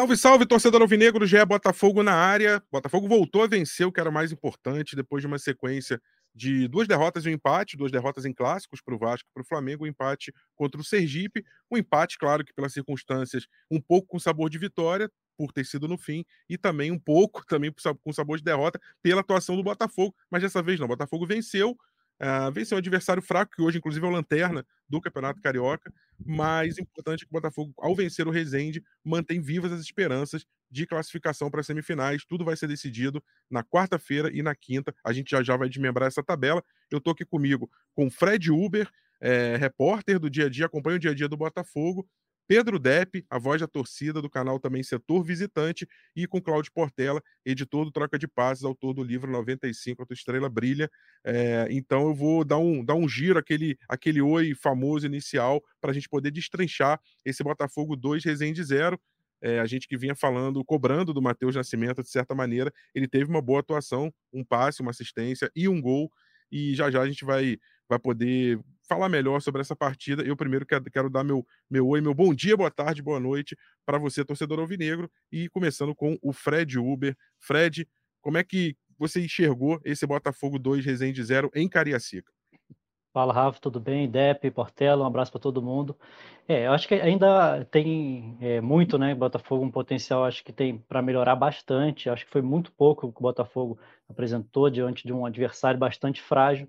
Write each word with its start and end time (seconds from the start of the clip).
Salve, 0.00 0.16
salve, 0.16 0.46
torcedor 0.46 0.80
alvinegro, 0.80 1.26
GE 1.26 1.44
Botafogo 1.44 2.02
na 2.02 2.14
área. 2.14 2.62
Botafogo 2.72 3.06
voltou 3.06 3.42
a 3.42 3.46
vencer 3.46 3.86
o 3.86 3.92
que 3.92 4.00
era 4.00 4.10
mais 4.10 4.32
importante 4.32 4.96
depois 4.96 5.20
de 5.20 5.26
uma 5.26 5.38
sequência 5.38 6.00
de 6.34 6.66
duas 6.68 6.88
derrotas 6.88 7.26
e 7.26 7.28
um 7.28 7.32
empate, 7.32 7.76
duas 7.76 7.92
derrotas 7.92 8.24
em 8.24 8.32
clássicos 8.32 8.80
para 8.80 8.94
o 8.94 8.98
Vasco 8.98 9.28
e 9.28 9.34
para 9.34 9.42
o 9.42 9.46
Flamengo, 9.46 9.84
um 9.84 9.86
empate 9.86 10.32
contra 10.54 10.80
o 10.80 10.84
Sergipe, 10.84 11.44
um 11.70 11.76
empate, 11.76 12.16
claro 12.16 12.42
que 12.42 12.54
pelas 12.54 12.72
circunstâncias, 12.72 13.46
um 13.70 13.78
pouco 13.78 14.08
com 14.08 14.18
sabor 14.18 14.48
de 14.48 14.56
vitória, 14.56 15.10
por 15.36 15.52
ter 15.52 15.66
sido 15.66 15.86
no 15.86 15.98
fim, 15.98 16.24
e 16.48 16.56
também 16.56 16.90
um 16.90 16.98
pouco 16.98 17.44
também 17.48 17.70
com 18.02 18.10
sabor 18.10 18.38
de 18.38 18.44
derrota 18.44 18.80
pela 19.02 19.20
atuação 19.20 19.54
do 19.54 19.62
Botafogo, 19.62 20.14
mas 20.30 20.40
dessa 20.40 20.62
vez 20.62 20.80
não, 20.80 20.86
o 20.86 20.88
Botafogo 20.88 21.26
venceu, 21.26 21.76
Uh, 22.20 22.52
venceu 22.52 22.76
um 22.76 22.78
adversário 22.78 23.22
fraco, 23.22 23.52
que 23.56 23.62
hoje, 23.62 23.78
inclusive, 23.78 24.04
é 24.04 24.08
o 24.08 24.12
Lanterna 24.12 24.64
do 24.88 25.00
Campeonato 25.00 25.40
Carioca. 25.40 25.92
Mas 26.24 26.78
importante 26.78 27.22
é 27.22 27.24
que 27.24 27.30
o 27.30 27.32
Botafogo, 27.32 27.72
ao 27.78 27.94
vencer 27.94 28.28
o 28.28 28.30
Resende, 28.30 28.82
mantém 29.02 29.40
vivas 29.40 29.72
as 29.72 29.80
esperanças 29.80 30.44
de 30.70 30.86
classificação 30.86 31.50
para 31.50 31.60
as 31.60 31.66
semifinais. 31.66 32.24
Tudo 32.24 32.44
vai 32.44 32.56
ser 32.56 32.66
decidido 32.66 33.22
na 33.50 33.64
quarta-feira 33.64 34.30
e 34.32 34.42
na 34.42 34.54
quinta. 34.54 34.94
A 35.02 35.12
gente 35.12 35.30
já 35.30 35.42
já 35.42 35.56
vai 35.56 35.68
desmembrar 35.68 36.08
essa 36.08 36.22
tabela. 36.22 36.62
Eu 36.90 36.98
estou 36.98 37.12
aqui 37.12 37.24
comigo 37.24 37.70
com 37.94 38.10
Fred 38.10 38.50
Uber, 38.52 38.88
é, 39.20 39.56
repórter 39.56 40.18
do 40.18 40.28
dia 40.28 40.46
a 40.46 40.48
dia, 40.50 40.66
acompanha 40.66 40.96
o 40.96 41.00
dia 41.00 41.10
a 41.10 41.14
dia 41.14 41.28
do 41.28 41.36
Botafogo, 41.36 42.06
Pedro 42.50 42.80
Depp, 42.80 43.24
a 43.30 43.38
voz 43.38 43.60
da 43.60 43.68
torcida 43.68 44.20
do 44.20 44.28
canal 44.28 44.58
também 44.58 44.82
Setor 44.82 45.22
Visitante, 45.22 45.86
e 46.16 46.26
com 46.26 46.42
Cláudio 46.42 46.72
Portela, 46.72 47.22
editor 47.46 47.84
do 47.84 47.92
Troca 47.92 48.18
de 48.18 48.26
Passes, 48.26 48.64
autor 48.64 48.92
do 48.92 49.04
livro 49.04 49.30
95, 49.30 50.02
A 50.02 50.04
Tua 50.04 50.14
Estrela 50.14 50.48
Brilha. 50.48 50.90
É, 51.22 51.68
então 51.70 52.08
eu 52.08 52.12
vou 52.12 52.44
dar 52.44 52.58
um, 52.58 52.84
dar 52.84 52.96
um 52.96 53.08
giro, 53.08 53.38
aquele, 53.38 53.78
aquele 53.88 54.20
oi 54.20 54.52
famoso 54.52 55.06
inicial, 55.06 55.62
para 55.80 55.92
a 55.92 55.94
gente 55.94 56.08
poder 56.08 56.32
destrinchar 56.32 57.00
esse 57.24 57.40
Botafogo 57.44 57.94
2 57.94 58.24
Resende 58.24 58.64
0. 58.64 59.00
É, 59.40 59.60
a 59.60 59.66
gente 59.66 59.86
que 59.86 59.96
vinha 59.96 60.16
falando, 60.16 60.64
cobrando 60.64 61.14
do 61.14 61.22
Matheus 61.22 61.54
Nascimento, 61.54 62.02
de 62.02 62.10
certa 62.10 62.34
maneira, 62.34 62.72
ele 62.92 63.06
teve 63.06 63.30
uma 63.30 63.40
boa 63.40 63.60
atuação, 63.60 64.12
um 64.32 64.44
passe, 64.44 64.82
uma 64.82 64.90
assistência 64.90 65.48
e 65.54 65.68
um 65.68 65.80
gol. 65.80 66.10
E 66.50 66.74
já 66.74 66.90
já 66.90 67.00
a 67.00 67.06
gente 67.06 67.24
vai, 67.24 67.58
vai 67.90 67.98
poder 67.98 68.60
falar 68.88 69.08
melhor 69.08 69.42
sobre 69.42 69.60
essa 69.60 69.74
partida. 69.74 70.22
Eu 70.22 70.36
primeiro 70.36 70.64
quero, 70.64 71.10
dar 71.10 71.24
meu, 71.24 71.44
meu 71.68 71.88
oi, 71.88 72.00
meu 72.00 72.14
bom 72.14 72.32
dia, 72.32 72.56
boa 72.56 72.70
tarde, 72.70 73.02
boa 73.02 73.18
noite 73.18 73.56
para 73.84 73.98
você, 73.98 74.24
torcedor 74.24 74.60
alvinegro, 74.60 75.10
e 75.30 75.48
começando 75.48 75.92
com 75.94 76.16
o 76.22 76.32
Fred 76.32 76.78
Uber. 76.78 77.16
Fred, 77.40 77.86
como 78.22 78.38
é 78.38 78.44
que 78.44 78.76
você 78.96 79.20
enxergou 79.24 79.80
esse 79.84 80.06
Botafogo 80.06 80.56
2 80.56 80.84
Resende 80.84 81.22
0 81.22 81.50
em 81.52 81.68
Cariacica? 81.68 82.32
Fala, 83.12 83.32
Rafa, 83.32 83.58
tudo 83.60 83.80
bem? 83.80 84.08
Dep, 84.08 84.48
Portela, 84.52 85.02
um 85.02 85.06
abraço 85.06 85.32
para 85.32 85.40
todo 85.40 85.60
mundo. 85.60 85.96
É, 86.46 86.68
eu 86.68 86.72
acho 86.72 86.86
que 86.86 86.94
ainda 86.94 87.64
tem 87.64 88.36
é, 88.40 88.60
muito, 88.60 88.96
né? 88.98 89.16
Botafogo, 89.16 89.64
um 89.64 89.70
potencial, 89.70 90.24
acho 90.24 90.44
que 90.44 90.52
tem 90.52 90.78
para 90.78 91.02
melhorar 91.02 91.34
bastante. 91.34 92.08
Acho 92.08 92.24
que 92.24 92.30
foi 92.30 92.42
muito 92.42 92.70
pouco 92.70 93.12
que 93.12 93.18
o 93.18 93.22
Botafogo 93.22 93.80
apresentou 94.08 94.70
diante 94.70 95.04
de 95.04 95.12
um 95.12 95.26
adversário 95.26 95.78
bastante 95.78 96.22
frágil. 96.22 96.68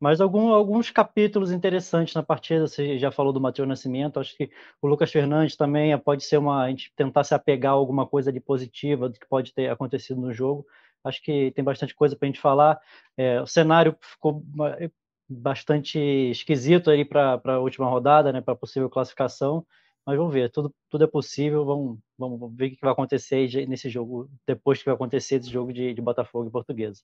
Mas 0.00 0.20
algum, 0.20 0.48
alguns 0.52 0.90
capítulos 0.90 1.52
interessantes 1.52 2.14
na 2.14 2.22
partida, 2.22 2.66
você 2.66 2.98
já 2.98 3.10
falou 3.12 3.34
do 3.34 3.40
Matheus 3.40 3.68
Nascimento, 3.68 4.18
acho 4.18 4.34
que 4.34 4.50
o 4.80 4.88
Lucas 4.88 5.12
Fernandes 5.12 5.56
também 5.56 5.96
pode 5.98 6.24
ser 6.24 6.38
uma. 6.38 6.64
A 6.64 6.70
gente 6.70 6.90
tentar 6.96 7.22
se 7.22 7.34
apegar 7.34 7.72
a 7.72 7.76
alguma 7.76 8.06
coisa 8.06 8.32
de 8.32 8.40
positiva 8.40 9.10
do 9.10 9.18
que 9.20 9.28
pode 9.28 9.52
ter 9.52 9.70
acontecido 9.70 10.18
no 10.20 10.32
jogo. 10.32 10.66
Acho 11.04 11.22
que 11.22 11.52
tem 11.52 11.62
bastante 11.64 11.94
coisa 11.94 12.16
para 12.16 12.26
a 12.26 12.30
gente 12.30 12.40
falar. 12.40 12.80
É, 13.16 13.42
o 13.42 13.46
cenário 13.46 13.96
ficou 14.00 14.42
bastante 15.28 15.98
esquisito 16.30 16.90
aí 16.90 17.04
para 17.04 17.40
a 17.44 17.58
última 17.60 17.88
rodada, 17.88 18.32
né, 18.32 18.40
para 18.40 18.56
possível 18.56 18.88
classificação. 18.90 19.66
Mas 20.06 20.16
vamos 20.16 20.32
ver, 20.32 20.50
tudo, 20.50 20.74
tudo 20.88 21.04
é 21.04 21.06
possível. 21.06 21.64
Vamos, 21.64 21.98
vamos 22.18 22.56
ver 22.56 22.68
o 22.68 22.70
que 22.70 22.78
vai 22.80 22.92
acontecer 22.92 23.48
nesse 23.68 23.90
jogo, 23.90 24.30
depois 24.46 24.78
que 24.78 24.86
vai 24.86 24.94
acontecer 24.94 25.36
esse 25.36 25.50
jogo 25.50 25.72
de, 25.72 25.94
de 25.94 26.02
Botafogo 26.02 26.48
e 26.48 26.50
Portuguesa 26.50 27.02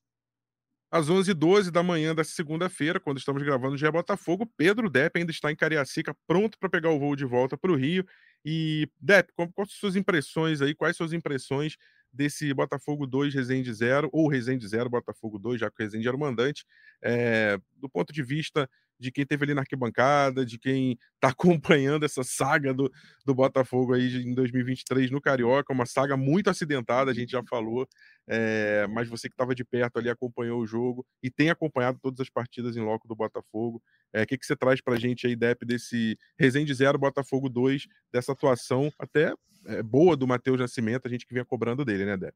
às 0.96 1.08
11h12 1.08 1.70
da 1.70 1.82
manhã 1.82 2.14
da 2.14 2.24
segunda-feira, 2.24 2.98
quando 2.98 3.18
estamos 3.18 3.42
gravando 3.42 3.76
já 3.76 3.88
é 3.88 3.90
Botafogo, 3.90 4.46
Pedro 4.56 4.88
Depp 4.88 5.18
ainda 5.18 5.30
está 5.30 5.50
em 5.52 5.56
Cariacica, 5.56 6.16
pronto 6.26 6.58
para 6.58 6.68
pegar 6.70 6.90
o 6.90 6.98
voo 6.98 7.14
de 7.14 7.24
volta 7.24 7.56
para 7.56 7.70
o 7.70 7.76
Rio. 7.76 8.04
E, 8.44 8.88
Depp, 9.00 9.32
quais 9.34 9.52
são 9.56 9.66
suas 9.80 9.96
impressões 9.96 10.62
aí? 10.62 10.74
Quais 10.74 10.96
suas 10.96 11.12
impressões 11.12 11.76
desse 12.12 12.52
Botafogo 12.54 13.06
2, 13.06 13.34
Resende 13.34 13.72
0, 13.72 14.08
ou 14.12 14.28
Resende 14.28 14.66
0, 14.66 14.88
Botafogo 14.88 15.38
2, 15.38 15.60
já 15.60 15.70
que 15.70 15.82
o 15.82 15.84
Resende 15.84 16.08
era 16.08 16.16
o 16.16 16.20
mandante, 16.20 16.64
é, 17.02 17.58
do 17.76 17.88
ponto 17.88 18.12
de 18.12 18.22
vista 18.22 18.68
de 18.98 19.10
quem 19.10 19.26
teve 19.26 19.44
ali 19.44 19.54
na 19.54 19.62
arquibancada, 19.62 20.44
de 20.44 20.58
quem 20.58 20.98
está 21.14 21.28
acompanhando 21.36 22.04
essa 22.04 22.22
saga 22.24 22.72
do, 22.72 22.90
do 23.24 23.34
Botafogo 23.34 23.94
aí 23.94 24.22
em 24.22 24.34
2023 24.34 25.10
no 25.10 25.20
Carioca, 25.20 25.72
uma 25.72 25.86
saga 25.86 26.16
muito 26.16 26.50
acidentada, 26.50 27.10
a 27.10 27.14
gente 27.14 27.30
já 27.30 27.42
falou, 27.48 27.86
é, 28.28 28.86
mas 28.88 29.08
você 29.08 29.28
que 29.28 29.34
estava 29.34 29.54
de 29.54 29.64
perto 29.64 29.98
ali 29.98 30.08
acompanhou 30.08 30.60
o 30.60 30.66
jogo 30.66 31.06
e 31.22 31.30
tem 31.30 31.50
acompanhado 31.50 31.98
todas 32.00 32.20
as 32.20 32.30
partidas 32.30 32.76
em 32.76 32.80
loco 32.80 33.06
do 33.06 33.14
Botafogo. 33.14 33.82
O 34.14 34.18
é, 34.18 34.26
que, 34.26 34.36
que 34.38 34.46
você 34.46 34.56
traz 34.56 34.80
para 34.80 34.94
a 34.94 34.98
gente 34.98 35.26
aí, 35.26 35.36
Dep, 35.36 35.64
desse 35.64 36.18
Resende 36.38 36.72
0, 36.72 36.98
Botafogo 36.98 37.48
2, 37.48 37.86
dessa 38.12 38.32
atuação 38.32 38.90
até 38.98 39.34
é, 39.66 39.82
boa 39.82 40.16
do 40.16 40.26
Matheus 40.26 40.58
Nascimento, 40.58 41.06
a 41.06 41.10
gente 41.10 41.26
que 41.26 41.34
vinha 41.34 41.44
cobrando 41.44 41.84
dele, 41.84 42.04
né, 42.04 42.16
Dep? 42.16 42.34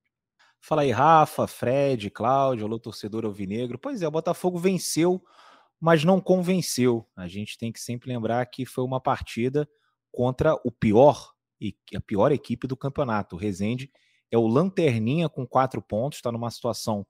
Fala 0.62 0.82
aí, 0.82 0.90
Rafa, 0.90 1.46
Fred, 1.46 2.10
Cláudio, 2.10 2.66
alô, 2.66 2.78
torcedor 2.78 3.24
alvinegro. 3.24 3.78
Pois 3.78 4.02
é, 4.02 4.08
o 4.08 4.10
Botafogo 4.10 4.58
venceu 4.58 5.22
mas 5.80 6.04
não 6.04 6.20
convenceu. 6.20 7.06
A 7.16 7.26
gente 7.26 7.56
tem 7.56 7.72
que 7.72 7.80
sempre 7.80 8.10
lembrar 8.10 8.44
que 8.46 8.66
foi 8.66 8.84
uma 8.84 9.00
partida 9.00 9.68
contra 10.12 10.54
o 10.64 10.70
pior 10.70 11.32
e 11.60 11.74
a 11.94 12.00
pior 12.00 12.32
equipe 12.32 12.66
do 12.66 12.76
campeonato. 12.76 13.36
O 13.36 13.38
Rezende 13.38 13.90
é 14.30 14.38
o 14.38 14.46
lanterninha 14.46 15.28
com 15.28 15.46
quatro 15.46 15.80
pontos, 15.80 16.18
está 16.18 16.30
numa 16.30 16.50
situação 16.50 17.06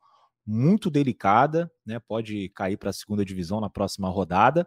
muito 0.47 0.91
delicada, 0.91 1.71
né? 1.85 1.99
Pode 2.01 2.49
cair 2.51 2.77
para 2.77 2.91
a 2.91 2.95
segunda 2.95 3.25
divisão 3.25 3.61
na 3.61 3.69
próxima 3.69 4.09
rodada. 4.09 4.67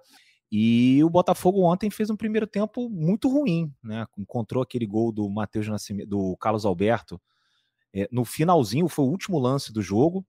E 0.51 1.03
o 1.03 1.09
Botafogo 1.09 1.63
ontem 1.63 1.89
fez 1.89 2.09
um 2.09 2.15
primeiro 2.15 2.45
tempo 2.45 2.89
muito 2.89 3.27
ruim, 3.27 3.73
né? 3.81 4.05
Encontrou 4.17 4.61
aquele 4.61 4.85
gol 4.85 5.11
do 5.11 5.27
Matheus 5.29 5.67
Nascimento, 5.67 6.09
do 6.09 6.37
Carlos 6.37 6.65
Alberto 6.65 7.19
é, 7.93 8.07
no 8.11 8.25
finalzinho, 8.25 8.87
foi 8.87 9.05
o 9.05 9.09
último 9.09 9.39
lance 9.39 9.71
do 9.71 9.81
jogo. 9.81 10.25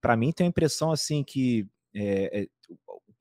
Para 0.00 0.16
mim 0.16 0.32
tem 0.32 0.46
a 0.46 0.48
impressão 0.48 0.90
assim 0.90 1.22
que 1.22 1.66
é, 1.94 2.42
é, 2.42 2.48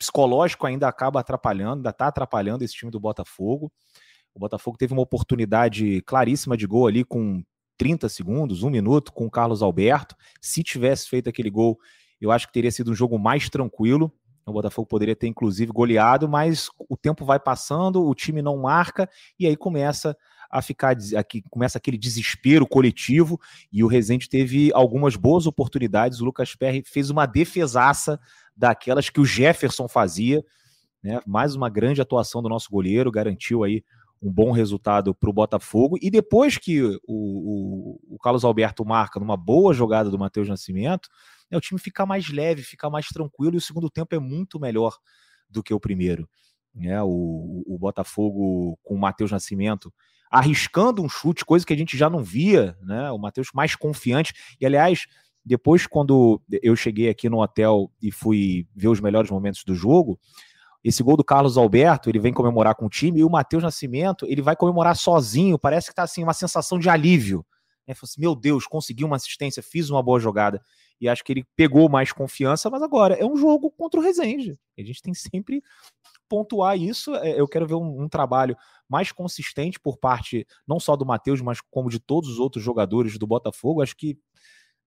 psicológico 0.03 0.67
ainda 0.67 0.87
acaba 0.87 1.21
atrapalhando, 1.21 1.77
ainda 1.77 1.89
está 1.89 2.07
atrapalhando 2.07 2.63
esse 2.63 2.73
time 2.73 2.91
do 2.91 2.99
Botafogo. 2.99 3.71
O 4.35 4.39
Botafogo 4.39 4.77
teve 4.77 4.91
uma 4.91 5.01
oportunidade 5.01 6.01
claríssima 6.01 6.57
de 6.57 6.67
gol 6.67 6.87
ali 6.87 7.05
com 7.05 7.41
30 7.77 8.09
segundos, 8.09 8.63
um 8.63 8.69
minuto, 8.69 9.13
com 9.13 9.25
o 9.25 9.31
Carlos 9.31 9.61
Alberto. 9.61 10.15
Se 10.41 10.61
tivesse 10.61 11.07
feito 11.07 11.29
aquele 11.29 11.49
gol, 11.49 11.79
eu 12.19 12.31
acho 12.31 12.47
que 12.47 12.53
teria 12.53 12.71
sido 12.71 12.91
um 12.91 12.95
jogo 12.95 13.17
mais 13.17 13.49
tranquilo. 13.49 14.11
O 14.45 14.51
Botafogo 14.51 14.87
poderia 14.87 15.15
ter, 15.15 15.27
inclusive, 15.27 15.71
goleado, 15.71 16.27
mas 16.27 16.69
o 16.89 16.97
tempo 16.97 17.23
vai 17.23 17.39
passando, 17.39 18.05
o 18.05 18.13
time 18.13 18.41
não 18.41 18.57
marca, 18.57 19.09
e 19.39 19.47
aí 19.47 19.55
começa 19.55 20.17
a 20.53 20.61
ficar 20.61 20.95
aqui, 21.17 21.41
começa 21.49 21.79
aquele 21.79 21.97
desespero 21.97 22.67
coletivo, 22.67 23.41
e 23.71 23.83
o 23.83 23.87
Rezende 23.87 24.29
teve 24.29 24.71
algumas 24.71 25.15
boas 25.15 25.47
oportunidades. 25.47 26.21
O 26.21 26.25
Lucas 26.25 26.53
Perry 26.53 26.83
fez 26.85 27.09
uma 27.09 27.25
defesaça 27.25 28.19
daquelas 28.55 29.09
que 29.09 29.19
o 29.19 29.25
Jefferson 29.25 29.87
fazia. 29.87 30.45
Né? 31.01 31.19
Mais 31.25 31.55
uma 31.55 31.69
grande 31.69 32.01
atuação 32.01 32.39
do 32.43 32.47
nosso 32.47 32.69
goleiro, 32.69 33.11
garantiu 33.11 33.63
aí 33.63 33.83
um 34.21 34.31
bom 34.31 34.51
resultado 34.51 35.15
para 35.15 35.29
o 35.29 35.33
Botafogo. 35.33 35.97
E 35.99 36.11
depois 36.11 36.55
que 36.59 36.83
o, 36.83 36.99
o, 37.07 37.99
o, 38.11 38.19
Carlos 38.19 38.45
Alberto 38.45 38.85
marca 38.85 39.19
numa 39.19 39.35
boa 39.35 39.73
jogada 39.73 40.11
do 40.11 40.19
Matheus 40.19 40.47
Nascimento, 40.47 41.09
né, 41.49 41.57
o 41.57 41.61
time 41.61 41.79
fica 41.79 42.05
mais 42.05 42.29
leve, 42.29 42.61
fica 42.61 42.91
mais 42.91 43.07
tranquilo 43.07 43.55
e 43.55 43.57
o 43.57 43.61
segundo 43.61 43.89
tempo 43.89 44.13
é 44.13 44.19
muito 44.19 44.59
melhor 44.59 44.95
do 45.49 45.63
que 45.63 45.73
o 45.73 45.79
primeiro. 45.79 46.29
Né? 46.75 47.01
O, 47.01 47.63
o 47.65 47.77
Botafogo 47.79 48.77
com 48.83 48.93
o 48.93 48.99
Matheus 48.99 49.31
Nascimento 49.31 49.91
arriscando 50.33 51.03
um 51.03 51.07
chute, 51.07 51.45
coisa 51.45 51.63
que 51.63 51.73
a 51.73 51.77
gente 51.77 51.95
já 51.95 52.09
não 52.09 52.23
via, 52.23 52.75
né? 52.81 53.11
O 53.11 53.19
Matheus 53.19 53.49
mais 53.53 53.75
confiante. 53.75 54.33
E 54.59 54.65
aliás, 54.65 55.05
depois, 55.45 55.85
quando 55.85 56.41
eu 56.63 56.75
cheguei 56.75 57.07
aqui 57.07 57.29
no 57.29 57.39
hotel 57.39 57.91
e 58.01 58.11
fui 58.11 58.67
ver 58.75 58.87
os 58.87 58.99
melhores 58.99 59.29
momentos 59.29 59.63
do 59.63 59.75
jogo, 59.75 60.19
esse 60.83 61.03
gol 61.03 61.15
do 61.15 61.23
Carlos 61.23 61.55
Alberto, 61.55 62.09
ele 62.09 62.17
vem 62.17 62.33
comemorar 62.33 62.73
com 62.73 62.87
o 62.87 62.89
time, 62.89 63.19
e 63.19 63.23
o 63.23 63.29
Matheus 63.29 63.61
Nascimento, 63.61 64.25
ele 64.27 64.41
vai 64.41 64.55
comemorar 64.55 64.95
sozinho, 64.95 65.59
parece 65.59 65.89
que 65.89 65.95
tá 65.95 66.01
assim, 66.01 66.23
uma 66.23 66.33
sensação 66.33 66.79
de 66.79 66.89
alívio. 66.89 67.45
Né? 67.87 67.93
Assim, 68.01 68.19
meu 68.19 68.33
Deus, 68.33 68.65
consegui 68.65 69.03
uma 69.03 69.17
assistência, 69.17 69.61
fiz 69.61 69.91
uma 69.91 70.01
boa 70.01 70.19
jogada. 70.19 70.63
E 70.99 71.07
acho 71.07 71.23
que 71.23 71.31
ele 71.31 71.45
pegou 71.55 71.87
mais 71.89 72.11
confiança, 72.11 72.71
mas 72.71 72.81
agora 72.81 73.13
é 73.13 73.25
um 73.25 73.37
jogo 73.37 73.69
contra 73.69 73.99
o 73.99 74.03
Rezende. 74.03 74.57
A 74.79 74.81
gente 74.81 74.99
tem 74.99 75.13
sempre 75.13 75.61
pontuar 76.33 76.75
isso. 76.75 77.13
É, 77.17 77.39
eu 77.39 77.47
quero 77.47 77.67
ver 77.67 77.75
um, 77.75 78.01
um 78.01 78.09
trabalho 78.09 78.57
mais 78.89 79.11
consistente 79.11 79.79
por 79.79 79.99
parte 79.99 80.47
não 80.67 80.79
só 80.79 80.95
do 80.95 81.05
Matheus, 81.05 81.41
mas 81.41 81.61
como 81.61 81.91
de 81.91 81.99
todos 81.99 82.27
os 82.27 82.39
outros 82.39 82.63
jogadores 82.63 83.19
do 83.19 83.27
Botafogo. 83.27 83.83
Acho 83.83 83.95
que 83.95 84.17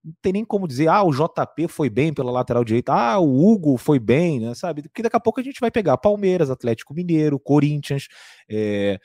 não 0.05 0.13
tem 0.21 0.33
nem 0.33 0.45
como 0.45 0.67
dizer, 0.67 0.89
ah, 0.89 1.05
o 1.05 1.13
JP 1.13 1.69
foi 1.69 1.89
bem 1.89 2.13
pela 2.13 2.33
lateral 2.33 2.65
direita, 2.65 2.93
ah, 2.93 3.21
o 3.21 3.49
Hugo 3.49 3.77
foi 3.77 4.01
bem, 4.01 4.41
né, 4.41 4.55
sabe? 4.55 4.83
Porque 4.83 5.03
daqui 5.03 5.17
a 5.17 5.21
pouco 5.21 5.39
a 5.39 5.43
gente 5.43 5.61
vai 5.61 5.71
pegar 5.71 5.97
Palmeiras, 5.99 6.51
Atlético 6.51 6.93
Mineiro, 6.93 7.39
Corinthians, 7.39 8.09
é, 8.49 8.99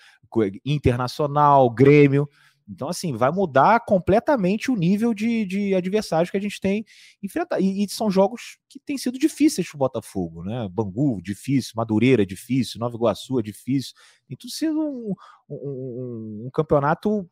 Internacional, 0.65 1.69
Grêmio. 1.69 2.27
Então, 2.67 2.89
assim, 2.89 3.15
vai 3.15 3.31
mudar 3.31 3.81
completamente 3.81 4.71
o 4.71 4.75
nível 4.75 5.13
de, 5.13 5.45
de 5.45 5.75
adversários 5.75 6.29
que 6.29 6.37
a 6.37 6.41
gente 6.41 6.59
tem 6.59 6.85
enfrentado. 7.21 7.61
E, 7.61 7.83
e 7.83 7.89
são 7.89 8.09
jogos 8.09 8.57
que 8.69 8.79
têm 8.79 8.97
sido 8.97 9.19
difíceis 9.19 9.67
para 9.67 9.75
o 9.75 9.79
Botafogo, 9.79 10.43
né? 10.43 10.67
Bangu, 10.71 11.21
difícil, 11.21 11.73
Madureira, 11.75 12.25
difícil, 12.25 12.79
Nova 12.79 12.95
Iguaçu, 12.95 13.39
é 13.39 13.43
difícil. 13.43 13.93
Tem 14.27 14.37
tudo 14.37 14.51
sido 14.51 14.79
um, 14.79 15.13
um, 15.49 16.43
um 16.45 16.49
campeonato 16.51 17.29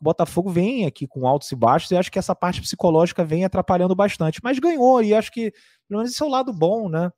o 0.00 0.04
Botafogo 0.04 0.50
vem 0.50 0.84
aqui 0.84 1.06
com 1.06 1.28
altos 1.28 1.52
e 1.52 1.54
baixos 1.54 1.88
e 1.92 1.96
acho 1.96 2.10
que 2.10 2.18
essa 2.18 2.34
parte 2.34 2.60
psicológica 2.60 3.24
vem 3.24 3.44
atrapalhando 3.44 3.94
bastante. 3.94 4.40
Mas 4.42 4.58
ganhou 4.58 5.00
e 5.00 5.14
acho 5.14 5.30
que, 5.30 5.52
pelo 5.88 6.00
menos, 6.00 6.10
esse 6.10 6.20
é 6.20 6.26
o 6.26 6.28
lado 6.28 6.52
bom, 6.52 6.88
né? 6.88 7.08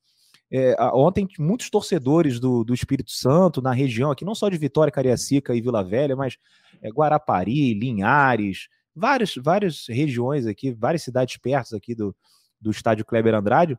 É, 0.57 0.77
ontem, 0.93 1.27
muitos 1.37 1.69
torcedores 1.69 2.39
do, 2.39 2.63
do 2.63 2.73
Espírito 2.73 3.11
Santo, 3.11 3.61
na 3.61 3.73
região 3.73 4.13
aqui, 4.13 4.25
não 4.25 4.37
só 4.37 4.49
de 4.49 4.57
Vitória, 4.57 4.93
Cariacica 4.93 5.53
e 5.53 5.61
Vila 5.61 5.83
Velha, 5.83 6.15
mas 6.15 6.39
é, 6.81 6.91
Guarapari, 6.91 7.75
Linhares, 7.75 8.69
várias, 8.95 9.35
várias 9.35 9.87
regiões 9.89 10.47
aqui, 10.47 10.71
várias 10.71 11.03
cidades 11.03 11.37
perto 11.39 11.75
aqui 11.75 11.93
do, 11.93 12.15
do 12.61 12.71
estádio 12.71 13.05
Kleber 13.05 13.35
Andrade, 13.35 13.77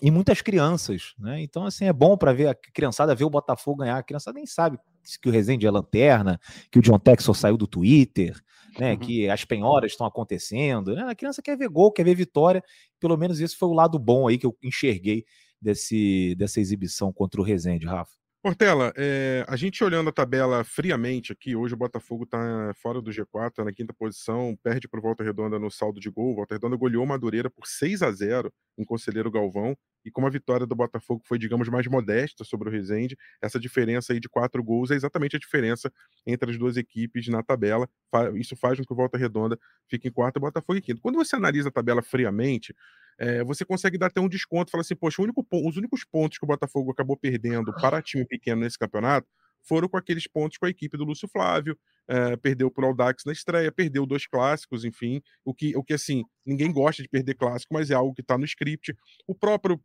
e 0.00 0.10
muitas 0.10 0.40
crianças, 0.40 1.12
né? 1.18 1.42
Então, 1.42 1.66
assim, 1.66 1.84
é 1.84 1.92
bom 1.92 2.16
para 2.16 2.32
ver 2.32 2.46
a 2.46 2.54
criançada 2.54 3.14
ver 3.14 3.24
o 3.24 3.30
Botafogo 3.30 3.80
ganhar. 3.80 3.98
A 3.98 4.02
criançada 4.02 4.36
nem 4.36 4.46
sabe 4.46 4.78
que 5.20 5.28
o 5.28 5.32
Resende 5.32 5.66
é 5.66 5.70
lanterna, 5.70 6.40
que 6.70 6.78
o 6.78 6.82
John 6.82 6.98
Texel 6.98 7.34
saiu 7.34 7.58
do 7.58 7.66
Twitter, 7.66 8.34
né? 8.78 8.92
Uhum. 8.92 8.98
Que 8.98 9.28
as 9.28 9.44
penhoras 9.44 9.92
estão 9.92 10.06
acontecendo. 10.06 10.94
Né? 10.94 11.02
A 11.02 11.14
criança 11.14 11.42
quer 11.42 11.58
ver 11.58 11.68
gol, 11.68 11.92
quer 11.92 12.04
ver 12.04 12.14
vitória. 12.14 12.62
Pelo 12.98 13.16
menos 13.16 13.40
esse 13.40 13.56
foi 13.56 13.68
o 13.68 13.74
lado 13.74 13.98
bom 13.98 14.28
aí 14.28 14.38
que 14.38 14.46
eu 14.46 14.56
enxerguei 14.62 15.26
desse, 15.60 16.34
dessa 16.36 16.60
exibição 16.60 17.12
contra 17.12 17.40
o 17.40 17.44
Resende, 17.44 17.86
Rafa. 17.86 18.18
Portela, 18.40 18.92
é, 18.96 19.44
a 19.48 19.56
gente 19.56 19.82
olhando 19.82 20.10
a 20.10 20.12
tabela 20.12 20.62
friamente 20.62 21.32
aqui, 21.32 21.56
hoje 21.56 21.74
o 21.74 21.76
Botafogo 21.76 22.22
está 22.22 22.72
fora 22.76 23.02
do 23.02 23.10
G4, 23.10 23.50
tá 23.52 23.64
na 23.64 23.72
quinta 23.72 23.92
posição, 23.92 24.56
perde 24.62 24.86
para 24.86 25.00
o 25.00 25.02
Volta 25.02 25.24
Redonda 25.24 25.58
no 25.58 25.68
saldo 25.70 25.98
de 25.98 26.08
gol. 26.08 26.36
Volta 26.36 26.54
Redonda 26.54 26.76
goleou 26.76 27.04
Madureira 27.04 27.50
por 27.50 27.66
6 27.66 28.00
a 28.00 28.12
0 28.12 28.52
em 28.78 28.84
Conselheiro 28.84 29.28
Galvão, 29.28 29.76
e 30.04 30.10
como 30.10 30.28
a 30.28 30.30
vitória 30.30 30.64
do 30.64 30.74
Botafogo 30.76 31.20
foi, 31.26 31.36
digamos, 31.36 31.68
mais 31.68 31.86
modesta 31.88 32.44
sobre 32.44 32.68
o 32.68 32.72
Resende, 32.72 33.18
essa 33.42 33.58
diferença 33.58 34.12
aí 34.12 34.20
de 34.20 34.28
quatro 34.28 34.62
gols 34.62 34.92
é 34.92 34.94
exatamente 34.94 35.34
a 35.34 35.38
diferença 35.38 35.92
entre 36.24 36.52
as 36.52 36.56
duas 36.56 36.76
equipes 36.76 37.26
na 37.26 37.42
tabela. 37.42 37.88
Isso 38.36 38.54
faz 38.54 38.78
com 38.78 38.84
que 38.84 38.92
o 38.92 38.96
Volta 38.96 39.18
Redonda 39.18 39.58
fique 39.88 40.06
em 40.06 40.12
quarto 40.12 40.36
e 40.36 40.38
o 40.38 40.42
Botafogo 40.42 40.78
em 40.78 40.80
quinto. 40.80 41.02
Quando 41.02 41.16
você 41.16 41.34
analisa 41.34 41.70
a 41.70 41.72
tabela 41.72 42.02
friamente, 42.02 42.72
é, 43.18 43.42
você 43.44 43.64
consegue 43.64 43.98
dar 43.98 44.06
até 44.06 44.20
um 44.20 44.28
desconto, 44.28 44.70
falar 44.70 44.82
assim, 44.82 44.96
poxa, 44.96 45.20
único, 45.20 45.46
os 45.50 45.76
únicos 45.76 46.04
pontos 46.04 46.38
que 46.38 46.44
o 46.44 46.48
Botafogo 46.48 46.92
acabou 46.92 47.16
perdendo 47.16 47.72
para 47.74 48.00
time 48.00 48.24
pequeno 48.24 48.60
nesse 48.60 48.78
campeonato 48.78 49.26
foram 49.62 49.88
com 49.88 49.96
aqueles 49.96 50.26
pontos 50.26 50.56
com 50.56 50.66
a 50.66 50.70
equipe 50.70 50.96
do 50.96 51.04
Lúcio 51.04 51.28
Flávio, 51.28 51.76
é, 52.06 52.36
perdeu 52.36 52.70
por 52.70 52.84
Aldax 52.84 53.24
na 53.26 53.32
estreia, 53.32 53.70
perdeu 53.70 54.06
dois 54.06 54.26
clássicos, 54.26 54.84
enfim, 54.84 55.20
o 55.44 55.52
que, 55.52 55.76
o 55.76 55.82
que 55.82 55.92
assim, 55.92 56.24
ninguém 56.46 56.72
gosta 56.72 57.02
de 57.02 57.08
perder 57.08 57.34
clássico, 57.34 57.74
mas 57.74 57.90
é 57.90 57.94
algo 57.94 58.14
que 58.14 58.22
está 58.22 58.38
no 58.38 58.44
script. 58.44 58.96
O 59.26 59.34
próprio 59.34 59.80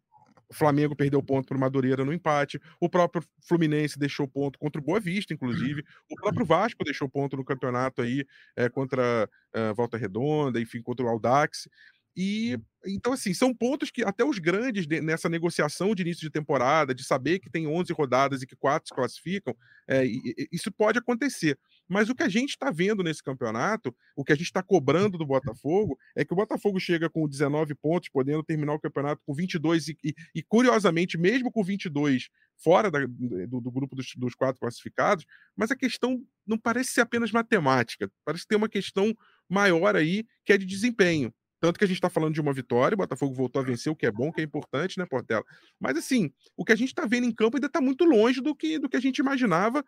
Flamengo 0.51 0.95
perdeu 0.95 1.21
ponto 1.21 1.47
para 1.47 1.57
o 1.57 1.59
Madureira 1.59 2.05
no 2.05 2.13
empate, 2.13 2.61
o 2.79 2.87
próprio 2.87 3.23
Fluminense 3.41 3.97
deixou 3.97 4.27
ponto 4.27 4.57
contra 4.59 4.79
o 4.79 4.83
Boa 4.83 4.99
Vista, 4.99 5.33
inclusive, 5.33 5.83
o 6.09 6.15
próprio 6.15 6.45
Vasco 6.45 6.83
deixou 6.83 7.09
ponto 7.09 7.35
no 7.35 7.43
campeonato 7.43 8.01
aí 8.01 8.25
é, 8.55 8.69
contra 8.69 9.27
uh, 9.55 9.73
Volta 9.73 9.97
Redonda, 9.97 10.61
enfim, 10.61 10.81
contra 10.81 11.05
o 11.05 11.09
Aldax. 11.09 11.67
E 12.15 12.59
então, 12.85 13.13
assim, 13.13 13.33
são 13.33 13.53
pontos 13.53 13.89
que 13.89 14.03
até 14.03 14.25
os 14.25 14.39
grandes 14.39 14.85
de, 14.85 14.99
nessa 14.99 15.29
negociação 15.29 15.95
de 15.95 16.01
início 16.01 16.21
de 16.21 16.29
temporada, 16.29 16.93
de 16.93 17.03
saber 17.03 17.39
que 17.39 17.49
tem 17.49 17.65
11 17.65 17.93
rodadas 17.93 18.41
e 18.41 18.47
que 18.47 18.55
quatro 18.55 18.87
se 18.87 18.93
classificam, 18.93 19.55
é, 19.87 20.03
isso 20.51 20.71
pode 20.71 20.99
acontecer. 20.99 21.57
Mas 21.87 22.09
o 22.09 22.15
que 22.15 22.23
a 22.23 22.29
gente 22.29 22.51
está 22.51 22.71
vendo 22.71 23.03
nesse 23.03 23.23
campeonato, 23.23 23.95
o 24.15 24.23
que 24.23 24.33
a 24.33 24.35
gente 24.35 24.47
está 24.47 24.61
cobrando 24.61 25.17
do 25.17 25.25
Botafogo, 25.25 25.97
é 26.15 26.25
que 26.25 26.33
o 26.33 26.35
Botafogo 26.35 26.79
chega 26.79 27.09
com 27.09 27.27
19 27.27 27.73
pontos, 27.75 28.09
podendo 28.09 28.43
terminar 28.43 28.73
o 28.73 28.79
campeonato 28.79 29.21
com 29.25 29.33
22, 29.33 29.89
e, 29.89 29.97
e, 30.03 30.13
e 30.35 30.43
curiosamente, 30.43 31.17
mesmo 31.17 31.51
com 31.51 31.63
22 31.63 32.29
fora 32.57 32.91
da, 32.91 32.99
do, 33.05 33.61
do, 33.61 33.71
grupo 33.71 33.95
dos, 33.95 34.13
dos 34.15 34.35
quatro 34.35 34.59
classificados, 34.59 35.25
mas 35.55 35.71
a 35.71 35.75
questão 35.75 36.21
não 36.45 36.57
parece 36.57 36.91
ser 36.91 37.01
apenas 37.01 37.31
matemática, 37.31 38.09
parece 38.23 38.47
ter 38.47 38.55
uma 38.55 38.69
questão 38.69 39.15
maior 39.49 39.95
aí, 39.95 40.25
que 40.45 40.53
é 40.53 40.57
de 40.57 40.65
desempenho. 40.65 41.33
Tanto 41.63 41.79
que 41.79 41.85
a 41.85 41.87
gente 41.87 41.95
está 41.95 42.09
falando 42.09 42.33
de 42.33 42.41
uma 42.41 42.51
vitória, 42.51 42.93
o 42.93 42.97
Botafogo 42.97 43.33
voltou 43.33 43.61
a 43.61 43.63
vencer, 43.63 43.89
o 43.89 43.95
que 43.95 44.05
é 44.05 44.11
bom, 44.11 44.27
o 44.27 44.33
que 44.33 44.41
é 44.41 44.43
importante, 44.43 44.99
né, 44.99 45.05
Portela? 45.05 45.45
Mas 45.79 45.95
assim, 45.95 46.29
o 46.57 46.65
que 46.65 46.73
a 46.73 46.75
gente 46.75 46.89
está 46.89 47.05
vendo 47.05 47.25
em 47.25 47.33
campo 47.33 47.55
ainda 47.55 47.67
está 47.67 47.79
muito 47.79 48.03
longe 48.03 48.41
do 48.41 48.53
que, 48.53 48.77
do 48.77 48.89
que 48.89 48.97
a 48.97 48.99
gente 48.99 49.19
imaginava. 49.19 49.81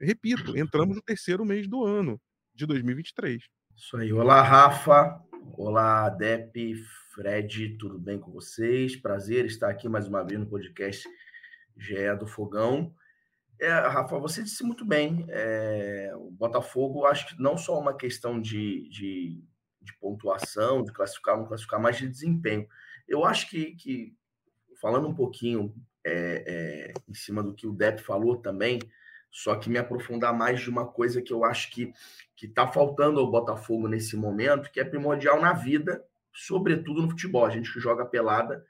Repito, 0.00 0.58
entramos 0.58 0.96
no 0.96 1.02
terceiro 1.02 1.44
mês 1.44 1.68
do 1.68 1.84
ano 1.84 2.20
de 2.52 2.66
2023. 2.66 3.44
Isso 3.76 3.96
aí. 3.96 4.12
Olá, 4.12 4.42
Rafa. 4.42 5.22
Olá, 5.56 6.08
Dep, 6.08 6.74
Fred, 7.14 7.76
tudo 7.78 7.96
bem 7.96 8.18
com 8.18 8.32
vocês? 8.32 8.96
Prazer 8.96 9.46
estar 9.46 9.70
aqui 9.70 9.88
mais 9.88 10.08
uma 10.08 10.24
vez 10.24 10.40
no 10.40 10.48
podcast 10.48 11.08
GE 11.76 12.16
do 12.18 12.26
Fogão. 12.26 12.92
É, 13.60 13.70
Rafa, 13.70 14.18
você 14.18 14.42
disse 14.42 14.64
muito 14.64 14.84
bem. 14.84 15.26
É, 15.28 16.10
o 16.16 16.28
Botafogo, 16.32 17.06
acho 17.06 17.28
que 17.28 17.40
não 17.40 17.56
só 17.56 17.78
uma 17.78 17.94
questão 17.94 18.40
de, 18.40 18.88
de 18.88 19.44
de 19.80 19.92
pontuação, 19.98 20.82
de 20.82 20.92
classificar 20.92 21.36
não 21.36 21.46
classificar, 21.46 21.80
mas 21.80 21.96
de 21.96 22.08
desempenho. 22.08 22.68
Eu 23.08 23.24
acho 23.24 23.48
que, 23.48 23.74
que 23.74 24.14
falando 24.80 25.08
um 25.08 25.14
pouquinho 25.14 25.74
é, 26.04 26.44
é, 26.46 26.92
em 27.08 27.14
cima 27.14 27.42
do 27.42 27.54
que 27.54 27.66
o 27.66 27.72
Depp 27.72 28.02
falou 28.02 28.36
também, 28.36 28.80
só 29.30 29.54
que 29.54 29.70
me 29.70 29.78
aprofundar 29.78 30.36
mais 30.36 30.60
de 30.60 30.68
uma 30.68 30.86
coisa 30.86 31.22
que 31.22 31.32
eu 31.32 31.44
acho 31.44 31.70
que 31.70 31.92
está 32.42 32.66
faltando 32.66 33.20
ao 33.20 33.30
Botafogo 33.30 33.86
nesse 33.86 34.16
momento, 34.16 34.70
que 34.70 34.80
é 34.80 34.84
primordial 34.84 35.40
na 35.40 35.52
vida, 35.52 36.04
sobretudo 36.32 37.02
no 37.02 37.10
futebol. 37.10 37.44
A 37.44 37.50
gente 37.50 37.72
que 37.72 37.78
joga 37.78 38.04
pelada 38.04 38.64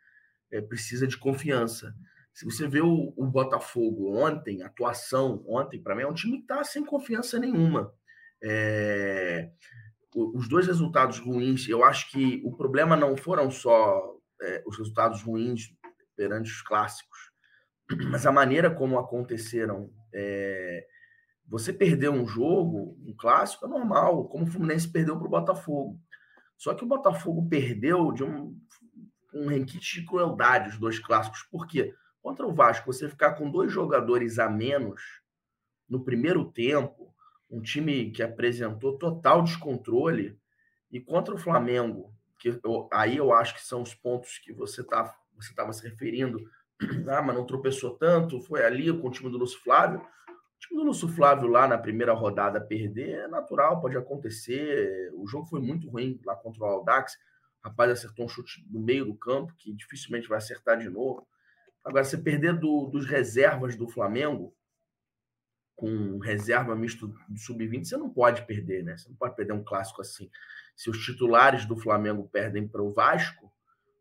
é, 0.51 0.61
precisa 0.61 1.07
de 1.07 1.17
confiança. 1.17 1.95
Se 2.33 2.45
você 2.45 2.67
vê 2.67 2.81
o, 2.81 3.13
o 3.17 3.27
Botafogo 3.27 4.17
ontem, 4.17 4.63
atuação 4.63 5.43
ontem, 5.47 5.81
para 5.81 5.95
mim, 5.95 6.03
é 6.03 6.07
um 6.07 6.15
time 6.15 6.39
que 6.39 6.45
está 6.45 6.63
sem 6.63 6.85
confiança 6.85 7.39
nenhuma. 7.39 7.93
É, 8.43 9.51
os 10.15 10.49
dois 10.49 10.67
resultados 10.67 11.19
ruins, 11.19 11.69
eu 11.69 11.85
acho 11.85 12.11
que 12.11 12.43
o 12.45 12.57
problema 12.57 12.97
não 12.97 13.17
foram 13.17 13.51
só 13.51 14.17
é, 14.43 14.63
os 14.67 14.77
resultados 14.77 15.23
ruins 15.23 15.73
perante 16.17 16.51
os 16.51 16.63
clássicos, 16.63 17.31
mas 18.11 18.27
a 18.27 18.33
maneira 18.33 18.71
como 18.71 18.99
aconteceram. 18.99 19.91
É, 20.13 20.87
você 21.47 21.73
perdeu 21.73 22.13
um 22.13 22.27
jogo, 22.27 22.97
um 23.05 23.15
clássico, 23.17 23.67
é 23.67 23.69
normal, 23.69 24.29
como 24.29 24.45
o 24.45 24.47
Fluminense 24.47 24.91
perdeu 24.91 25.17
para 25.17 25.27
o 25.27 25.31
Botafogo. 25.31 26.01
Só 26.57 26.75
que 26.75 26.85
o 26.85 26.87
Botafogo 26.87 27.49
perdeu 27.49 28.13
de 28.13 28.23
um, 28.23 28.57
um 29.35 29.65
de 29.65 30.05
crueldade 30.05 30.69
os 30.69 30.79
dois 30.79 30.99
clássicos. 30.99 31.43
Por 31.51 31.67
quê? 31.67 31.95
Contra 32.23 32.47
o 32.47 32.55
Vasco, 32.55 32.93
você 32.93 33.09
ficar 33.09 33.33
com 33.33 33.51
dois 33.51 33.73
jogadores 33.73 34.39
a 34.39 34.49
menos 34.49 35.01
no 35.89 36.05
primeiro 36.05 36.45
tempo, 36.53 37.10
um 37.51 37.61
time 37.61 38.11
que 38.11 38.23
apresentou 38.23 38.97
total 38.97 39.43
descontrole, 39.43 40.39
e 40.91 41.01
contra 41.01 41.35
o 41.35 41.39
Flamengo, 41.39 42.13
que 42.39 42.59
eu, 42.65 42.89
aí 42.93 43.17
eu 43.17 43.33
acho 43.33 43.55
que 43.55 43.63
são 43.63 43.83
os 43.83 43.95
pontos 43.95 44.39
que 44.39 44.53
você 44.53 44.83
tá, 44.83 45.15
você 45.37 45.51
estava 45.51 45.73
se 45.73 45.87
referindo, 45.87 46.41
ah, 47.09 47.23
mas 47.23 47.37
não 47.37 47.47
tropeçou 47.47 47.97
tanto, 47.97 48.41
foi 48.41 48.65
ali 48.65 48.93
com 48.99 49.09
o 49.09 49.11
time 49.11 49.31
do 49.31 49.39
Lúcio 49.39 49.61
Flávio. 49.61 50.01
O 50.01 50.59
time 50.61 50.81
do 50.81 50.87
Lúcio 50.87 51.09
Flávio 51.09 51.49
lá 51.49 51.69
na 51.69 51.79
primeira 51.79 52.13
rodada 52.13 52.61
perder 52.61 53.21
é 53.21 53.29
natural, 53.29 53.81
pode 53.81 53.97
acontecer. 53.97 55.11
O 55.15 55.27
jogo 55.27 55.47
foi 55.47 55.61
muito 55.61 55.89
ruim 55.89 56.21
lá 56.25 56.35
contra 56.37 56.63
o 56.63 56.67
Aldax. 56.67 57.15
O 57.63 57.69
rapaz 57.69 57.91
acertou 57.91 58.25
um 58.25 58.29
chute 58.29 58.65
no 58.71 58.81
meio 58.81 59.05
do 59.05 59.15
campo, 59.15 59.55
que 59.57 59.73
dificilmente 59.73 60.29
vai 60.29 60.39
acertar 60.39 60.79
de 60.79 60.89
novo. 60.89 61.27
Agora, 61.85 62.05
você 62.05 62.19
perder 62.19 62.59
do, 62.59 62.87
dos 62.87 63.07
reservas 63.07 63.75
do 63.75 63.89
Flamengo, 63.89 64.55
com 65.81 66.19
reserva 66.19 66.77
misto 66.77 67.09
do 67.27 67.39
sub-20, 67.39 67.87
você 67.87 67.97
não 67.97 68.11
pode 68.11 68.45
perder, 68.45 68.85
né? 68.85 68.99
Você 68.99 69.09
não 69.09 69.17
pode 69.17 69.35
perder 69.35 69.55
um 69.55 69.65
clássico 69.65 70.03
assim. 70.03 70.31
Se 70.77 70.91
os 70.91 71.03
titulares 71.03 71.65
do 71.65 71.75
Flamengo 71.75 72.29
perdem 72.31 72.69
para 72.69 72.83
o 72.83 72.93
Vasco, 72.93 73.51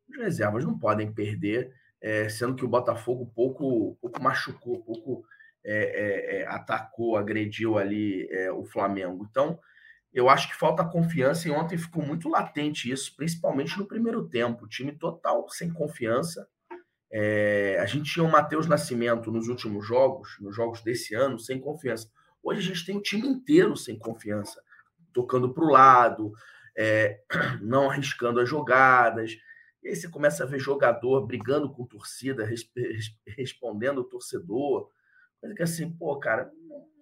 os 0.09 0.17
reservas 0.17 0.65
não 0.65 0.77
podem 0.77 1.09
perder, 1.09 1.73
é, 2.01 2.27
sendo 2.27 2.53
que 2.53 2.65
o 2.65 2.67
Botafogo 2.67 3.31
pouco, 3.33 3.97
pouco 4.01 4.21
machucou, 4.21 4.83
pouco 4.83 5.23
é, 5.63 5.77
é, 5.77 6.41
é 6.41 6.47
atacou, 6.47 7.15
agrediu 7.15 7.77
ali 7.77 8.27
é, 8.29 8.51
o 8.51 8.65
Flamengo. 8.65 9.25
Então, 9.31 9.57
eu 10.13 10.29
acho 10.29 10.49
que 10.49 10.57
falta 10.57 10.83
confiança 10.83 11.47
e 11.47 11.51
ontem 11.51 11.77
ficou 11.77 12.05
muito 12.05 12.27
latente 12.27 12.91
isso, 12.91 13.15
principalmente 13.15 13.77
no 13.77 13.87
primeiro 13.87 14.27
tempo. 14.27 14.65
O 14.65 14.67
time 14.67 14.91
total 14.91 15.47
sem 15.47 15.71
confiança 15.71 16.45
é, 17.11 17.77
a 17.79 17.85
gente 17.85 18.11
tinha 18.11 18.23
o 18.23 18.31
Matheus 18.31 18.67
Nascimento 18.67 19.31
nos 19.31 19.47
últimos 19.47 19.85
jogos, 19.85 20.37
nos 20.39 20.55
jogos 20.55 20.81
desse 20.81 21.15
ano, 21.15 21.39
sem 21.39 21.59
confiança. 21.59 22.09
Hoje 22.43 22.59
a 22.59 22.73
gente 22.73 22.85
tem 22.85 22.95
o 22.95 23.01
time 23.01 23.27
inteiro 23.27 23.75
sem 23.75 23.97
confiança, 23.97 24.61
tocando 25.13 25.53
para 25.53 25.63
o 25.63 25.69
lado, 25.69 26.31
é, 26.77 27.21
não 27.61 27.89
arriscando 27.89 28.39
as 28.39 28.47
jogadas. 28.47 29.35
E 29.83 29.89
aí 29.89 29.95
você 29.95 30.07
começa 30.07 30.43
a 30.43 30.47
ver 30.47 30.59
jogador 30.59 31.25
brigando 31.25 31.71
com 31.71 31.85
torcida, 31.85 32.45
resp 32.45 32.71
respondendo 33.37 33.99
o 33.99 34.03
torcedor. 34.03 34.89
Coisa 35.39 35.55
que 35.55 35.63
assim, 35.63 35.89
pô, 35.91 36.17
cara, 36.19 36.51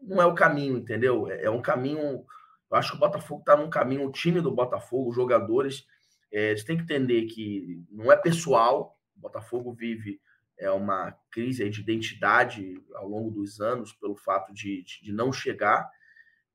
não 0.02 0.22
é 0.22 0.26
o 0.26 0.36
caminho, 0.36 0.78
entendeu? 0.78 1.30
É, 1.30 1.46
é 1.46 1.50
um 1.50 1.62
caminho 1.62 2.26
Eu 2.70 2.78
acho 2.78 2.92
que 2.92 2.98
o 2.98 3.00
Botafogo 3.00 3.42
está 3.42 3.58
num 3.58 3.70
caminho, 3.70 4.08
o 4.08 4.12
time 4.12 4.42
do 4.42 4.52
Botafogo, 4.52 5.10
os 5.10 5.16
jogadores, 5.16 5.86
é, 6.32 6.50
eles 6.50 6.64
têm 6.64 6.78
que 6.78 6.84
entender 6.84 7.26
que 7.26 7.84
não 7.90 8.12
é 8.12 8.16
pessoal. 8.16 8.97
O 9.18 9.22
Botafogo 9.22 9.74
vive 9.74 10.22
é, 10.58 10.70
uma 10.72 11.12
crise 11.32 11.70
de 11.70 11.82
identidade 11.82 12.82
ao 12.96 13.08
longo 13.08 13.32
dos 13.32 13.60
anos 13.60 13.94
pelo 13.94 14.16
fato 14.16 14.54
de, 14.54 14.84
de 14.84 15.12
não 15.12 15.32
chegar. 15.32 15.90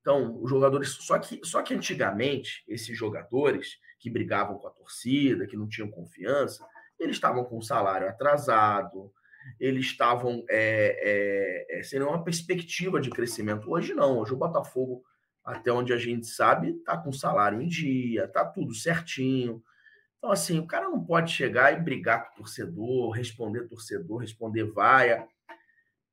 Então, 0.01 0.43
os 0.43 0.51
jogadores. 0.51 0.91
Só 0.91 1.19
que, 1.19 1.41
só 1.45 1.63
que 1.63 1.75
antigamente, 1.75 2.65
esses 2.67 2.97
jogadores 2.97 3.79
que 3.99 4.11
brigavam 4.11 4.59
com 4.59 4.67
a 4.67 4.73
torcida, 4.73 5.47
que 5.47 5.57
não 5.57 5.69
tinham 5.69 5.91
confiança, 5.91 6.67
eles 6.99 7.17
estavam 7.17 7.45
com 7.45 7.59
o 7.59 7.63
salário 7.63 8.09
atrasado, 8.09 9.13
eles 9.59 9.87
estavam 9.87 10.45
é, 10.51 11.69
é, 11.79 11.83
sem 11.83 11.99
nenhuma 11.99 12.23
perspectiva 12.23 13.01
de 13.01 13.11
crescimento. 13.11 13.71
Hoje 13.71 13.95
não, 13.95 14.19
hoje 14.19 14.33
o 14.33 14.37
Botafogo, 14.37 15.05
até 15.45 15.73
onde 15.73 15.93
a 15.93 15.97
gente 15.97 16.27
sabe, 16.27 16.71
está 16.71 16.97
com 16.97 17.13
salário 17.13 17.61
em 17.61 17.69
dia, 17.69 18.25
está 18.25 18.45
tudo 18.45 18.75
certinho. 18.75 19.63
Então, 20.23 20.31
assim, 20.31 20.61
o 20.61 20.67
cara 20.69 20.89
não 20.89 21.03
pode 21.03 21.33
chegar 21.33 21.73
e 21.73 21.83
brigar 21.83 22.23
com 22.23 22.35
o 22.35 22.37
torcedor, 22.37 23.11
responder 23.11 23.67
torcedor, 23.67 24.19
responder 24.19 24.63
vaia. 24.63 25.27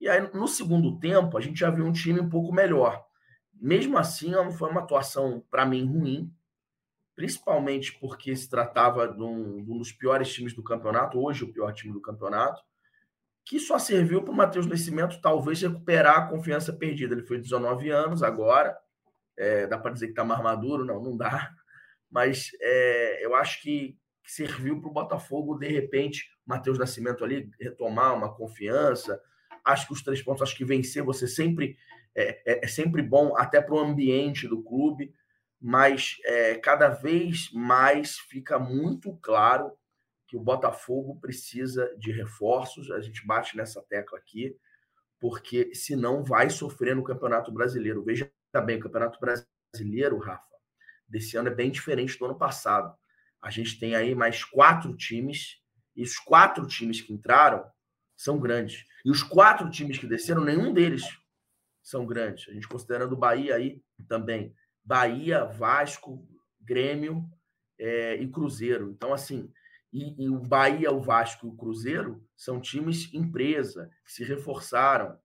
E 0.02 0.10
aí, 0.10 0.20
no 0.34 0.48
segundo 0.48 0.98
tempo, 1.00 1.38
a 1.38 1.42
gente 1.42 1.60
já 1.60 1.70
viu 1.70 1.86
um 1.86 1.92
time 1.92 2.20
um 2.20 2.28
pouco 2.28 2.52
melhor. 2.52 3.06
Mesmo 3.54 4.00
assim, 4.00 4.32
não 4.32 4.52
foi 4.52 4.72
uma 4.72 4.82
atuação, 4.82 5.46
para 5.52 5.64
mim, 5.64 5.86
ruim, 5.86 6.34
principalmente 7.16 8.00
porque 8.00 8.36
se 8.36 8.50
tratava 8.50 9.08
de 9.08 9.22
um, 9.22 9.64
de 9.64 9.72
um, 9.72 9.78
dos 9.78 9.92
piores 9.92 10.34
times 10.34 10.56
do 10.56 10.64
campeonato, 10.64 11.24
hoje 11.24 11.44
o 11.44 11.54
pior 11.54 11.72
time 11.72 11.94
do 11.94 12.02
campeonato, 12.02 12.64
que 13.46 13.60
só 13.60 13.78
serviu 13.78 14.24
para 14.24 14.34
o 14.34 14.36
Matheus 14.36 14.66
Nascimento 14.66 15.22
talvez 15.22 15.62
recuperar 15.62 16.18
a 16.18 16.28
confiança 16.28 16.74
perdida. 16.74 17.14
Ele 17.14 17.28
foi 17.28 17.38
19 17.38 17.92
anos 17.92 18.24
agora, 18.24 18.76
é, 19.38 19.68
dá 19.68 19.78
para 19.78 19.92
dizer 19.92 20.08
que 20.08 20.14
está 20.14 20.24
mais 20.24 20.42
maduro? 20.42 20.84
Não, 20.84 21.00
não 21.00 21.16
dá. 21.16 21.54
Mas 22.10 22.52
é, 22.62 23.26
eu 23.26 23.36
acho 23.36 23.62
que 23.62 23.98
serviu 24.26 24.80
para 24.80 24.90
o 24.90 24.94
Botafogo, 24.94 25.58
de 25.58 25.68
repente, 25.68 26.30
Matheus 26.46 26.78
Nascimento 26.78 27.24
ali 27.24 27.50
retomar 27.60 28.16
uma 28.16 28.34
confiança. 28.34 29.22
Acho 29.66 29.88
que 29.88 29.94
os 29.94 30.04
três 30.04 30.22
pontos, 30.22 30.42
acho 30.42 30.56
que 30.56 30.66
vencer 30.66 31.04
você 31.04 31.28
sempre 31.28 31.78
é, 32.16 32.42
é, 32.46 32.66
é 32.66 32.68
sempre 32.68 33.02
bom, 33.02 33.36
até 33.38 33.62
para 33.62 33.76
o 33.76 33.80
ambiente 33.80 34.48
do 34.48 34.62
clube, 34.62 35.14
mas 35.62 36.18
é, 36.26 36.56
cada 36.56 36.90
vez 36.90 37.50
mais 37.54 38.18
fica 38.18 38.58
muito 38.58 39.16
claro 39.22 39.72
que 40.28 40.38
o 40.38 40.42
Botafogo 40.42 41.20
precisa 41.20 41.94
de 41.98 42.12
reforços. 42.12 42.92
A 42.92 43.02
gente 43.02 43.26
bate 43.26 43.58
nessa 43.58 43.82
tecla 43.82 44.18
aqui, 44.18 44.56
porque 45.20 45.74
senão 45.74 46.24
vai 46.24 46.50
sofrer 46.50 46.96
no 46.96 47.04
Campeonato 47.04 47.52
Brasileiro. 47.52 48.04
Veja 48.04 48.32
bem, 48.66 48.78
o 48.78 48.82
Campeonato 48.82 49.20
Brasileiro, 49.20 50.18
Rafa, 50.18 50.44
desse 51.10 51.36
ano 51.38 51.50
é 51.50 51.54
bem 51.56 51.72
diferente 51.72 52.18
do 52.18 52.26
ano 52.26 52.38
passado. 52.38 52.94
A 53.42 53.50
gente 53.50 53.80
tem 53.80 53.96
aí 53.96 54.14
mais 54.14 54.44
quatro 54.44 54.96
times, 54.96 55.62
e 55.96 56.04
os 56.04 56.18
quatro 56.18 56.68
times 56.68 57.02
que 57.02 57.14
entraram 57.14 57.66
são 58.16 58.40
grandes. 58.40 58.86
E 59.04 59.10
os 59.10 59.24
quatro 59.24 59.70
times 59.70 59.98
que 59.98 60.08
desceram, 60.08 60.44
nenhum 60.44 60.74
deles 60.74 61.04
são 61.82 62.06
grandes. 62.06 62.48
A 62.50 62.54
gente 62.54 62.68
considerando 62.68 63.14
o 63.14 63.18
Bahia 63.18 63.56
aí 63.56 63.82
também. 64.08 64.54
Bahia, 64.84 65.46
Vasco, 65.46 66.28
Grêmio 66.60 67.26
é, 67.78 68.16
e 68.16 68.28
Cruzeiro. 68.28 68.92
Então, 68.92 69.14
assim, 69.14 69.52
e, 69.92 70.26
e, 70.26 70.30
o 70.30 70.40
Bahia, 70.40 70.92
o 70.92 71.02
Vasco 71.02 71.48
e 71.48 71.50
o 71.50 71.56
Cruzeiro 71.56 72.24
são 72.36 72.60
times 72.60 73.12
empresa, 73.14 73.90
que 74.06 74.12
se 74.12 74.24
reforçaram, 74.24 75.18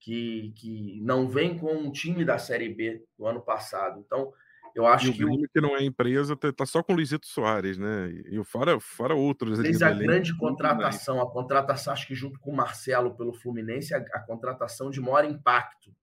que, 0.00 0.52
que 0.56 1.00
não 1.02 1.28
vêm 1.28 1.58
com 1.58 1.72
um 1.72 1.92
time 1.92 2.24
da 2.24 2.38
Série 2.38 2.68
B 2.68 3.04
do 3.16 3.26
ano 3.26 3.40
passado. 3.40 4.00
Então, 4.00 4.32
eu 4.74 4.86
acho 4.86 5.08
e 5.08 5.12
que. 5.12 5.24
O 5.24 5.48
que 5.48 5.60
não 5.60 5.76
é 5.76 5.82
empresa, 5.82 6.36
tá, 6.36 6.52
tá 6.52 6.66
só 6.66 6.82
com 6.82 6.92
o 6.92 6.96
Luizito 6.96 7.26
Soares, 7.26 7.78
né? 7.78 8.10
E 8.26 8.42
fora, 8.44 8.78
fora 8.80 9.14
outros. 9.14 9.60
Fez 9.60 9.82
a 9.82 9.90
grande 9.90 10.36
contratação, 10.36 11.20
a 11.20 11.30
contratação, 11.30 11.92
acho 11.92 12.06
que 12.06 12.14
junto 12.14 12.38
com 12.40 12.50
o 12.50 12.56
Marcelo 12.56 13.16
pelo 13.16 13.32
Fluminense, 13.32 13.94
a, 13.94 13.98
a 13.98 14.20
contratação 14.20 14.90
de 14.90 15.00
maior 15.00 15.24
impacto 15.24 15.94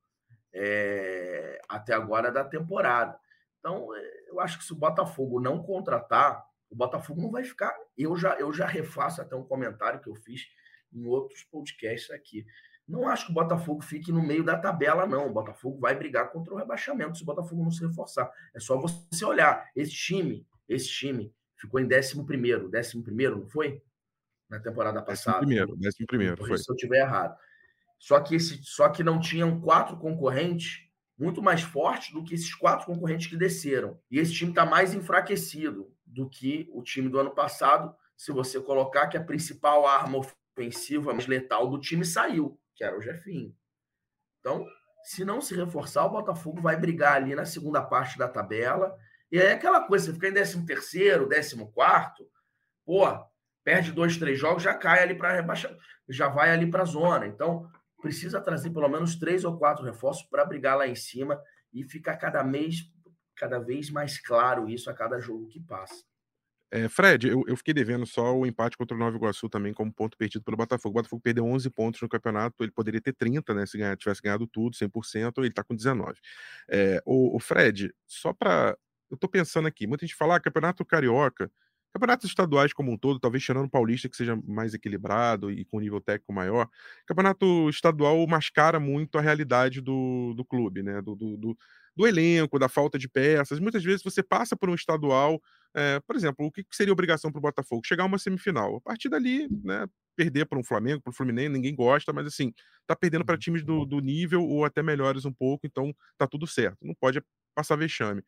é, 0.54 1.60
até 1.70 1.94
agora 1.94 2.32
da 2.32 2.44
temporada. 2.44 3.18
Então, 3.60 3.94
eh, 3.96 4.26
eu 4.30 4.40
acho 4.40 4.58
que 4.58 4.64
se 4.64 4.74
o 4.74 4.78
Botafogo 4.78 5.40
não 5.40 5.62
contratar, 5.62 6.44
o 6.70 6.76
Botafogo 6.76 7.22
não 7.22 7.32
vai 7.32 7.44
ficar. 7.44 7.76
Eu 7.98 8.16
já, 8.16 8.34
eu 8.36 8.52
já 8.54 8.66
refaço 8.66 9.22
até 9.22 9.36
um 9.36 9.44
comentário 9.44 10.00
que 10.00 10.10
eu 10.10 10.16
fiz 10.16 10.48
em 10.94 11.06
outros 11.06 11.44
podcasts 11.44 12.12
aqui. 12.12 12.46
Não 12.88 13.08
acho 13.08 13.26
que 13.26 13.32
o 13.32 13.36
Botafogo 13.36 13.82
fique 13.82 14.12
no 14.12 14.26
meio 14.26 14.44
da 14.44 14.58
tabela, 14.58 15.06
não. 15.06 15.28
O 15.28 15.34
Botafogo 15.34 15.78
vai 15.78 15.94
brigar 15.94 16.32
contra 16.32 16.54
o 16.54 16.58
rebaixamento 16.58 17.18
se 17.18 17.24
o 17.24 17.26
Botafogo 17.26 17.62
não 17.62 17.72
se 17.72 17.86
reforçar. 17.86 18.32
É 18.56 18.60
só 18.60 18.78
você 18.78 19.26
olhar. 19.26 19.70
Esse 19.76 19.92
time, 19.92 20.48
esse 20.70 20.88
time 20.88 21.34
ficou 21.58 21.82
em 21.82 21.86
11 21.86 22.24
primeiro. 22.24 22.72
11 22.74 23.04
primeiro, 23.04 23.40
não 23.40 23.48
foi? 23.48 23.82
Na 24.50 24.60
temporada 24.60 25.02
passada. 25.02 25.40
Décimo 25.40 25.48
primeiro, 25.48 25.76
décimo 25.76 26.08
primeiro, 26.08 26.38
foi. 26.38 26.58
Se 26.58 26.72
eu 26.72 26.76
estiver 26.76 27.02
errado. 27.02 27.38
Só 28.00 28.22
que, 28.22 28.36
esse, 28.36 28.64
só 28.64 28.88
que 28.88 29.04
não 29.04 29.20
tinham 29.20 29.60
quatro 29.60 29.98
concorrentes 29.98 30.88
muito 31.18 31.42
mais 31.42 31.62
fortes 31.62 32.14
do 32.14 32.24
que 32.24 32.36
esses 32.36 32.54
quatro 32.56 32.86
concorrentes 32.86 33.28
que 33.28 33.36
desceram. 33.36 34.00
E 34.10 34.20
esse 34.20 34.34
time 34.34 34.52
está 34.52 34.66
mais 34.66 34.94
enfraquecido 34.94 35.92
do 36.06 36.30
que 36.30 36.70
o 36.72 36.82
time 36.82 37.10
do 37.10 37.20
ano 37.20 37.32
passado, 37.32 37.94
se 38.16 38.32
você 38.32 38.62
colocar 38.62 39.08
que 39.08 39.18
a 39.18 39.24
principal 39.24 39.86
arma 39.86 40.20
ofensiva 40.56 41.12
mais 41.12 41.28
letal 41.28 41.68
do 41.70 41.80
time 41.80 42.06
saiu 42.06 42.58
que 42.78 42.84
era 42.84 42.98
o 42.98 43.02
Jefinho. 43.02 43.54
Então, 44.40 44.66
se 45.04 45.26
não 45.26 45.42
se 45.42 45.56
reforçar, 45.56 46.06
o 46.06 46.12
Botafogo 46.12 46.62
vai 46.62 46.78
brigar 46.78 47.16
ali 47.16 47.36
na 47.36 47.46
segunda 47.46 47.82
parte 47.82 48.18
da 48.18 48.30
tabela. 48.30 48.96
E 49.32 49.40
aí 49.40 49.48
é 49.48 49.54
aquela 49.54 49.86
coisa, 49.86 50.06
você 50.06 50.14
fica 50.14 50.30
em 50.30 50.34
13 50.34 50.66
terceiro, 50.66 51.28
14 51.28 51.66
quarto, 51.74 52.30
pô, 52.86 53.04
perde 53.64 53.92
dois, 53.92 54.16
três 54.16 54.40
jogos, 54.40 54.64
já 54.64 54.74
cai 54.74 55.04
ali 55.04 55.16
para 55.16 55.34
rebaixar, 55.34 55.76
já 56.08 56.30
vai 56.30 56.52
ali 56.52 56.70
para 56.70 56.84
a 56.84 56.86
zona. 56.86 57.28
Então, 57.28 57.70
precisa 58.02 58.40
trazer 58.40 58.70
pelo 58.70 58.88
menos 58.88 59.16
três 59.16 59.44
ou 59.44 59.58
quatro 59.58 59.84
reforços 59.84 60.26
para 60.30 60.46
brigar 60.46 60.78
lá 60.78 60.88
em 60.88 60.96
cima 60.96 61.42
e 61.74 61.84
ficar 61.84 62.16
cada 62.16 62.44
mês, 62.44 62.84
cada 63.36 63.60
vez 63.60 63.90
mais 63.90 64.20
claro 64.20 64.70
isso 64.70 64.90
a 64.90 64.94
cada 64.94 65.20
jogo 65.20 65.48
que 65.48 65.60
passa. 65.60 66.07
É, 66.70 66.90
Fred, 66.90 67.30
eu, 67.30 67.44
eu, 67.48 67.56
fiquei 67.56 67.74
devendo 67.74 68.06
só 68.06 68.36
o 68.36 68.46
empate 68.46 68.76
contra 68.78 68.96
o 68.96 69.00
Nova 69.00 69.16
Iguaçu 69.16 69.48
também 69.48 69.74
como 69.74 69.92
ponto 69.92 70.18
perdido 70.18 70.44
pelo 70.44 70.58
Botafogo. 70.58 70.92
O 70.92 71.02
Botafogo 71.02 71.22
perdeu 71.22 71.46
11 71.46 71.70
pontos 71.70 72.02
no 72.02 72.10
campeonato, 72.10 72.62
ele 72.62 72.72
poderia 72.72 73.00
ter 73.00 73.14
30, 73.14 73.54
né? 73.54 73.66
Se 73.66 73.78
ganhar, 73.78 73.96
tivesse 73.96 74.22
ganhado 74.22 74.46
tudo, 74.46 74.76
100%, 74.76 75.44
ele 75.44 75.52
tá 75.52 75.64
com 75.64 75.74
19. 75.76 76.20
É, 76.70 77.02
o, 77.06 77.36
o, 77.38 77.40
Fred, 77.40 77.94
só 78.06 78.34
para. 78.34 78.78
Eu 79.10 79.16
tô 79.18 79.30
pensando 79.30 79.68
aqui, 79.68 79.88
muita 79.88 80.06
gente 80.06 80.16
fala, 80.16 80.36
ah, 80.36 80.40
campeonato 80.40 80.84
carioca, 80.84 81.50
campeonatos 81.94 82.30
estaduais 82.30 82.74
como 82.74 82.92
um 82.92 82.98
todo, 82.98 83.20
talvez 83.20 83.42
tirando 83.42 83.66
o 83.68 83.70
Paulista, 83.70 84.10
que 84.10 84.18
seja 84.18 84.38
mais 84.46 84.74
equilibrado 84.74 85.50
e 85.50 85.64
com 85.64 85.80
nível 85.80 86.02
técnico 86.02 86.34
maior, 86.34 86.70
campeonato 87.06 87.70
estadual 87.70 88.28
mascara 88.28 88.82
muito 88.82 89.18
a 89.18 89.22
realidade 89.22 89.80
do, 89.80 90.34
do 90.36 90.44
clube, 90.44 90.84
né? 90.84 91.02
do, 91.02 91.16
do, 91.16 91.38
do 91.38 91.58
do 91.98 92.08
elenco, 92.08 92.60
da 92.60 92.70
falta 92.70 93.00
de 93.00 93.10
peças. 93.10 93.60
Muitas 93.60 93.84
vezes 93.84 94.04
você 94.04 94.22
passa 94.22 94.56
por 94.56 94.70
um 94.70 94.76
estadual, 94.76 95.42
é, 95.78 96.00
por 96.00 96.16
exemplo, 96.16 96.44
o 96.44 96.52
que 96.52 96.66
seria 96.72 96.92
obrigação 96.92 97.32
para 97.32 97.38
o 97.38 97.42
Botafogo? 97.42 97.86
Chegar 97.86 98.04
a 98.04 98.08
uma 98.08 98.18
semifinal. 98.18 98.78
A 98.78 98.82
partir 98.82 99.10
dali, 99.10 99.48
né, 99.64 99.86
perder 100.16 100.48
para 100.48 100.58
um 100.58 100.64
Flamengo, 100.64 101.04
para 101.04 101.12
o 101.12 101.14
Fluminense, 101.14 101.50
ninguém 101.50 101.76
gosta, 101.76 102.12
mas 102.12 102.26
assim, 102.26 102.52
tá 102.88 102.96
perdendo 102.96 103.24
para 103.24 103.38
times 103.38 103.64
do, 103.64 103.86
do, 103.86 104.00
nível 104.00 104.44
ou 104.44 104.66
até 104.66 104.82
melhores 104.82 105.24
um 105.24 105.32
pouco, 105.32 105.68
então 105.68 105.94
tá 106.18 106.26
tudo 106.26 106.48
certo. 106.48 106.80
Não 106.82 106.96
pode 106.96 107.22
passar 107.54 107.76
vexame. 107.76 108.24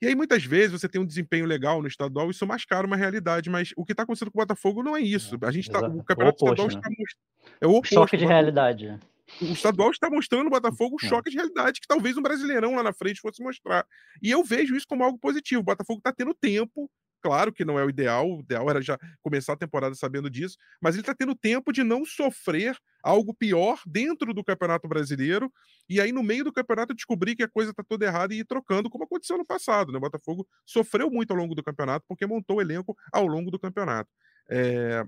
E 0.00 0.06
aí, 0.06 0.14
muitas 0.14 0.44
vezes, 0.44 0.80
você 0.80 0.88
tem 0.88 1.00
um 1.00 1.06
desempenho 1.06 1.44
legal 1.44 1.82
no 1.82 1.88
estadual, 1.88 2.30
isso 2.30 2.46
mascara 2.46 2.86
uma 2.86 2.96
realidade, 2.96 3.50
mas 3.50 3.72
o 3.76 3.84
que 3.84 3.92
está 3.92 4.04
acontecendo 4.04 4.30
com 4.30 4.38
o 4.38 4.42
Botafogo 4.42 4.82
não 4.84 4.96
é 4.96 5.00
isso. 5.00 5.36
A 5.42 5.50
gente 5.50 5.68
tá, 5.68 5.80
o 5.80 6.04
campeonato 6.04 6.44
o 6.44 6.48
oposto, 6.48 6.68
estadual 6.68 6.68
né? 6.68 6.74
está 6.74 7.58
é 7.60 7.66
o 7.66 7.70
oposto. 7.70 7.94
Choque 7.94 8.16
de 8.16 8.26
realidade 8.26 8.96
o 9.40 9.52
estadual 9.52 9.90
está 9.90 10.08
mostrando 10.10 10.44
no 10.44 10.50
Botafogo 10.50 10.96
o 11.00 11.04
é. 11.04 11.08
choque 11.08 11.30
de 11.30 11.36
realidade 11.36 11.80
que 11.80 11.86
talvez 11.86 12.16
um 12.16 12.22
brasileirão 12.22 12.74
lá 12.74 12.82
na 12.82 12.92
frente 12.92 13.20
fosse 13.20 13.42
mostrar. 13.42 13.86
E 14.22 14.30
eu 14.30 14.44
vejo 14.44 14.76
isso 14.76 14.86
como 14.86 15.04
algo 15.04 15.18
positivo. 15.18 15.60
O 15.60 15.64
Botafogo 15.64 15.98
está 15.98 16.12
tendo 16.12 16.34
tempo. 16.34 16.90
Claro 17.22 17.52
que 17.52 17.64
não 17.64 17.78
é 17.78 17.84
o 17.84 17.88
ideal, 17.88 18.28
o 18.28 18.40
ideal 18.40 18.68
era 18.68 18.82
já 18.82 18.98
começar 19.22 19.52
a 19.52 19.56
temporada 19.56 19.94
sabendo 19.94 20.28
disso, 20.28 20.56
mas 20.80 20.96
ele 20.96 21.02
está 21.02 21.14
tendo 21.14 21.36
tempo 21.36 21.72
de 21.72 21.84
não 21.84 22.04
sofrer 22.04 22.76
algo 23.00 23.32
pior 23.32 23.80
dentro 23.86 24.34
do 24.34 24.42
Campeonato 24.42 24.88
Brasileiro 24.88 25.48
e 25.88 26.00
aí 26.00 26.10
no 26.10 26.20
meio 26.20 26.42
do 26.42 26.52
campeonato 26.52 26.92
descobrir 26.92 27.36
que 27.36 27.44
a 27.44 27.48
coisa 27.48 27.70
está 27.70 27.84
toda 27.84 28.04
errada 28.04 28.34
e 28.34 28.40
ir 28.40 28.44
trocando, 28.44 28.90
como 28.90 29.04
aconteceu 29.04 29.38
no 29.38 29.46
passado. 29.46 29.92
Né? 29.92 29.98
O 29.98 30.00
Botafogo 30.00 30.44
sofreu 30.66 31.08
muito 31.10 31.30
ao 31.30 31.36
longo 31.36 31.54
do 31.54 31.62
campeonato 31.62 32.04
porque 32.08 32.26
montou 32.26 32.56
o 32.56 32.60
elenco 32.60 32.96
ao 33.12 33.26
longo 33.28 33.52
do 33.52 33.58
campeonato. 33.58 34.10
É, 34.50 35.04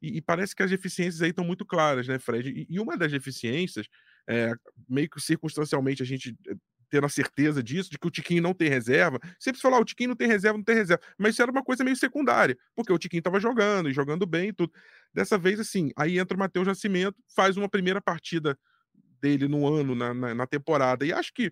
e, 0.00 0.18
e, 0.18 0.22
parece 0.22 0.54
que 0.54 0.62
as 0.62 0.70
deficiências 0.70 1.22
aí 1.22 1.30
estão 1.30 1.44
muito 1.44 1.64
claras, 1.64 2.06
né, 2.08 2.18
Fred? 2.18 2.50
E, 2.50 2.66
e 2.68 2.80
uma 2.80 2.96
das 2.96 3.10
deficiências, 3.10 3.86
é, 4.28 4.52
meio 4.88 5.08
que 5.08 5.20
circunstancialmente 5.20 6.02
a 6.02 6.06
gente 6.06 6.36
eh, 6.48 6.54
tendo 6.88 7.06
a 7.06 7.08
certeza 7.08 7.62
disso, 7.62 7.90
de 7.90 7.98
que 7.98 8.06
o 8.06 8.10
Tiquinho 8.10 8.42
não 8.42 8.54
tem 8.54 8.68
reserva. 8.68 9.18
Sempre 9.38 9.58
se 9.58 9.62
falar, 9.62 9.78
ah, 9.78 9.80
o 9.80 9.84
Tiquinho 9.84 10.10
não 10.10 10.16
tem 10.16 10.28
reserva, 10.28 10.56
não 10.56 10.64
tem 10.64 10.74
reserva. 10.76 11.02
Mas 11.18 11.34
isso 11.34 11.42
era 11.42 11.50
uma 11.50 11.62
coisa 11.62 11.82
meio 11.84 11.96
secundária, 11.96 12.56
porque 12.74 12.92
o 12.92 12.98
Tiquinho 12.98 13.20
estava 13.20 13.40
jogando 13.40 13.88
e 13.88 13.92
jogando 13.92 14.26
bem 14.26 14.48
e 14.48 14.52
tudo. 14.52 14.72
Dessa 15.12 15.36
vez, 15.36 15.58
assim, 15.60 15.90
aí 15.96 16.18
entra 16.18 16.36
o 16.36 16.38
Matheus 16.38 16.66
Nascimento, 16.66 17.16
faz 17.34 17.56
uma 17.56 17.68
primeira 17.68 18.00
partida 18.00 18.58
dele 19.20 19.48
no 19.48 19.66
ano, 19.66 19.94
na, 19.94 20.14
na, 20.14 20.34
na 20.34 20.46
temporada. 20.46 21.04
E 21.04 21.12
acho 21.12 21.32
que 21.32 21.50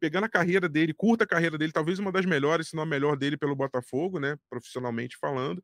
pegando 0.00 0.24
a 0.24 0.28
carreira 0.28 0.68
dele, 0.68 0.92
curta 0.92 1.22
a 1.22 1.26
carreira 1.26 1.56
dele, 1.56 1.70
talvez 1.70 2.00
uma 2.00 2.10
das 2.10 2.26
melhores, 2.26 2.68
se 2.68 2.74
não 2.74 2.82
a 2.82 2.86
melhor 2.86 3.16
dele 3.16 3.36
pelo 3.36 3.54
Botafogo, 3.54 4.18
né? 4.18 4.36
Profissionalmente 4.50 5.16
falando. 5.16 5.62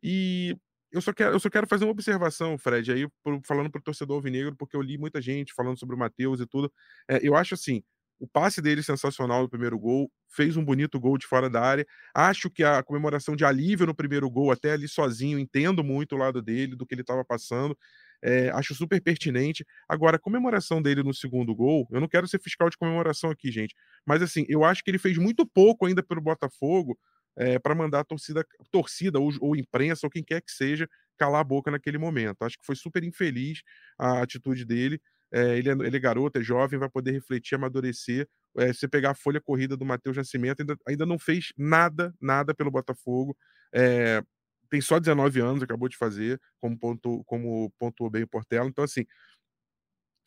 E 0.00 0.56
eu 0.94 1.00
só 1.00 1.12
quero, 1.12 1.32
eu 1.34 1.40
só 1.40 1.50
quero 1.50 1.66
fazer 1.66 1.84
uma 1.84 1.90
observação, 1.90 2.56
Fred, 2.56 2.92
aí 2.92 3.08
falando 3.44 3.70
para 3.70 3.80
o 3.80 3.82
torcedor 3.82 4.16
alvinegro, 4.16 4.54
porque 4.56 4.76
eu 4.76 4.82
li 4.82 4.96
muita 4.96 5.20
gente 5.20 5.52
falando 5.54 5.78
sobre 5.78 5.96
o 5.96 5.98
Matheus 5.98 6.40
e 6.40 6.46
tudo. 6.46 6.72
É, 7.08 7.18
eu 7.22 7.34
acho 7.36 7.54
assim, 7.54 7.82
o 8.18 8.26
passe 8.28 8.62
dele 8.62 8.82
sensacional 8.82 9.42
no 9.42 9.48
primeiro 9.48 9.78
gol, 9.78 10.10
fez 10.28 10.56
um 10.56 10.64
bonito 10.64 10.98
gol 11.00 11.18
de 11.18 11.26
fora 11.26 11.50
da 11.50 11.60
área. 11.60 11.86
Acho 12.14 12.48
que 12.50 12.62
a 12.62 12.82
comemoração 12.82 13.36
de 13.36 13.44
alívio 13.44 13.86
no 13.86 13.94
primeiro 13.94 14.30
gol, 14.30 14.52
até 14.52 14.72
ali 14.72 14.88
sozinho, 14.88 15.38
entendo 15.38 15.82
muito 15.84 16.14
o 16.14 16.18
lado 16.18 16.40
dele, 16.40 16.76
do 16.76 16.86
que 16.86 16.94
ele 16.94 17.02
estava 17.02 17.24
passando. 17.24 17.76
É, 18.22 18.48
acho 18.50 18.74
super 18.74 19.00
pertinente. 19.02 19.66
Agora, 19.88 20.16
a 20.16 20.18
comemoração 20.18 20.80
dele 20.80 21.02
no 21.02 21.12
segundo 21.12 21.54
gol, 21.54 21.86
eu 21.90 22.00
não 22.00 22.08
quero 22.08 22.26
ser 22.26 22.40
fiscal 22.40 22.70
de 22.70 22.78
comemoração 22.78 23.30
aqui, 23.30 23.50
gente, 23.50 23.74
mas 24.06 24.22
assim, 24.22 24.46
eu 24.48 24.64
acho 24.64 24.82
que 24.82 24.90
ele 24.90 24.98
fez 24.98 25.18
muito 25.18 25.44
pouco 25.46 25.84
ainda 25.86 26.02
pelo 26.02 26.22
Botafogo 26.22 26.98
é, 27.36 27.58
para 27.58 27.74
mandar 27.74 28.00
a 28.00 28.04
torcida, 28.04 28.44
torcida 28.70 29.18
ou, 29.18 29.32
ou 29.40 29.56
imprensa, 29.56 30.06
ou 30.06 30.10
quem 30.10 30.22
quer 30.22 30.40
que 30.40 30.52
seja, 30.52 30.88
calar 31.16 31.40
a 31.40 31.44
boca 31.44 31.70
naquele 31.70 31.98
momento. 31.98 32.42
Acho 32.42 32.58
que 32.58 32.66
foi 32.66 32.76
super 32.76 33.02
infeliz 33.04 33.62
a 33.98 34.22
atitude 34.22 34.64
dele. 34.64 35.00
É, 35.32 35.58
ele, 35.58 35.68
é, 35.68 35.72
ele 35.72 35.96
é 35.96 36.00
garoto, 36.00 36.38
é 36.38 36.42
jovem, 36.42 36.78
vai 36.78 36.88
poder 36.88 37.12
refletir, 37.12 37.54
amadurecer. 37.56 38.28
É, 38.56 38.72
você 38.72 38.86
pegar 38.86 39.10
a 39.10 39.14
folha 39.14 39.40
corrida 39.40 39.76
do 39.76 39.84
Matheus 39.84 40.16
Nascimento, 40.16 40.60
ainda, 40.60 40.76
ainda 40.86 41.06
não 41.06 41.18
fez 41.18 41.52
nada, 41.56 42.14
nada 42.20 42.54
pelo 42.54 42.70
Botafogo. 42.70 43.36
É, 43.74 44.22
tem 44.70 44.80
só 44.80 44.98
19 44.98 45.40
anos, 45.40 45.62
acabou 45.62 45.88
de 45.88 45.96
fazer, 45.96 46.40
como, 46.60 46.78
pontu, 46.78 47.22
como 47.24 47.72
pontuou 47.78 48.10
bem 48.10 48.22
o 48.24 48.28
Portela. 48.28 48.68
Então, 48.68 48.84
assim, 48.84 49.04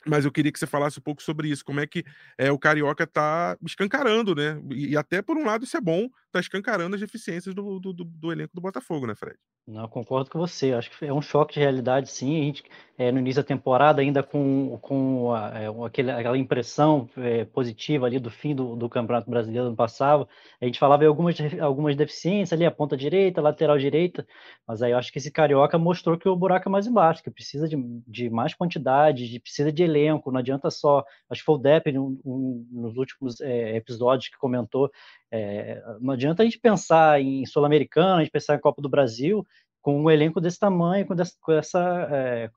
mas 0.05 0.25
eu 0.25 0.31
queria 0.31 0.51
que 0.51 0.59
você 0.59 0.67
falasse 0.67 0.99
um 0.99 1.01
pouco 1.01 1.21
sobre 1.21 1.49
isso, 1.49 1.65
como 1.65 1.79
é 1.79 1.87
que 1.87 2.03
é, 2.37 2.51
o 2.51 2.59
Carioca 2.59 3.03
está 3.03 3.57
escancarando, 3.65 4.35
né? 4.35 4.61
E, 4.71 4.89
e, 4.89 4.97
até 4.97 5.21
por 5.21 5.37
um 5.37 5.45
lado 5.45 5.65
isso 5.65 5.75
é 5.75 5.81
bom, 5.81 6.07
está 6.27 6.39
escancarando 6.39 6.95
as 6.95 7.01
deficiências 7.01 7.53
do, 7.53 7.79
do, 7.79 7.93
do, 7.93 8.03
do, 8.03 8.31
elenco 8.31 8.53
do 8.53 8.61
Botafogo, 8.61 9.07
né, 9.07 9.15
Fred? 9.15 9.37
Não, 9.67 9.85
concordo 9.89 10.29
com 10.29 10.39
você. 10.39 10.71
Acho 10.71 10.89
que 10.97 11.05
é 11.05 11.11
um 11.13 11.21
choque 11.21 11.55
de 11.55 11.59
realidade, 11.59 12.09
sim. 12.09 12.39
A 12.39 12.43
gente, 12.45 12.63
é, 12.97 13.11
no 13.11 13.19
início 13.19 13.43
da 13.43 13.47
temporada, 13.47 14.01
ainda 14.01 14.23
com, 14.23 14.79
com 14.81 15.33
a, 15.33 15.49
é, 15.59 15.67
aquele, 15.85 16.09
aquela 16.09 16.37
impressão 16.37 17.09
é, 17.17 17.43
positiva 17.43 18.05
ali 18.05 18.17
do 18.17 18.31
fim 18.31 18.55
do, 18.55 18.77
do 18.77 18.87
Campeonato 18.87 19.29
Brasileiro 19.29 19.67
ano 19.67 19.75
passado, 19.75 20.25
a 20.61 20.65
gente 20.65 20.79
falava 20.79 21.03
em 21.03 21.07
algumas, 21.07 21.35
algumas 21.59 21.97
deficiências 21.97 22.53
ali, 22.53 22.65
a 22.65 22.71
ponta 22.71 22.95
direita, 22.95 23.41
a 23.41 23.43
lateral 23.43 23.77
direita, 23.77 24.25
mas 24.65 24.81
aí 24.81 24.93
eu 24.93 24.97
acho 24.97 25.11
que 25.11 25.17
esse 25.17 25.29
Carioca 25.29 25.77
mostrou 25.77 26.17
que 26.17 26.29
o 26.29 26.35
buraco 26.35 26.69
é 26.69 26.71
mais 26.71 26.87
embaixo, 26.87 27.21
que 27.21 27.29
precisa 27.29 27.67
de, 27.67 27.75
de 28.07 28.29
mais 28.29 28.53
quantidade, 28.53 29.27
de, 29.29 29.37
precisa 29.37 29.69
de 29.69 29.83
elenco, 29.83 30.31
não 30.31 30.39
adianta 30.39 30.71
só. 30.71 31.03
Acho 31.29 31.41
que 31.41 31.45
foi 31.45 31.55
o 31.55 31.57
Depp, 31.57 31.97
um, 31.97 32.17
um, 32.23 32.67
nos 32.71 32.95
últimos 32.95 33.41
é, 33.41 33.75
episódios, 33.75 34.29
que 34.29 34.37
comentou 34.37 34.89
é, 35.31 35.83
não 35.99 36.13
adianta 36.13 36.41
a 36.41 36.45
gente 36.45 36.59
pensar 36.59 37.21
em 37.21 37.45
Sul-Americana, 37.45 38.15
a 38.15 38.19
gente 38.21 38.31
pensar 38.31 38.55
em 38.55 38.61
Copa 38.61 38.81
do 38.81 38.89
Brasil 38.89 39.45
com 39.87 40.01
um 40.01 40.11
elenco 40.11 40.41
desse 40.41 40.59
tamanho, 40.59 41.05
com, 41.07 41.15
desse, 41.15 41.39
com 41.39 41.53
essa, 41.53 41.79
é, 42.11 42.49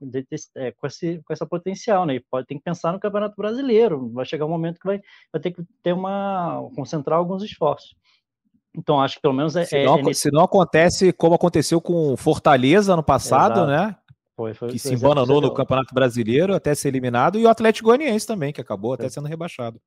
é, 0.56 0.72
com, 0.72 0.84
esse, 0.88 1.22
com 1.25 1.32
essa 1.32 1.46
potencial, 1.46 2.04
né? 2.04 2.16
E 2.16 2.20
pode 2.28 2.44
tem 2.44 2.58
que 2.58 2.64
pensar 2.64 2.92
no 2.92 2.99
Campeonato 2.99 3.37
Brasileiro. 3.37 4.10
Vai 4.12 4.25
chegar 4.25 4.46
um 4.46 4.49
momento 4.49 4.80
que 4.80 4.84
vai, 4.88 5.00
vai 5.32 5.40
ter 5.40 5.52
que 5.52 5.62
ter 5.80 5.92
uma 5.92 6.68
concentrar 6.75 7.16
alguns 7.16 7.44
esforços. 7.44 7.94
Então 8.76 9.00
acho 9.00 9.14
que 9.14 9.22
pelo 9.22 9.34
menos 9.34 9.54
é. 9.54 9.64
Se 9.64 9.84
não, 9.84 9.99
é 10.00 10.02
nesse... 10.02 10.22
se 10.22 10.30
não 10.32 10.42
acontece 10.42 11.12
como 11.12 11.37
aconteceu 11.37 11.80
com 11.80 12.16
Fortaleza 12.16 12.96
no 12.96 13.02
passado, 13.02 13.60
Exato. 13.60 13.70
né? 13.70 13.96
Foi, 14.34 14.52
foi, 14.52 14.70
que 14.70 14.78
se 14.80 14.92
embananou 14.92 15.40
no 15.40 15.54
Campeonato 15.54 15.94
Brasileiro 15.94 16.52
até 16.52 16.75
ser 16.75 16.88
eliminado, 16.88 17.38
e 17.38 17.44
o 17.44 17.49
Atlético 17.49 17.90
Goianiense 17.90 18.26
também, 18.26 18.52
que 18.52 18.60
acabou 18.60 18.94
até 18.94 19.08
sendo 19.08 19.28
rebaixado. 19.28 19.80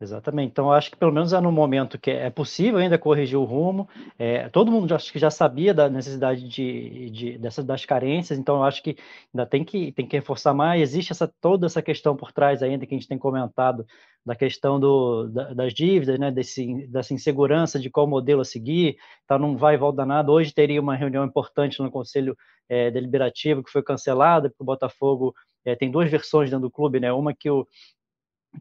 Exatamente. 0.00 0.52
Então, 0.52 0.70
acho 0.70 0.92
que 0.92 0.96
pelo 0.96 1.12
menos 1.12 1.32
é 1.32 1.40
no 1.40 1.50
momento 1.50 1.98
que 1.98 2.08
é 2.08 2.30
possível 2.30 2.78
ainda 2.78 2.96
corrigir 2.96 3.36
o 3.36 3.42
rumo. 3.42 3.88
É, 4.16 4.48
todo 4.48 4.70
mundo 4.70 4.94
acho 4.94 5.12
que 5.12 5.18
já 5.18 5.28
sabia 5.28 5.74
da 5.74 5.88
necessidade 5.88 6.48
de, 6.48 7.10
de, 7.10 7.38
dessas 7.38 7.64
das 7.64 7.84
carências, 7.84 8.38
então 8.38 8.62
acho 8.62 8.80
que 8.80 8.96
ainda 9.34 9.44
tem 9.44 9.64
que, 9.64 9.90
tem 9.90 10.06
que 10.06 10.16
reforçar 10.16 10.54
mais. 10.54 10.80
Existe 10.82 11.10
essa, 11.10 11.26
toda 11.40 11.66
essa 11.66 11.82
questão 11.82 12.14
por 12.16 12.30
trás 12.30 12.62
ainda 12.62 12.86
que 12.86 12.94
a 12.94 12.98
gente 12.98 13.08
tem 13.08 13.18
comentado 13.18 13.84
da 14.24 14.36
questão 14.36 14.78
do, 14.78 15.26
da, 15.30 15.52
das 15.52 15.74
dívidas, 15.74 16.16
né, 16.16 16.30
desse, 16.30 16.86
dessa 16.86 17.12
insegurança 17.12 17.80
de 17.80 17.90
qual 17.90 18.06
modelo 18.06 18.42
a 18.42 18.44
seguir, 18.44 18.96
tá, 19.26 19.36
não 19.36 19.56
vai 19.56 19.74
e 19.74 19.78
volta 19.78 20.06
nada. 20.06 20.30
Hoje 20.30 20.54
teria 20.54 20.80
uma 20.80 20.94
reunião 20.94 21.24
importante 21.24 21.82
no 21.82 21.90
Conselho 21.90 22.36
é, 22.68 22.88
Deliberativo 22.88 23.64
que 23.64 23.72
foi 23.72 23.82
cancelada, 23.82 24.48
porque 24.48 24.62
o 24.62 24.66
Botafogo 24.66 25.34
é, 25.64 25.74
tem 25.74 25.90
duas 25.90 26.08
versões 26.08 26.50
dentro 26.50 26.68
do 26.68 26.70
clube, 26.70 27.00
né? 27.00 27.12
Uma 27.12 27.34
que 27.34 27.50
o, 27.50 27.66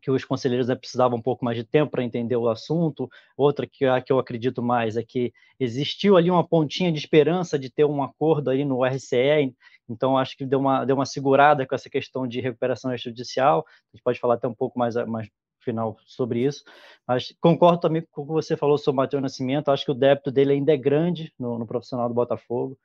que 0.02 0.12
os 0.12 0.26
conselheiros 0.26 0.68
né, 0.68 0.76
precisavam 0.76 1.18
um 1.18 1.22
pouco 1.22 1.44
mais 1.44 1.58
de 1.58 1.64
tempo 1.64 1.92
para 1.92 2.04
entender 2.04 2.36
o 2.36 2.50
assunto. 2.50 3.10
Outra 3.36 3.66
que 3.68 3.86
a 3.86 4.02
que 4.02 4.12
eu 4.12 4.20
acredito 4.20 4.62
mais 4.62 4.98
é 4.98 5.04
que 5.04 5.34
existiu 5.60 6.18
ali 6.18 6.30
uma 6.30 6.48
pontinha 6.48 6.92
de 6.92 7.00
esperança 7.00 7.58
de 7.58 7.70
ter 7.70 7.86
um 7.86 8.04
acordo 8.04 8.50
aí 8.50 8.64
no 8.66 8.84
RCE, 8.84 9.54
então 9.90 10.18
acho 10.18 10.36
que 10.38 10.46
deu 10.46 10.60
uma, 10.60 10.86
deu 10.86 10.96
uma 10.96 11.06
segurada 11.06 11.66
com 11.66 11.74
essa 11.74 11.90
questão 11.90 12.28
de 12.28 12.42
recuperação 12.42 12.94
extrajudicial. 12.94 13.66
A 13.68 13.96
gente 13.96 14.04
pode 14.04 14.20
falar 14.20 14.36
até 14.36 14.48
um 14.48 14.54
pouco 14.54 14.78
mais, 14.78 14.96
mais 15.08 15.30
final 15.62 15.98
sobre 16.06 16.46
isso, 16.46 16.64
mas 17.06 17.36
concordo 17.42 17.80
também 17.80 18.06
com 18.12 18.22
o 18.22 18.26
que 18.26 18.32
você 18.32 18.56
falou 18.56 18.78
sobre 18.78 19.02
o 19.02 19.04
Matheus 19.04 19.22
Nascimento, 19.22 19.70
acho 19.70 19.84
que 19.84 19.92
o 19.92 19.96
débito 19.96 20.32
dele 20.32 20.54
ainda 20.54 20.74
é 20.74 20.78
grande 20.78 21.34
no, 21.38 21.60
no 21.60 21.68
profissional 21.68 22.08
do 22.08 22.16
Botafogo, 22.16 22.78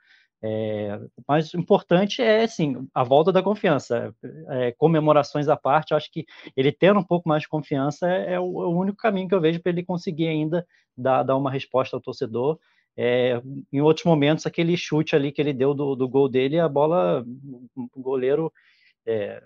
é, 0.45 0.99
mas 1.27 1.55
importante 1.55 2.21
é, 2.21 2.43
assim, 2.43 2.89
a 2.93 3.05
volta 3.05 3.31
da 3.31 3.43
confiança. 3.43 4.13
É, 4.49 4.73
comemorações 4.73 5.49
à 5.49 5.57
parte, 5.57 5.95
acho 5.95 6.11
que 6.11 6.27
ele 6.57 6.73
tendo 6.73 6.99
um 6.99 7.05
pouco 7.05 7.29
mais 7.29 7.43
de 7.43 7.49
confiança 7.49 8.09
é, 8.09 8.35
é, 8.35 8.41
o, 8.41 8.63
é 8.63 8.67
único 8.67 8.99
caminho 8.99 9.29
que 9.29 9.35
eu 9.35 9.41
vejo 9.41 9.61
para 9.61 9.71
ele 9.71 9.85
conseguir 9.85 10.27
ainda 10.27 10.67
dar, 10.97 11.23
dar 11.23 11.37
uma 11.37 11.51
resposta 11.51 11.97
ao 11.97 12.01
torcedor. 12.01 12.59
É, 12.97 13.41
em 13.73 13.81
outros 13.81 14.05
momentos, 14.05 14.45
aquele 14.45 14.77
chute 14.77 15.15
ali 15.15 15.31
que 15.31 15.41
ele 15.41 15.53
deu 15.53 15.73
do, 15.73 15.95
do 15.95 16.09
gol 16.09 16.29
dele, 16.29 16.59
a 16.59 16.69
bola, 16.69 17.25
o 17.77 18.03
goleiro 18.03 18.53
é, 19.07 19.43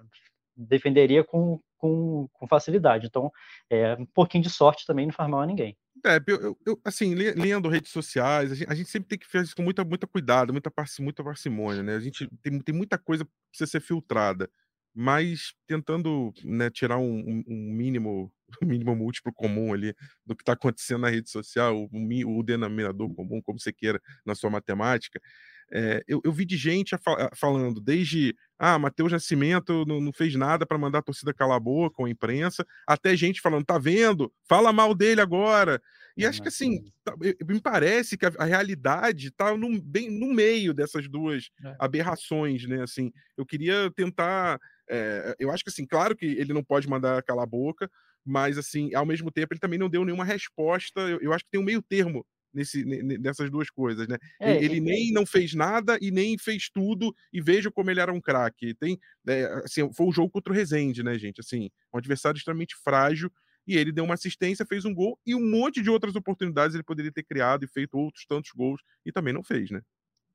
defenderia 0.57 1.23
com, 1.23 1.61
com, 1.77 2.27
com, 2.33 2.47
facilidade. 2.49 3.07
Então, 3.07 3.31
é, 3.71 3.95
um 3.95 4.07
pouquinho 4.07 4.43
de 4.43 4.51
sorte 4.51 4.87
também 4.87 5.07
não 5.07 5.13
faz 5.13 5.29
mal 5.29 5.41
a 5.41 5.47
ninguém. 5.47 5.77
É, 6.07 6.21
eu, 6.29 6.57
eu, 6.65 6.81
assim, 6.85 7.15
lendo 7.15 7.69
redes 7.69 7.91
sociais, 7.91 8.53
a 8.53 8.55
gente, 8.55 8.71
a 8.71 8.75
gente, 8.75 8.89
sempre 8.91 9.09
tem 9.09 9.19
que 9.19 9.27
fazer 9.27 9.47
isso 9.47 9.57
com 9.57 9.63
muita, 9.63 9.85
muita 9.85 10.07
cuidado, 10.07 10.53
muita, 10.53 10.73
muita 11.01 11.25
parcimônia, 11.25 11.83
né? 11.83 11.97
A 11.97 12.01
gente 12.01 12.29
tem, 12.43 12.61
tem 12.61 12.75
muita 12.75 12.97
coisa 12.97 13.25
que 13.25 13.31
precisa 13.51 13.71
ser 13.73 13.81
filtrada, 13.81 14.49
mas 14.95 15.53
tentando 15.67 16.33
né, 16.45 16.71
tirar 16.71 16.99
um, 16.99 17.43
um, 17.49 17.73
mínimo 17.73 18.33
um 18.63 18.67
mínimo 18.67 18.95
múltiplo 18.95 19.33
comum 19.33 19.75
ali 19.75 19.95
do 20.25 20.37
que 20.37 20.43
está 20.43 20.53
acontecendo 20.53 21.01
na 21.01 21.09
rede 21.11 21.29
social, 21.29 21.77
o, 21.77 22.39
o 22.39 22.43
denominador 22.45 23.13
comum, 23.15 23.43
como 23.43 23.59
você 23.59 23.73
queira, 23.73 24.01
na 24.25 24.35
sua 24.35 24.49
matemática. 24.51 25.21
É, 25.73 26.05
eu, 26.07 26.21
eu, 26.25 26.33
vi 26.33 26.45
de 26.45 26.57
gente 26.57 26.95
falando, 27.35 27.81
desde 27.81 28.37
ah, 28.57 28.79
Matheus 28.79 29.11
Nascimento 29.11 29.85
não, 29.85 30.01
não, 30.01 30.13
fez 30.13 30.35
nada 30.37 30.65
para 30.65 30.79
mandar 30.79 31.01
a 31.01 31.03
torcida 31.03 31.35
calar 31.35 31.57
a 31.57 31.61
boca 31.61 31.97
com 31.97 32.05
a 32.05 32.11
imprensa, 32.11 32.65
até 32.87 33.17
gente 33.17 33.41
falando, 33.41 33.65
tá 33.65 33.77
vendo? 33.77 34.33
Fala 34.49 34.73
mal 34.73 34.95
dele 34.95 35.21
agora. 35.21 35.83
E 36.17 36.25
é, 36.25 36.29
acho 36.29 36.41
que 36.41 36.49
assim, 36.49 36.85
tá, 37.05 37.15
me 37.47 37.61
parece 37.61 38.17
que 38.17 38.25
a, 38.25 38.33
a 38.39 38.45
realidade 38.45 39.29
está 39.29 39.57
no, 39.57 39.81
bem 39.83 40.09
no 40.09 40.33
meio 40.33 40.73
dessas 40.73 41.09
duas 41.09 41.51
é. 41.65 41.77
aberrações, 41.81 42.65
né? 42.67 42.83
Assim, 42.83 43.13
eu 43.37 43.45
queria 43.45 43.91
tentar. 43.91 44.61
É, 44.89 45.35
eu 45.39 45.51
acho 45.51 45.65
que 45.65 45.71
assim, 45.71 45.85
claro 45.85 46.15
que 46.15 46.27
ele 46.27 46.53
não 46.53 46.63
pode 46.63 46.89
mandar 46.89 47.23
calar 47.25 47.43
a 47.43 47.47
boca, 47.47 47.91
mas 48.25 48.57
assim, 48.57 48.95
ao 48.95 49.05
mesmo 49.05 49.33
tempo 49.33 49.53
ele 49.53 49.61
também 49.61 49.81
não 49.81 49.91
deu 49.91 50.05
nenhuma 50.05 50.25
resposta. 50.25 51.01
Eu, 51.01 51.21
eu 51.21 51.33
acho 51.33 51.45
que 51.45 51.51
tem 51.51 51.61
um 51.61 51.65
meio 51.65 51.83
termo 51.83 52.25
nesse, 52.57 52.85
nessas 52.85 53.51
duas 53.51 53.69
coisas, 53.69 54.09
né? 54.09 54.17
É, 54.41 54.57
ele 54.57 54.81
nem 54.81 55.13
não 55.13 55.27
fez 55.27 55.53
nada 55.55 55.99
e 56.01 56.11
nem 56.11 56.39
fez 56.39 56.71
tudo, 56.71 57.15
e 57.33 57.41
veja 57.41 57.71
como 57.71 57.91
ele 57.91 58.01
era 58.01 58.13
um 58.13 58.21
craque. 58.21 58.75
Tem, 58.75 58.99
é, 59.29 59.45
assim, 59.65 59.93
foi 59.93 60.07
o 60.07 60.09
um 60.09 60.13
jogo 60.13 60.31
contra 60.31 60.53
o 60.53 60.57
Rezende, 60.57 61.03
né, 61.03 61.19
gente? 61.19 61.41
Assim, 61.41 61.71
um 61.93 61.99
adversário 61.99 62.39
extremamente 62.39 62.75
frágil, 62.83 63.31
e 63.67 63.77
ele 63.77 63.93
deu 63.93 64.05
uma 64.05 64.15
assistência, 64.15 64.65
fez 64.65 64.85
um 64.85 64.95
gol, 64.95 65.19
e 65.27 65.35
um 65.35 65.51
monte 65.51 65.83
de 65.83 65.91
outras 65.91 66.17
oportunidades 66.17 66.75
ele 66.75 66.85
poderia 66.85 67.13
ter 67.13 67.25
criado 67.25 67.65
e 67.65 67.69
feito 67.69 67.99
outros 67.99 68.25
tantos 68.25 68.51
gols, 68.53 68.81
e 69.05 69.13
também 69.13 69.35
não 69.35 69.43
fez, 69.43 69.71
né? 69.71 69.83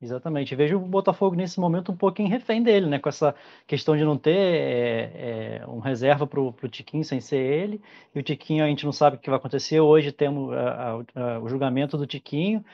Exatamente. 0.01 0.55
Vejo 0.55 0.77
o 0.77 0.79
Botafogo 0.79 1.35
nesse 1.35 1.59
momento 1.59 1.91
um 1.91 1.95
pouquinho 1.95 2.27
refém 2.27 2.63
dele, 2.63 2.87
né? 2.87 2.97
Com 2.97 3.07
essa 3.07 3.35
questão 3.67 3.95
de 3.95 4.03
não 4.03 4.17
ter 4.17 4.35
é, 4.35 5.59
é, 5.61 5.67
um 5.67 5.77
reserva 5.77 6.25
para 6.25 6.41
o 6.41 6.51
Tiquinho 6.67 7.03
sem 7.03 7.21
ser 7.21 7.37
ele. 7.37 7.79
E 8.15 8.19
o 8.19 8.23
Tiquinho 8.23 8.63
a 8.63 8.67
gente 8.67 8.83
não 8.83 8.91
sabe 8.91 9.17
o 9.17 9.19
que 9.19 9.29
vai 9.29 9.37
acontecer. 9.37 9.79
Hoje 9.79 10.11
temos 10.11 10.51
a, 10.53 11.03
a, 11.13 11.39
o 11.39 11.47
julgamento 11.47 11.99
do 11.99 12.07
Tiquinho, 12.07 12.65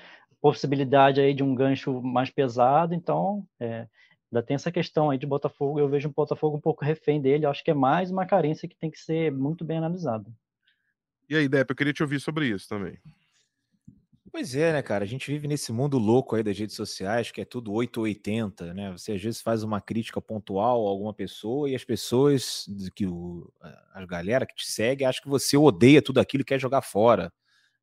possibilidade 0.41 1.19
aí 1.19 1.33
de 1.33 1.43
um 1.43 1.53
gancho 1.53 2.01
mais 2.01 2.29
pesado. 2.29 2.93
Então, 2.93 3.45
é, 3.59 3.87
ainda 4.31 4.41
tem 4.41 4.55
essa 4.55 4.71
questão 4.71 5.09
aí 5.09 5.17
de 5.17 5.27
Botafogo. 5.27 5.79
Eu 5.79 5.89
vejo 5.89 6.07
o 6.07 6.13
Botafogo 6.13 6.55
um 6.55 6.61
pouco 6.61 6.85
refém 6.85 7.19
dele. 7.21 7.45
Eu 7.45 7.49
acho 7.49 7.61
que 7.61 7.71
é 7.71 7.73
mais 7.73 8.09
uma 8.09 8.25
carência 8.25 8.69
que 8.69 8.77
tem 8.77 8.89
que 8.89 8.99
ser 8.99 9.33
muito 9.33 9.65
bem 9.65 9.79
analisada. 9.79 10.31
E 11.29 11.35
aí, 11.35 11.49
Depp, 11.49 11.71
eu 11.71 11.75
queria 11.75 11.91
te 11.91 12.01
ouvir 12.01 12.21
sobre 12.21 12.47
isso 12.47 12.69
também. 12.69 12.97
Pois 14.31 14.53
é, 14.55 14.73
né, 14.73 14.81
cara? 14.81 15.03
A 15.05 15.07
gente 15.07 15.31
vive 15.31 15.47
nesse 15.47 15.71
mundo 15.71 15.97
louco 15.97 16.35
aí 16.35 16.43
das 16.43 16.57
redes 16.57 16.75
sociais, 16.75 17.31
que 17.31 17.39
é 17.41 17.45
tudo 17.45 17.71
880, 17.71 18.73
né? 18.73 18.91
Você 18.91 19.13
às 19.13 19.21
vezes 19.21 19.41
faz 19.41 19.63
uma 19.63 19.79
crítica 19.79 20.21
pontual 20.21 20.85
a 20.85 20.89
alguma 20.89 21.13
pessoa 21.13 21.69
e 21.69 21.75
as 21.75 21.83
pessoas, 21.85 22.65
que 22.93 23.05
o, 23.07 23.49
a 23.93 24.05
galera 24.05 24.45
que 24.45 24.53
te 24.55 24.65
segue, 24.69 25.05
acha 25.05 25.21
que 25.21 25.29
você 25.29 25.55
odeia 25.55 26.01
tudo 26.01 26.19
aquilo 26.19 26.41
e 26.41 26.45
quer 26.45 26.59
jogar 26.59 26.81
fora, 26.81 27.31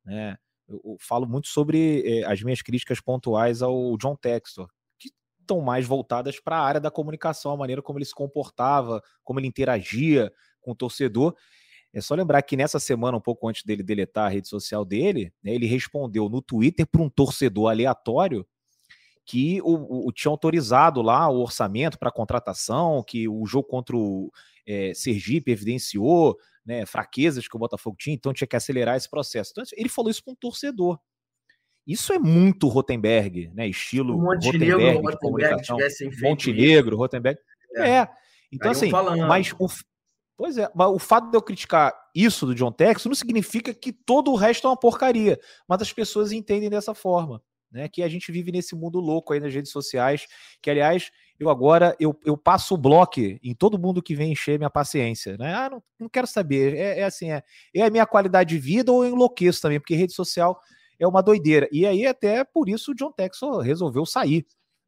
né? 0.05 0.37
Eu, 0.67 0.81
eu 0.85 0.97
falo 0.99 1.27
muito 1.27 1.47
sobre 1.49 2.03
eh, 2.21 2.25
as 2.25 2.41
minhas 2.43 2.61
críticas 2.61 2.99
pontuais 3.01 3.61
ao 3.61 3.97
John 3.97 4.15
Textor, 4.15 4.67
que 4.99 5.09
estão 5.41 5.61
mais 5.61 5.85
voltadas 5.87 6.39
para 6.39 6.57
a 6.57 6.61
área 6.63 6.81
da 6.81 6.91
comunicação, 6.91 7.51
a 7.53 7.57
maneira 7.57 7.81
como 7.81 7.99
ele 7.99 8.05
se 8.05 8.15
comportava, 8.15 9.01
como 9.23 9.39
ele 9.39 9.47
interagia 9.47 10.31
com 10.61 10.71
o 10.71 10.75
torcedor. 10.75 11.35
É 11.95 12.01
só 12.01 12.13
lembrar 12.13 12.41
que 12.41 12.57
nessa 12.57 12.77
semana, 12.77 13.15
um 13.17 13.21
pouco 13.21 13.47
antes 13.47 13.63
dele 13.63 13.81
deletar 13.81 14.25
a 14.25 14.29
rede 14.29 14.49
social 14.49 14.83
dele, 14.83 15.31
né, 15.41 15.55
ele 15.55 15.65
respondeu 15.65 16.27
no 16.27 16.41
Twitter 16.41 16.85
para 16.85 17.01
um 17.01 17.09
torcedor 17.09 17.69
aleatório 17.69 18.45
que 19.25 19.61
o, 19.61 20.07
o, 20.07 20.11
tinha 20.11 20.29
autorizado 20.29 21.01
lá 21.01 21.29
o 21.29 21.41
orçamento 21.41 21.97
para 21.97 22.11
contratação, 22.11 23.01
que 23.01 23.29
o 23.29 23.45
jogo 23.45 23.67
contra 23.69 23.95
o 23.95 24.29
é, 24.67 24.93
Sergipe 24.93 25.51
evidenciou 25.51 26.37
né, 26.65 26.85
fraquezas 26.85 27.47
que 27.47 27.55
o 27.55 27.59
Botafogo 27.59 27.95
tinha, 27.97 28.13
então 28.13 28.33
tinha 28.33 28.47
que 28.47 28.57
acelerar 28.57 28.97
esse 28.97 29.09
processo. 29.09 29.51
Então, 29.51 29.63
ele 29.77 29.87
falou 29.87 30.11
isso 30.11 30.21
para 30.21 30.33
um 30.33 30.35
torcedor. 30.35 30.99
Isso 31.87 32.11
é 32.11 32.19
muito 32.19 32.67
Rotenberg, 32.67 33.51
né? 33.53 33.69
Estilo 33.69 34.17
Montenegro, 34.17 34.71
Rotenberg, 34.71 34.95
Rotenberg 34.95 35.19
comunicação. 35.19 35.77
Montenegro, 36.21 36.97
Rotenberg. 36.97 37.39
É. 37.75 37.89
é. 37.89 38.09
Então, 38.51 38.71
assim, 38.71 38.89
falando. 38.89 39.27
mas 39.27 39.53
o, 39.57 39.67
Pois 40.37 40.57
é, 40.57 40.69
mas 40.75 40.89
o 40.89 40.99
fato 40.99 41.29
de 41.29 41.37
eu 41.37 41.41
criticar 41.41 41.93
isso 42.13 42.45
do 42.45 42.53
John 42.53 42.71
Tex 42.71 43.05
não 43.05 43.15
significa 43.15 43.73
que 43.73 43.93
todo 43.93 44.31
o 44.31 44.35
resto 44.35 44.67
é 44.67 44.69
uma 44.69 44.77
porcaria, 44.77 45.39
mas 45.67 45.81
as 45.81 45.93
pessoas 45.93 46.33
entendem 46.33 46.69
dessa 46.69 46.93
forma, 46.93 47.41
né? 47.71 47.87
Que 47.87 48.03
a 48.03 48.09
gente 48.09 48.31
vive 48.33 48.51
nesse 48.51 48.75
mundo 48.75 48.99
louco 48.99 49.31
aí 49.31 49.39
nas 49.39 49.53
redes 49.53 49.71
sociais, 49.71 50.27
que 50.61 50.69
aliás, 50.69 51.09
eu 51.39 51.49
agora 51.49 51.95
eu, 52.01 52.17
eu 52.25 52.35
passo 52.35 52.73
o 52.73 52.77
bloco 52.77 53.21
em 53.21 53.55
todo 53.55 53.79
mundo 53.79 54.03
que 54.03 54.13
vem 54.13 54.33
encher 54.33 54.57
minha 54.57 54.69
paciência, 54.69 55.37
né? 55.37 55.53
Ah, 55.53 55.69
não, 55.69 55.83
não 55.99 56.09
quero 56.09 56.27
saber, 56.27 56.75
é, 56.75 56.99
é 56.99 57.03
assim, 57.05 57.31
é, 57.31 57.41
é 57.73 57.83
a 57.83 57.89
minha 57.89 58.05
qualidade 58.05 58.49
de 58.49 58.59
vida 58.59 58.91
ou 58.91 59.05
eu 59.05 59.13
enlouqueço 59.13 59.61
também, 59.61 59.79
porque 59.79 59.95
rede 59.95 60.13
social 60.13 60.59
é 60.99 61.07
uma 61.07 61.23
doideira. 61.23 61.69
E 61.71 61.85
aí 61.85 62.05
até 62.05 62.43
por 62.43 62.67
isso 62.67 62.91
o 62.91 62.95
John 62.95 63.11
Texon 63.11 63.59
resolveu 63.59 64.05
sair, 64.05 64.45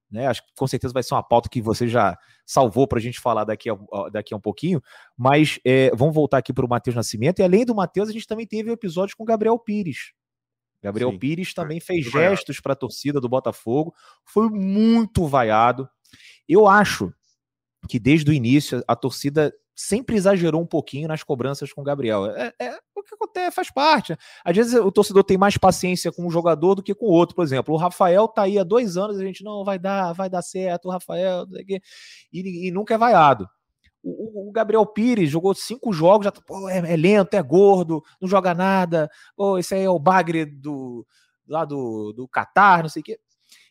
né? 0.09 0.27
Acho 0.27 0.45
que 0.45 0.53
com 0.55 0.67
certeza 0.67 0.93
vai 0.93 1.03
ser 1.03 1.13
uma 1.13 1.23
pauta 1.23 1.49
que 1.49 1.61
você 1.61 1.87
já 1.87 2.17
salvou 2.45 2.87
para 2.87 2.99
a 2.99 3.01
gente 3.01 3.19
falar 3.19 3.43
daqui 3.43 3.69
a, 3.69 3.75
daqui 4.11 4.33
a 4.33 4.37
um 4.37 4.41
pouquinho. 4.41 4.81
Mas 5.15 5.59
é, 5.65 5.91
vamos 5.95 6.15
voltar 6.15 6.37
aqui 6.37 6.53
para 6.53 6.65
o 6.65 6.69
Matheus 6.69 6.95
Nascimento. 6.95 7.39
E 7.39 7.43
além 7.43 7.65
do 7.65 7.75
Matheus, 7.75 8.09
a 8.09 8.11
gente 8.13 8.27
também 8.27 8.47
teve 8.47 8.69
um 8.69 8.73
episódio 8.73 9.15
com 9.17 9.23
o 9.23 9.25
Gabriel 9.25 9.57
Pires. 9.59 10.13
Gabriel 10.81 11.11
Sim. 11.11 11.19
Pires 11.19 11.53
também 11.53 11.79
fez 11.79 12.05
gestos 12.05 12.59
para 12.59 12.73
a 12.73 12.75
torcida 12.75 13.19
do 13.19 13.27
Botafogo. 13.27 13.93
Foi 14.23 14.49
muito 14.49 15.27
vaiado. 15.27 15.89
Eu 16.47 16.67
acho 16.67 17.11
que 17.89 17.99
desde 17.99 18.29
o 18.29 18.33
início 18.33 18.83
a 18.87 18.95
torcida 18.95 19.53
sempre 19.77 20.15
exagerou 20.15 20.59
um 20.59 20.65
pouquinho 20.65 21.07
nas 21.07 21.21
cobranças 21.21 21.71
com 21.71 21.81
o 21.81 21.83
Gabriel. 21.83 22.25
É, 22.25 22.51
é, 22.59 22.79
o 22.95 23.03
que 23.03 23.13
acontece, 23.13 23.55
faz 23.55 23.69
parte. 23.69 24.17
Às 24.43 24.55
vezes 24.55 24.73
o 24.73 24.91
torcedor 24.91 25.23
tem 25.23 25.37
mais 25.37 25.55
paciência 25.55 26.11
com 26.11 26.25
um 26.25 26.31
jogador 26.31 26.73
do 26.73 26.81
que 26.81 26.95
com 26.95 27.05
o 27.05 27.11
outro. 27.11 27.35
Por 27.35 27.43
exemplo, 27.43 27.75
o 27.75 27.77
Rafael 27.77 28.27
tá 28.27 28.41
aí 28.41 28.57
há 28.57 28.63
dois 28.63 28.97
anos, 28.97 29.19
a 29.19 29.23
gente 29.23 29.43
não 29.43 29.63
vai 29.63 29.77
dar, 29.77 30.13
vai 30.13 30.29
dar 30.29 30.41
certo, 30.41 30.87
o 30.87 30.91
Rafael, 30.91 31.45
e, 32.33 32.67
e 32.67 32.71
nunca 32.71 32.95
é 32.95 32.97
vaiado. 32.97 33.47
O, 34.03 34.51
Gabriel 34.51 34.85
Pires 34.85 35.29
jogou 35.29 35.53
cinco 35.53 35.91
jogos, 35.93 36.25
já 36.25 36.31
tá, 36.31 36.41
pô, 36.41 36.67
é, 36.69 36.77
é, 36.77 36.95
lento, 36.95 37.35
é 37.35 37.43
gordo, 37.43 38.01
não 38.19 38.27
joga 38.27 38.55
nada. 38.55 39.09
Pô, 39.35 39.59
esse 39.59 39.75
aí 39.75 39.83
é 39.83 39.89
o 39.89 39.99
bagre 39.99 40.45
do 40.45 41.05
lá 41.47 41.65
do, 41.65 42.13
do 42.13 42.27
Qatar, 42.27 42.81
não 42.81 42.89
sei 42.89 43.01
o 43.01 43.05
quê. 43.05 43.19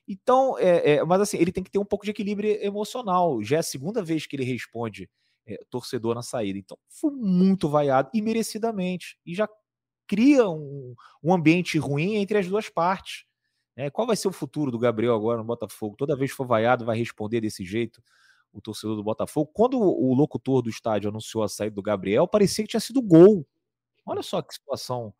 Então, 0.06 0.56
é, 0.58 0.92
é, 0.94 1.04
mas 1.04 1.20
assim, 1.20 1.36
ele 1.38 1.50
tem 1.50 1.64
que 1.64 1.70
ter 1.70 1.78
um 1.78 1.84
pouco 1.84 2.04
de 2.04 2.12
equilíbrio 2.12 2.56
emocional. 2.62 3.42
Já 3.42 3.56
é 3.56 3.58
a 3.60 3.62
segunda 3.62 4.02
vez 4.02 4.26
que 4.26 4.36
ele 4.36 4.44
responde 4.44 5.08
é, 5.46 5.58
torcedor 5.70 6.14
na 6.14 6.22
saída. 6.22 6.58
Então, 6.58 6.78
foi 6.88 7.10
muito 7.10 7.68
vaiado 7.68 8.10
e 8.12 8.20
merecidamente. 8.20 9.18
E 9.24 9.34
já 9.34 9.48
cria 10.06 10.48
um, 10.48 10.94
um 11.22 11.32
ambiente 11.32 11.78
ruim 11.78 12.16
entre 12.16 12.38
as 12.38 12.46
duas 12.46 12.68
partes. 12.68 13.24
Né? 13.76 13.90
Qual 13.90 14.06
vai 14.06 14.16
ser 14.16 14.28
o 14.28 14.32
futuro 14.32 14.70
do 14.70 14.78
Gabriel 14.78 15.14
agora 15.14 15.38
no 15.38 15.44
Botafogo? 15.44 15.96
Toda 15.96 16.16
vez 16.16 16.30
que 16.30 16.36
for 16.36 16.46
vaiado, 16.46 16.84
vai 16.84 16.96
responder 16.98 17.40
desse 17.40 17.64
jeito 17.64 18.02
o 18.52 18.60
torcedor 18.60 18.96
do 18.96 19.04
Botafogo. 19.04 19.50
Quando 19.52 19.78
o, 19.78 20.14
locutor 20.14 20.62
do 20.62 20.70
estádio 20.70 21.10
anunciou 21.10 21.44
a 21.44 21.48
saída 21.48 21.74
do 21.74 21.82
Gabriel, 21.82 22.26
parecia 22.26 22.64
que 22.64 22.70
tinha 22.70 22.80
sido 22.80 23.02
gol. 23.02 23.46
Olha 24.04 24.22
só 24.22 24.40
que 24.40 24.54
situação 24.54 25.12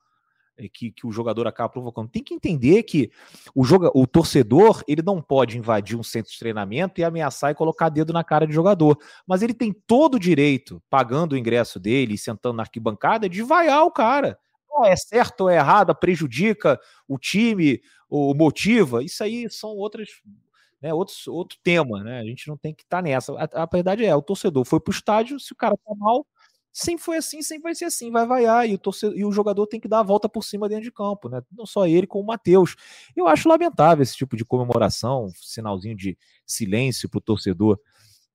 que, 0.72 0.90
que, 0.90 1.06
o 1.06 1.12
jogador 1.12 1.46
acaba 1.46 1.68
provocando. 1.68 2.08
Tem 2.08 2.22
que 2.22 2.34
entender 2.34 2.82
que 2.82 3.10
o, 3.54 3.64
joga, 3.64 3.90
o 3.94 4.06
torcedor 4.06 4.82
ele 4.88 5.02
não 5.02 5.20
pode 5.20 5.58
invadir 5.58 5.98
um 5.98 6.02
centro 6.02 6.32
de 6.32 6.38
treinamento 6.38 7.00
e 7.00 7.04
ameaçar 7.04 7.50
e 7.50 7.54
colocar 7.54 7.88
dedo 7.88 8.12
na 8.12 8.24
cara 8.24 8.46
de 8.46 8.52
jogador. 8.52 8.98
Mas 9.26 9.42
ele 9.42 9.54
tem 9.54 9.72
todo 9.72 10.14
o 10.14 10.20
direito, 10.20 10.82
pagando 10.88 11.32
o 11.32 11.36
ingresso 11.36 11.78
dele 11.78 12.14
e 12.14 12.18
sentando 12.18 12.56
na 12.56 12.62
arquibancada, 12.62 13.28
de 13.28 13.42
vaiar 13.42 13.84
o 13.84 13.90
cara. 13.90 14.38
É 14.84 14.96
certo 14.96 15.42
ou 15.42 15.50
é 15.50 15.56
errado, 15.56 15.94
prejudica 15.94 16.78
o 17.08 17.18
time, 17.18 17.80
ou 18.08 18.34
motiva. 18.34 19.02
Isso 19.02 19.22
aí 19.22 19.48
são 19.50 19.70
outras. 19.70 20.08
Né, 20.78 20.92
outros, 20.92 21.26
outro 21.26 21.56
tema, 21.64 22.04
né? 22.04 22.20
A 22.20 22.24
gente 22.24 22.46
não 22.48 22.56
tem 22.56 22.74
que 22.74 22.82
estar 22.82 22.98
tá 22.98 23.02
nessa. 23.02 23.32
A, 23.32 23.62
a 23.62 23.66
verdade 23.66 24.04
é, 24.04 24.14
o 24.14 24.20
torcedor 24.20 24.62
foi 24.66 24.78
para 24.78 24.90
o 24.90 24.94
estádio, 24.94 25.40
se 25.40 25.54
o 25.54 25.56
cara 25.56 25.74
tá 25.74 25.94
mal, 25.96 26.26
sempre 26.76 27.02
foi 27.02 27.16
assim, 27.16 27.40
sempre 27.40 27.62
vai 27.62 27.74
ser 27.74 27.86
assim, 27.86 28.10
vai 28.10 28.26
vaiar, 28.26 28.68
e 28.68 28.74
o, 28.74 28.78
torcedor, 28.78 29.16
e 29.16 29.24
o 29.24 29.32
jogador 29.32 29.66
tem 29.66 29.80
que 29.80 29.88
dar 29.88 30.00
a 30.00 30.02
volta 30.02 30.28
por 30.28 30.44
cima 30.44 30.68
dentro 30.68 30.84
de 30.84 30.92
campo, 30.92 31.26
né? 31.26 31.40
Não 31.50 31.64
só 31.64 31.86
ele, 31.86 32.06
como 32.06 32.22
o 32.22 32.26
Matheus. 32.26 32.76
Eu 33.16 33.26
acho 33.26 33.48
lamentável 33.48 34.02
esse 34.02 34.14
tipo 34.14 34.36
de 34.36 34.44
comemoração, 34.44 35.30
sinalzinho 35.40 35.96
de 35.96 36.18
silêncio 36.44 37.08
para 37.08 37.16
o 37.16 37.22
torcedor 37.22 37.80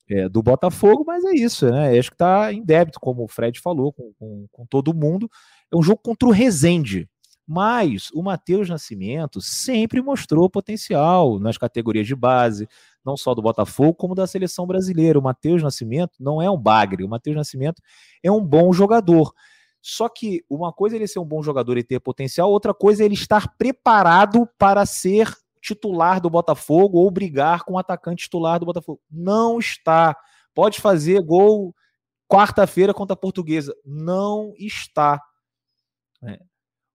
é, 0.10 0.28
do 0.28 0.42
Botafogo, 0.42 1.04
mas 1.06 1.24
é 1.24 1.36
isso, 1.36 1.70
né? 1.70 1.96
Acho 1.98 2.10
que 2.10 2.16
está 2.16 2.52
em 2.52 2.64
débito, 2.64 3.00
como 3.00 3.24
o 3.24 3.28
Fred 3.28 3.60
falou, 3.60 3.94
com, 3.94 4.12
com, 4.18 4.48
com 4.52 4.66
todo 4.66 4.92
mundo. 4.92 5.30
É 5.72 5.78
um 5.78 5.84
jogo 5.84 6.02
contra 6.04 6.28
o 6.28 6.32
Rezende. 6.32 7.08
Mas 7.54 8.10
o 8.14 8.24
Matheus 8.24 8.70
Nascimento 8.70 9.42
sempre 9.42 10.02
mostrou 10.02 10.50
potencial 10.50 11.38
nas 11.38 11.58
categorias 11.58 12.08
de 12.08 12.16
base, 12.16 12.66
não 13.04 13.18
só 13.18 13.36
do 13.36 13.42
Botafogo, 13.42 13.94
como 13.94 14.16
da 14.16 14.26
seleção 14.26 14.66
brasileira. 14.66 15.20
O 15.20 15.22
Matheus 15.22 15.62
Nascimento 15.62 16.14
não 16.18 16.42
é 16.42 16.50
um 16.50 16.58
bagre, 16.58 17.04
o 17.04 17.10
Matheus 17.10 17.36
Nascimento 17.36 17.82
é 18.24 18.32
um 18.32 18.42
bom 18.42 18.72
jogador. 18.72 19.34
Só 19.82 20.08
que 20.08 20.46
uma 20.50 20.72
coisa 20.72 20.96
é 20.96 21.00
ele 21.00 21.10
ser 21.10 21.20
um 21.20 21.26
bom 21.26 21.44
jogador 21.44 21.78
e 21.78 21.84
ter 21.84 22.00
potencial, 22.00 22.50
outra 22.50 22.74
coisa 22.74 23.04
é 23.04 23.06
ele 23.06 23.16
estar 23.16 23.58
preparado 23.58 24.48
para 24.58 24.86
ser 24.86 25.30
titular 25.62 26.22
do 26.22 26.30
Botafogo 26.30 27.00
ou 27.00 27.12
brigar 27.12 27.66
com 27.66 27.74
o 27.74 27.78
atacante 27.78 28.24
titular 28.24 28.62
do 28.62 28.66
Botafogo. 28.66 29.02
Não 29.12 29.60
está. 29.60 30.16
Pode 30.56 30.80
fazer 30.80 31.22
gol 31.22 31.76
quarta-feira 32.30 32.94
contra 32.94 33.14
a 33.14 33.18
Portuguesa. 33.18 33.76
Não 33.86 34.54
está. 34.58 35.22
É. 36.24 36.51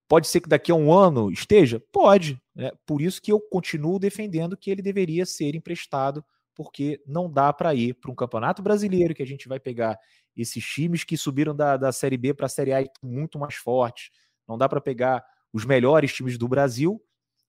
Pode 0.09 0.29
ser 0.29 0.41
que 0.41 0.49
daqui 0.49 0.71
a 0.71 0.75
um 0.75 0.93
ano 0.93 1.31
esteja? 1.31 1.83
Pode. 1.93 2.41
É 2.57 2.73
por 2.87 3.01
isso 3.01 3.21
que 3.21 3.33
eu 3.33 3.41
continuo 3.41 3.99
defendendo 3.99 4.57
que 4.57 4.71
ele 4.71 4.81
deveria 4.81 5.27
ser 5.27 5.55
emprestado, 5.55 6.25
porque 6.55 7.03
não 7.07 7.31
dá 7.31 7.53
para 7.53 7.75
ir 7.75 7.95
para 7.95 8.11
um 8.11 8.15
campeonato 8.15 8.63
brasileiro 8.63 9.15
que 9.15 9.23
a 9.23 9.27
gente 9.27 9.49
vai 9.49 9.59
pegar 9.59 9.99
esses 10.37 10.65
times 10.65 11.03
que 11.03 11.17
subiram 11.17 11.55
da, 11.55 11.77
da 11.77 11.91
Série 11.91 12.17
B 12.17 12.33
para 12.35 12.47
a 12.47 12.49
Série 12.49 12.73
A 12.73 12.85
muito 13.03 13.39
mais 13.39 13.55
fortes. 13.55 14.11
Não 14.47 14.57
dá 14.57 14.69
para 14.69 14.81
pegar 14.81 15.25
os 15.53 15.65
melhores 15.65 16.13
times 16.13 16.39
do 16.39 16.47
Brasil 16.47 17.03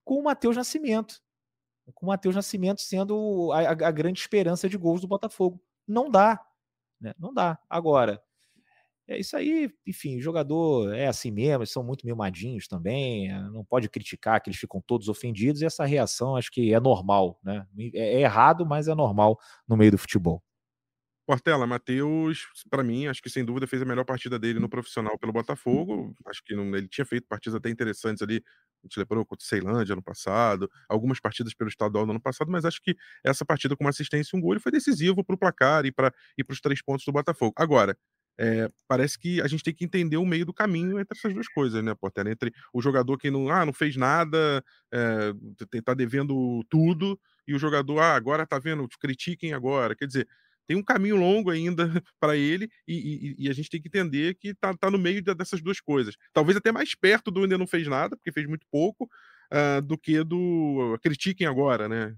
com 0.03 0.15
o 0.15 0.23
Matheus 0.23 0.55
Nascimento. 0.55 1.21
Com 1.93 2.07
o 2.07 2.09
Matheus 2.09 2.35
Nascimento 2.35 2.81
sendo 2.81 3.51
a, 3.51 3.69
a, 3.71 3.91
grande 3.91 4.19
esperança 4.19 4.67
de 4.67 4.77
gols 4.77 5.01
do 5.01 5.07
Botafogo. 5.07 5.61
Não 5.87 6.09
dá. 6.09 6.43
Né? 6.99 7.13
Não 7.19 7.33
dá. 7.33 7.59
Agora, 7.69 8.21
é 9.07 9.19
isso 9.19 9.35
aí, 9.37 9.69
enfim, 9.85 10.17
o 10.17 10.21
jogador 10.21 10.93
é 10.93 11.07
assim 11.07 11.31
mesmo, 11.31 11.59
eles 11.63 11.71
são 11.71 11.83
muito 11.83 12.05
mimadinhos 12.05 12.67
também, 12.67 13.29
eh, 13.31 13.41
não 13.51 13.63
pode 13.65 13.89
criticar 13.89 14.41
que 14.41 14.49
eles 14.49 14.59
ficam 14.59 14.81
todos 14.85 15.07
ofendidos, 15.09 15.61
e 15.61 15.65
essa 15.65 15.85
reação 15.85 16.35
acho 16.35 16.51
que 16.51 16.73
é 16.73 16.79
normal, 16.79 17.39
né? 17.43 17.65
É, 17.93 18.15
é 18.17 18.21
errado, 18.21 18.65
mas 18.65 18.87
é 18.87 18.95
normal 18.95 19.39
no 19.67 19.77
meio 19.77 19.91
do 19.91 19.97
futebol. 19.97 20.43
Portela, 21.25 21.67
Matheus, 21.67 22.47
para 22.69 22.81
mim, 22.83 23.07
acho 23.07 23.21
que 23.21 23.29
sem 23.29 23.43
dúvida 23.43 23.67
fez 23.67 23.81
a 23.81 23.85
melhor 23.85 24.05
partida 24.05 24.39
dele 24.39 24.59
no 24.61 24.69
profissional 24.69 25.17
pelo 25.19 25.33
Botafogo. 25.33 26.15
Acho 26.25 26.41
que 26.41 26.55
não, 26.55 26.73
ele 26.75 26.87
tinha 26.87 27.03
feito 27.05 27.27
partidas 27.27 27.55
até 27.55 27.69
interessantes 27.69 28.21
ali. 28.21 28.41
A 28.81 28.87
gente 28.87 28.97
lembrou 28.97 29.25
contra 29.25 29.43
o 29.43 29.47
Ceilândia 29.47 29.91
ano 29.93 30.01
passado, 30.01 30.69
algumas 30.87 31.19
partidas 31.19 31.53
pelo 31.53 31.69
estadual 31.69 32.05
no 32.05 32.11
ano 32.11 32.21
passado, 32.21 32.49
mas 32.49 32.63
acho 32.63 32.81
que 32.81 32.95
essa 33.25 33.43
partida 33.43 33.75
com 33.75 33.83
uma 33.83 33.89
assistência 33.89 34.35
e 34.35 34.39
um 34.39 34.41
gol 34.41 34.57
foi 34.61 34.71
decisivo 34.71 35.21
para 35.21 35.35
o 35.35 35.37
placar 35.37 35.85
e 35.85 35.91
para 35.91 36.13
e 36.37 36.43
os 36.49 36.61
três 36.61 36.81
pontos 36.81 37.03
do 37.05 37.11
Botafogo. 37.11 37.53
Agora, 37.57 37.97
é, 38.39 38.69
parece 38.87 39.17
que 39.17 39.41
a 39.41 39.47
gente 39.47 39.63
tem 39.63 39.73
que 39.73 39.83
entender 39.83 40.17
o 40.17 40.25
meio 40.25 40.45
do 40.45 40.53
caminho 40.53 40.99
entre 40.99 41.17
essas 41.17 41.33
duas 41.33 41.47
coisas, 41.47 41.83
né, 41.83 41.95
Portela? 41.95 42.31
Entre 42.31 42.53
o 42.71 42.81
jogador 42.81 43.17
que 43.17 43.31
não, 43.31 43.49
ah, 43.49 43.65
não 43.65 43.73
fez 43.73 43.95
nada, 43.95 44.63
é, 44.93 45.33
tá 45.83 45.93
devendo 45.93 46.63
tudo, 46.69 47.19
e 47.47 47.55
o 47.55 47.59
jogador, 47.59 47.99
ah, 47.99 48.15
agora 48.15 48.45
tá 48.45 48.59
vendo, 48.59 48.87
critiquem 48.99 49.53
agora. 49.53 49.95
Quer 49.95 50.05
dizer, 50.05 50.27
tem 50.67 50.77
um 50.77 50.83
caminho 50.83 51.15
longo 51.15 51.49
ainda 51.49 51.89
para 52.19 52.35
ele, 52.35 52.69
e, 52.87 53.35
e, 53.39 53.45
e, 53.45 53.49
a 53.49 53.53
gente 53.53 53.69
tem 53.69 53.81
que 53.81 53.87
entender 53.87 54.35
que 54.35 54.53
tá, 54.53 54.73
tá 54.75 54.91
no 54.91 54.97
meio 54.99 55.23
dessas 55.23 55.61
duas 55.61 55.79
coisas. 55.79 56.15
Talvez 56.33 56.57
até 56.57 56.71
mais 56.71 56.93
perto 56.93 57.31
do 57.31 57.43
ainda 57.43 57.57
não 57.57 57.67
fez 57.67 57.87
nada, 57.87 58.15
porque 58.15 58.31
fez 58.31 58.45
muito 58.45 58.67
pouco, 58.69 59.09
uh, 59.51 59.81
do 59.81 59.97
que 59.97 60.23
do 60.23 60.97
critiquem 61.01 61.47
agora, 61.47 61.87
né? 61.87 62.15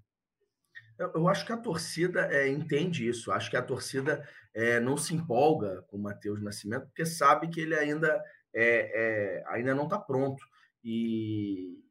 Eu, 0.99 1.11
eu 1.15 1.27
acho 1.29 1.45
que 1.45 1.53
a 1.53 1.57
torcida 1.57 2.27
é, 2.31 2.47
entende 2.49 3.07
isso. 3.07 3.31
Acho 3.31 3.49
que 3.49 3.57
a 3.57 3.63
torcida 3.63 4.27
é, 4.53 4.79
não 4.79 4.97
se 4.97 5.15
empolga 5.15 5.81
com 5.87 5.97
o 5.97 6.01
Matheus 6.01 6.41
Nascimento 6.41 6.87
porque 6.87 7.05
sabe 7.05 7.47
que 7.47 7.61
ele 7.61 7.73
ainda, 7.73 8.21
é, 8.53 9.41
ainda 9.47 9.73
não 9.73 9.85
está 9.85 9.97
pronto. 9.97 10.43
E 10.83 11.81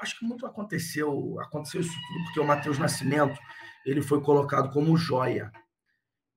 acho 0.00 0.18
que 0.18 0.24
muito 0.24 0.46
aconteceu, 0.46 1.38
aconteceu 1.40 1.80
isso 1.80 1.92
tudo 1.92 2.24
porque 2.24 2.40
o 2.40 2.44
Matheus 2.44 2.78
Nascimento 2.78 3.38
ele 3.84 4.02
foi 4.02 4.20
colocado 4.22 4.72
como 4.72 4.96
joia 4.96 5.52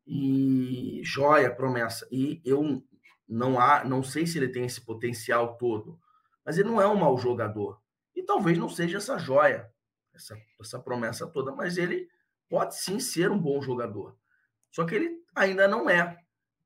e 0.06 1.02
joia 1.04 1.54
promessa 1.54 2.08
e 2.12 2.42
eu 2.44 2.84
não 3.28 3.60
há 3.60 3.84
não 3.86 4.04
sei 4.04 4.28
se 4.28 4.38
ele 4.38 4.50
tem 4.50 4.66
esse 4.66 4.82
potencial 4.82 5.56
todo 5.56 5.98
mas 6.46 6.58
ele 6.58 6.68
não 6.68 6.82
é 6.82 6.88
um 6.88 6.96
mau 6.96 7.18
jogador 7.18 7.80
e 8.14 8.22
talvez 8.22 8.58
não 8.58 8.68
seja 8.68 8.98
essa 8.98 9.18
joia 9.18 9.72
essa, 10.14 10.36
essa 10.60 10.80
promessa 10.80 11.28
toda 11.28 11.52
mas 11.52 11.78
ele 11.78 12.08
pode 12.50 12.78
sim 12.78 13.00
ser 13.00 13.32
um 13.32 13.40
bom 13.40 13.62
jogador 13.62 14.18
só 14.72 14.86
que 14.86 14.96
ele 14.96 15.24
ainda 15.36 15.68
não 15.68 15.90
é 15.90 16.18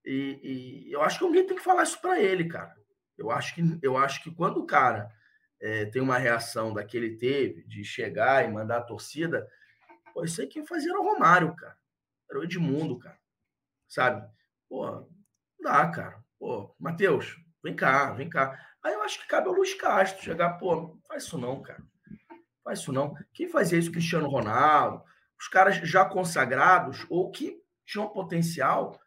e, 0.06 0.88
e 0.88 0.92
eu 0.92 1.02
acho 1.02 1.20
que 1.20 1.26
alguém 1.26 1.46
tem 1.46 1.58
que 1.58 1.64
falar 1.64 1.84
isso 1.84 2.00
para 2.02 2.20
ele 2.22 2.48
cara 2.48 2.76
eu 3.18 3.32
acho 3.32 3.56
que 3.56 3.62
eu 3.82 3.98
acho 3.98 4.24
que 4.24 4.32
quando 4.32 4.60
o 4.60 4.66
cara 4.66 5.12
é, 5.60 5.86
tem 5.86 6.02
uma 6.02 6.18
reação 6.18 6.74
daquele 6.74 7.18
teve, 7.18 7.64
de 7.64 7.84
chegar 7.84 8.46
e 8.46 8.52
mandar 8.52 8.78
a 8.78 8.84
torcida, 8.84 9.48
pô, 10.14 10.24
isso 10.24 10.40
aí 10.42 10.48
quem 10.48 10.66
fazia 10.66 10.92
era 10.92 11.00
o 11.00 11.04
Romário, 11.04 11.56
cara. 11.56 11.78
Era 12.30 12.40
o 12.40 12.44
Edmundo, 12.44 13.00
cara. 13.00 13.18
Sabe? 13.88 14.30
Pô, 14.70 14.86
não 14.86 15.08
dá, 15.62 15.90
cara. 15.90 16.24
Pô, 16.38 16.76
Matheus, 16.80 17.36
vem 17.64 17.76
cá, 17.76 18.12
vem 18.12 18.30
cá. 18.30 18.60
Aí 18.84 18.94
eu 18.94 19.02
acho 19.02 19.20
que 19.20 19.28
cabe 19.28 19.48
ao 19.48 19.54
Luiz 19.54 19.74
Castro 19.74 20.24
chegar, 20.24 20.58
pô, 20.58 21.00
faz 21.08 21.24
isso 21.24 21.38
não, 21.38 21.62
cara. 21.62 21.84
Faz 22.68 22.80
isso 22.80 22.92
não. 22.92 23.16
Quem 23.34 23.48
fazia 23.48 23.80
isso? 23.80 23.90
Cristiano 23.90 24.28
Ronaldo, 24.28 25.02
os 25.40 25.48
caras 25.48 25.78
já 25.78 26.04
consagrados 26.04 27.06
ou 27.10 27.32
que 27.32 27.58
tinham 27.86 28.10
potencial. 28.10 29.00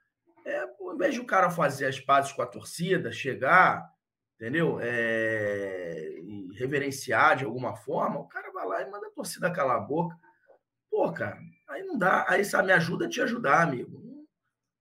É, 0.46 0.64
invés 0.94 1.12
de 1.12 1.20
o 1.20 1.26
cara 1.26 1.50
fazer 1.50 1.84
as 1.84 2.00
pazes 2.00 2.32
com 2.32 2.40
a 2.40 2.46
torcida, 2.46 3.12
chegar, 3.12 3.86
entendeu? 4.34 4.78
É, 4.80 6.08
e 6.22 6.48
reverenciar 6.54 7.36
de 7.36 7.44
alguma 7.44 7.76
forma, 7.76 8.20
o 8.20 8.28
cara 8.28 8.50
vai 8.50 8.66
lá 8.66 8.80
e 8.80 8.90
manda 8.90 9.08
a 9.08 9.10
torcida 9.10 9.52
calar 9.52 9.76
a 9.76 9.80
boca. 9.80 10.16
Pô, 10.90 11.12
cara, 11.12 11.38
aí 11.68 11.82
não 11.82 11.98
dá. 11.98 12.24
Aí 12.30 12.42
sabe, 12.42 12.68
me 12.68 12.72
ajuda 12.72 13.04
a 13.04 13.08
te 13.10 13.20
ajudar, 13.20 13.60
amigo. 13.60 14.02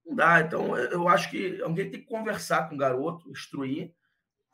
Não 0.06 0.16
dá. 0.16 0.40
Então, 0.40 0.78
eu 0.78 1.10
acho 1.10 1.30
que 1.30 1.62
alguém 1.62 1.92
tem 1.92 2.00
que 2.00 2.08
conversar 2.08 2.70
com 2.70 2.76
o 2.76 2.78
garoto, 2.78 3.30
instruir. 3.30 3.94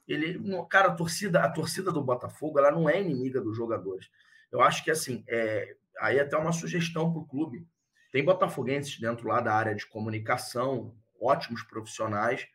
Ele, 0.08 0.40
cara, 0.70 0.90
a 0.90 0.96
torcida, 0.96 1.42
a 1.42 1.50
torcida 1.50 1.92
do 1.92 2.04
Botafogo, 2.04 2.60
ela 2.60 2.72
não 2.72 2.90
é 2.90 3.02
inimiga 3.02 3.42
dos 3.42 3.56
jogadores. 3.56 4.10
Eu 4.52 4.62
acho 4.62 4.84
que 4.84 4.92
assim, 4.92 5.24
é, 5.28 5.76
aí 6.00 6.18
é 6.18 6.22
até 6.22 6.38
uma 6.38 6.52
sugestão 6.52 7.12
para 7.12 7.22
o 7.22 7.26
clube. 7.26 7.68
Tem 8.12 8.24
botafoguenses 8.24 9.00
dentro 9.00 9.28
lá 9.28 9.42
da 9.42 9.54
área 9.54 9.76
de 9.76 9.86
comunicação, 9.86 10.96
ótimos 11.20 11.64
profissionais 11.64 12.48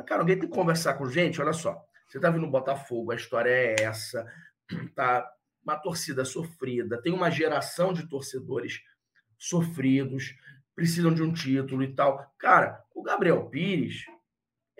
mas, 0.00 0.06
cara, 0.06 0.22
alguém 0.22 0.38
tem 0.38 0.48
que 0.48 0.54
conversar 0.54 0.94
com 0.94 1.10
gente. 1.10 1.40
Olha 1.42 1.52
só, 1.52 1.78
você 2.08 2.18
tá 2.18 2.30
vindo 2.30 2.42
no 2.42 2.50
Botafogo, 2.50 3.12
a 3.12 3.16
história 3.16 3.50
é 3.50 3.82
essa, 3.82 4.26
tá? 4.96 5.30
Uma 5.62 5.76
torcida 5.76 6.24
sofrida, 6.24 7.00
tem 7.02 7.12
uma 7.12 7.30
geração 7.30 7.92
de 7.92 8.08
torcedores 8.08 8.80
sofridos, 9.36 10.34
precisam 10.74 11.12
de 11.12 11.22
um 11.22 11.32
título 11.34 11.82
e 11.82 11.94
tal. 11.94 12.34
Cara, 12.38 12.82
o 12.94 13.02
Gabriel 13.02 13.46
Pires, 13.50 14.06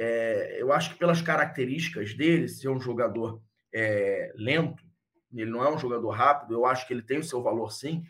é, 0.03 0.57
eu 0.59 0.73
acho 0.73 0.95
que 0.95 0.99
pelas 0.99 1.21
características 1.21 2.15
dele, 2.15 2.49
ser 2.49 2.71
um 2.71 2.81
jogador 2.81 3.43
é, 3.71 4.33
lento, 4.35 4.83
ele 5.31 5.51
não 5.51 5.63
é 5.63 5.71
um 5.71 5.79
jogador 5.79 6.09
rápido, 6.09 6.55
eu 6.55 6.65
acho 6.65 6.87
que 6.87 6.95
ele 6.95 7.03
tem 7.03 7.19
o 7.19 7.23
seu 7.23 7.43
valor 7.43 7.71
sim. 7.71 8.03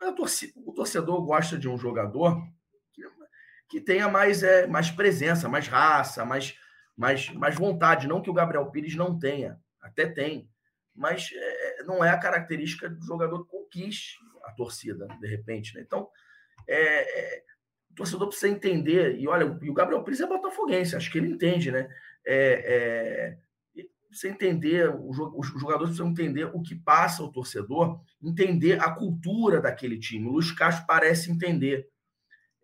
Mas 0.00 0.42
o 0.56 0.72
torcedor 0.72 1.24
gosta 1.24 1.56
de 1.56 1.68
um 1.68 1.78
jogador 1.78 2.42
que 3.68 3.80
tenha 3.80 4.08
mais, 4.08 4.42
é, 4.42 4.66
mais 4.66 4.90
presença, 4.90 5.48
mais 5.48 5.68
raça, 5.68 6.24
mais, 6.24 6.58
mais, 6.96 7.28
mais 7.30 7.54
vontade. 7.54 8.08
Não 8.08 8.20
que 8.20 8.30
o 8.30 8.34
Gabriel 8.34 8.68
Pires 8.72 8.96
não 8.96 9.16
tenha, 9.16 9.60
até 9.80 10.08
tem, 10.08 10.50
mas 10.92 11.30
é, 11.32 11.84
não 11.84 12.04
é 12.04 12.10
a 12.10 12.18
característica 12.18 12.90
do 12.90 13.04
jogador 13.04 13.44
que 13.44 13.50
conquiste 13.50 14.18
a 14.44 14.52
torcida, 14.52 15.06
de 15.20 15.28
repente. 15.28 15.72
Né? 15.76 15.82
Então, 15.82 16.08
é, 16.66 17.36
é, 17.36 17.44
torcedor 17.98 18.28
precisa 18.28 18.48
entender, 18.48 19.18
e 19.18 19.28
olha, 19.28 19.58
e 19.60 19.70
o 19.70 19.74
Gabriel 19.74 20.02
Pires 20.02 20.20
é 20.20 20.26
botafoguense, 20.26 20.96
acho 20.96 21.10
que 21.10 21.18
ele 21.18 21.30
entende, 21.30 21.70
né? 21.70 21.88
É, 22.26 23.36
é, 23.76 23.84
precisa 24.08 24.32
entender, 24.32 24.94
os 24.96 25.16
jogadores 25.60 25.90
precisam 25.90 26.08
entender 26.08 26.44
o 26.44 26.62
que 26.62 26.74
passa 26.74 27.22
o 27.22 27.30
torcedor, 27.30 28.00
entender 28.22 28.80
a 28.80 28.90
cultura 28.90 29.60
daquele 29.60 29.98
time. 29.98 30.28
O 30.28 30.32
Luiz 30.32 30.50
Castro 30.50 30.86
parece 30.86 31.30
entender 31.30 31.88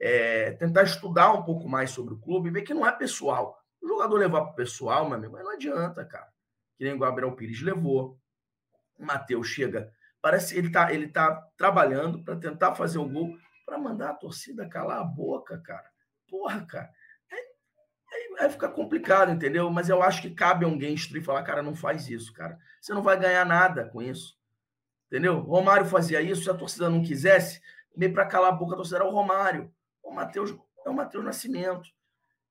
é, 0.01 0.53
tentar 0.53 0.83
estudar 0.83 1.33
um 1.33 1.43
pouco 1.43 1.69
mais 1.69 1.91
sobre 1.91 2.15
o 2.15 2.19
clube 2.19 2.51
ver 2.51 2.63
que 2.63 2.75
não 2.75 2.87
é 2.87 2.93
pessoal. 2.93 3.59
O 3.83 3.89
jogador 3.89 4.17
levar 4.19 4.43
para 4.43 4.53
o 4.53 4.55
pessoal, 4.55 5.07
meu 5.07 5.17
amigo, 5.17 5.33
mas 5.33 5.45
não 5.45 5.53
adianta, 5.53 6.05
cara. 6.05 6.29
Que 6.77 6.85
nem 6.85 6.93
o 6.93 6.99
Gabriel 6.99 7.33
Pires 7.33 7.63
levou. 7.63 8.19
O 8.99 9.05
Matheus 9.05 9.49
chega. 9.49 9.91
Parece 10.21 10.55
que 10.55 10.61
ele 10.61 10.71
tá, 10.71 10.93
ele 10.93 11.09
tá 11.09 11.35
trabalhando 11.57 12.23
para 12.23 12.37
tentar 12.37 12.75
fazer 12.75 12.99
o 12.99 13.09
gol, 13.09 13.37
para 13.65 13.79
mandar 13.79 14.11
a 14.11 14.15
torcida 14.15 14.69
calar 14.69 15.01
a 15.01 15.05
boca, 15.05 15.59
cara. 15.59 15.89
Porra, 16.29 16.65
cara. 16.67 16.91
Aí, 18.13 18.37
aí 18.41 18.51
fica 18.51 18.69
complicado, 18.69 19.33
entendeu? 19.33 19.71
Mas 19.71 19.89
eu 19.89 20.03
acho 20.03 20.23
que 20.23 20.31
cabe 20.31 20.65
alguém 20.65 20.95
instruir 20.95 21.23
e 21.23 21.25
falar, 21.25 21.43
cara, 21.43 21.63
não 21.63 21.75
faz 21.75 22.09
isso, 22.09 22.33
cara. 22.33 22.59
Você 22.81 22.93
não 22.95 23.03
vai 23.03 23.19
ganhar 23.19 23.45
nada 23.45 23.89
com 23.89 24.01
isso. 24.03 24.39
Entendeu? 25.07 25.41
Romário 25.41 25.87
fazia 25.87 26.21
isso, 26.21 26.43
se 26.43 26.51
a 26.51 26.55
torcida 26.55 26.91
não 26.91 27.03
quisesse, 27.03 27.61
meio 27.97 28.13
para 28.13 28.27
calar 28.27 28.53
a 28.53 28.57
boca 28.57 28.75
a 28.75 28.77
torcida 28.77 28.99
era 28.99 29.07
o 29.07 29.13
Romário. 29.13 29.73
O 30.03 30.13
Matheus 30.13 30.55
é 30.85 30.91
o 30.91 30.95
Matheus 30.95 31.25
Nascimento. 31.25 31.89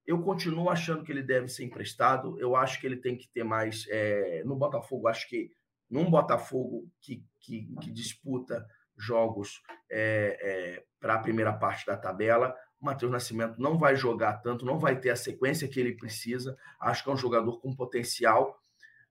Eu 0.06 0.22
continuo 0.22 0.70
achando 0.70 1.04
que 1.04 1.12
ele 1.12 1.24
deve 1.24 1.48
ser 1.48 1.64
emprestado. 1.64 2.38
Eu 2.40 2.56
acho 2.56 2.80
que 2.80 2.86
ele 2.86 2.98
tem 2.98 3.18
que 3.18 3.28
ter 3.30 3.44
mais. 3.44 3.86
É, 3.90 4.44
no 4.44 4.56
Botafogo, 4.56 5.08
acho 5.08 5.28
que 5.30 5.52
num 5.90 6.10
Botafogo 6.10 6.90
que, 7.00 7.24
que, 7.40 7.70
que 7.82 7.92
disputa 7.92 8.66
jogos 8.98 9.62
é, 9.90 10.38
é, 10.42 10.84
para 11.00 11.16
a 11.16 11.20
primeira 11.20 11.54
parte 11.54 11.86
da 11.86 11.98
tabela, 11.98 12.56
o 12.80 12.86
Matheus 12.86 13.12
Nascimento 13.12 13.62
não 13.62 13.78
vai 13.78 13.96
jogar 13.96 14.42
tanto, 14.42 14.66
não 14.66 14.78
vai 14.78 15.00
ter 15.00 15.10
a 15.10 15.16
sequência 15.16 15.68
que 15.68 15.80
ele 15.80 15.96
precisa. 15.96 16.58
Acho 16.80 17.04
que 17.04 17.10
é 17.10 17.14
um 17.14 17.18
jogador 17.18 17.60
com 17.60 17.76
potencial, 17.76 18.62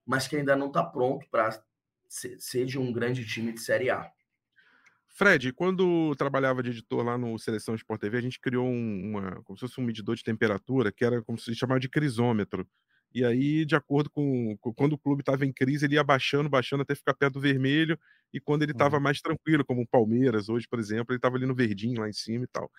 mas 0.04 0.28
que 0.28 0.36
ainda 0.36 0.54
não 0.54 0.66
está 0.66 0.84
pronto 0.84 1.26
para 1.30 1.62
ser, 2.08 2.66
de 2.66 2.78
um 2.78 2.92
grande 2.92 3.26
time 3.26 3.52
de 3.52 3.60
Série 3.60 3.90
A. 3.90 4.10
Fred, 5.08 5.52
quando 5.52 6.14
trabalhava 6.16 6.62
de 6.62 6.70
editor 6.70 7.04
lá 7.04 7.18
no 7.18 7.38
Seleção 7.38 7.74
Sport 7.74 8.00
TV, 8.00 8.18
a 8.18 8.22
gente 8.22 8.40
criou 8.40 8.66
um, 8.66 9.10
uma, 9.10 9.42
como 9.42 9.56
se 9.56 9.66
fosse 9.66 9.80
um 9.80 9.84
medidor 9.84 10.16
de 10.16 10.24
temperatura, 10.24 10.90
que 10.90 11.04
era 11.04 11.22
como 11.22 11.38
se 11.38 11.54
chamava 11.54 11.80
de 11.80 11.88
crisômetro. 11.88 12.66
E 13.14 13.24
aí, 13.24 13.64
de 13.64 13.76
acordo 13.76 14.10
com, 14.10 14.56
com 14.58 14.72
quando 14.72 14.94
o 14.94 14.98
clube 14.98 15.20
estava 15.20 15.44
em 15.44 15.52
crise, 15.52 15.84
ele 15.84 15.94
ia 15.94 16.04
baixando, 16.04 16.48
baixando 16.48 16.82
até 16.82 16.94
ficar 16.94 17.14
perto 17.14 17.34
do 17.34 17.40
vermelho, 17.40 17.98
e 18.32 18.40
quando 18.40 18.62
ele 18.62 18.72
estava 18.72 18.96
uhum. 18.96 19.02
mais 19.02 19.20
tranquilo, 19.20 19.64
como 19.64 19.82
o 19.82 19.86
Palmeiras 19.86 20.48
hoje, 20.48 20.66
por 20.68 20.78
exemplo, 20.78 21.12
ele 21.12 21.18
estava 21.18 21.36
ali 21.36 21.46
no 21.46 21.54
verdinho 21.54 22.00
lá 22.00 22.08
em 22.08 22.12
cima 22.12 22.44
e 22.44 22.48
tal. 22.48 22.70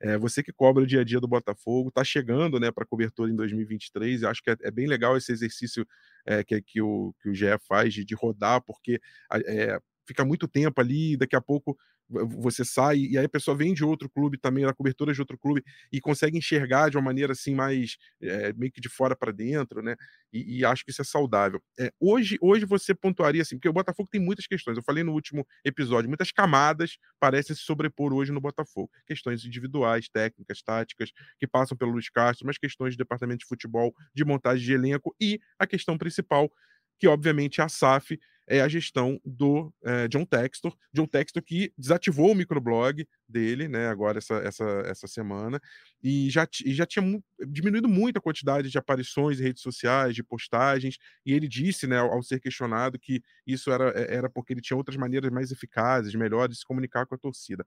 É, 0.00 0.16
você 0.16 0.42
que 0.42 0.52
cobra 0.52 0.82
o 0.82 0.86
dia 0.86 1.00
a 1.00 1.04
dia 1.04 1.18
do 1.18 1.26
Botafogo, 1.26 1.88
está 1.88 2.04
chegando 2.04 2.60
né, 2.60 2.70
para 2.70 2.86
cobertura 2.86 3.30
em 3.30 3.34
2023, 3.34 4.22
eu 4.22 4.28
acho 4.28 4.42
que 4.42 4.50
é, 4.50 4.56
é, 4.62 4.70
bem 4.70 4.86
legal 4.86 5.16
esse 5.16 5.32
exercício 5.32 5.86
é, 6.24 6.44
que, 6.44 6.60
que, 6.62 6.80
o, 6.80 7.12
que 7.20 7.30
o 7.30 7.34
GE 7.34 7.46
faz 7.66 7.92
de, 7.92 8.04
de 8.04 8.14
rodar, 8.14 8.62
porque 8.62 9.00
é, 9.32 9.80
fica 10.06 10.24
muito 10.24 10.46
tempo 10.46 10.80
ali, 10.80 11.16
daqui 11.16 11.34
a 11.34 11.40
pouco 11.40 11.76
você 12.08 12.64
sai, 12.64 12.98
e 12.98 13.18
aí 13.18 13.24
a 13.24 13.28
pessoa 13.28 13.56
vem 13.56 13.74
de 13.74 13.84
outro 13.84 14.08
clube 14.08 14.38
também, 14.38 14.64
na 14.64 14.72
cobertura 14.72 15.12
de 15.12 15.20
outro 15.20 15.38
clube, 15.38 15.62
e 15.92 16.00
consegue 16.00 16.38
enxergar 16.38 16.90
de 16.90 16.96
uma 16.96 17.02
maneira 17.02 17.32
assim 17.32 17.54
mais 17.54 17.96
é, 18.22 18.52
meio 18.54 18.72
que 18.72 18.80
de 18.80 18.88
fora 18.88 19.14
para 19.14 19.30
dentro, 19.30 19.82
né? 19.82 19.94
E, 20.32 20.58
e, 20.58 20.64
acho 20.64 20.84
que 20.84 20.90
isso 20.90 21.02
é 21.02 21.04
saudável. 21.04 21.62
É, 21.78 21.92
hoje, 22.00 22.38
hoje 22.40 22.64
você 22.64 22.94
pontuaria 22.94 23.42
assim, 23.42 23.56
porque 23.56 23.68
o 23.68 23.72
Botafogo 23.72 24.08
tem 24.10 24.20
muitas 24.20 24.46
questões. 24.46 24.76
Eu 24.76 24.82
falei 24.82 25.02
no 25.02 25.12
último 25.12 25.46
episódio, 25.64 26.08
muitas 26.08 26.32
camadas 26.32 26.98
parecem 27.18 27.54
se 27.54 27.62
sobrepor 27.62 28.12
hoje 28.12 28.32
no 28.32 28.40
Botafogo. 28.40 28.90
Questões 29.06 29.44
individuais, 29.44 30.08
técnicas, 30.08 30.62
táticas, 30.62 31.10
que 31.38 31.46
passam 31.46 31.76
pelo 31.76 31.92
Luiz 31.92 32.08
Castro, 32.10 32.46
mas 32.46 32.58
questões 32.58 32.92
de 32.92 32.98
departamento 32.98 33.40
de 33.40 33.46
futebol, 33.46 33.94
de 34.14 34.24
montagem 34.24 34.64
de 34.64 34.72
elenco, 34.72 35.14
e 35.20 35.40
a 35.58 35.66
questão 35.66 35.96
principal, 35.96 36.50
que 36.98 37.06
obviamente 37.06 37.60
é 37.60 37.64
a 37.64 37.68
SAF 37.68 38.18
é 38.48 38.60
a 38.62 38.68
gestão 38.68 39.20
do 39.24 39.72
é, 39.84 40.08
John 40.08 40.24
Textor. 40.24 40.74
John 40.92 41.06
Textor 41.06 41.42
que 41.42 41.72
desativou 41.76 42.32
o 42.32 42.34
microblog 42.34 43.06
dele, 43.28 43.68
né, 43.68 43.88
agora 43.88 44.18
essa, 44.18 44.36
essa, 44.36 44.64
essa 44.86 45.06
semana, 45.06 45.60
e 46.02 46.30
já, 46.30 46.48
e 46.64 46.72
já 46.72 46.86
tinha 46.86 47.04
diminuído 47.46 47.88
muito 47.88 48.16
a 48.16 48.22
quantidade 48.22 48.70
de 48.70 48.78
aparições 48.78 49.38
em 49.38 49.44
redes 49.44 49.62
sociais, 49.62 50.14
de 50.14 50.22
postagens, 50.22 50.96
e 51.24 51.32
ele 51.32 51.46
disse, 51.46 51.86
né, 51.86 51.98
ao, 51.98 52.10
ao, 52.10 52.22
ser 52.22 52.40
questionado, 52.40 52.98
que 52.98 53.22
isso 53.46 53.70
era, 53.70 53.90
é, 53.90 54.16
era 54.16 54.30
porque 54.30 54.54
ele 54.54 54.62
tinha 54.62 54.76
outras 54.76 54.96
maneiras 54.96 55.30
mais 55.30 55.52
eficazes, 55.52 56.14
melhores 56.14 56.54
de 56.54 56.60
se 56.60 56.66
comunicar 56.66 57.06
com 57.06 57.14
a 57.14 57.18
torcida. 57.18 57.66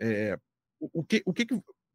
É, 0.00 0.38
o, 0.80 1.04
que, 1.04 1.22
o 1.24 1.32
que 1.32 1.46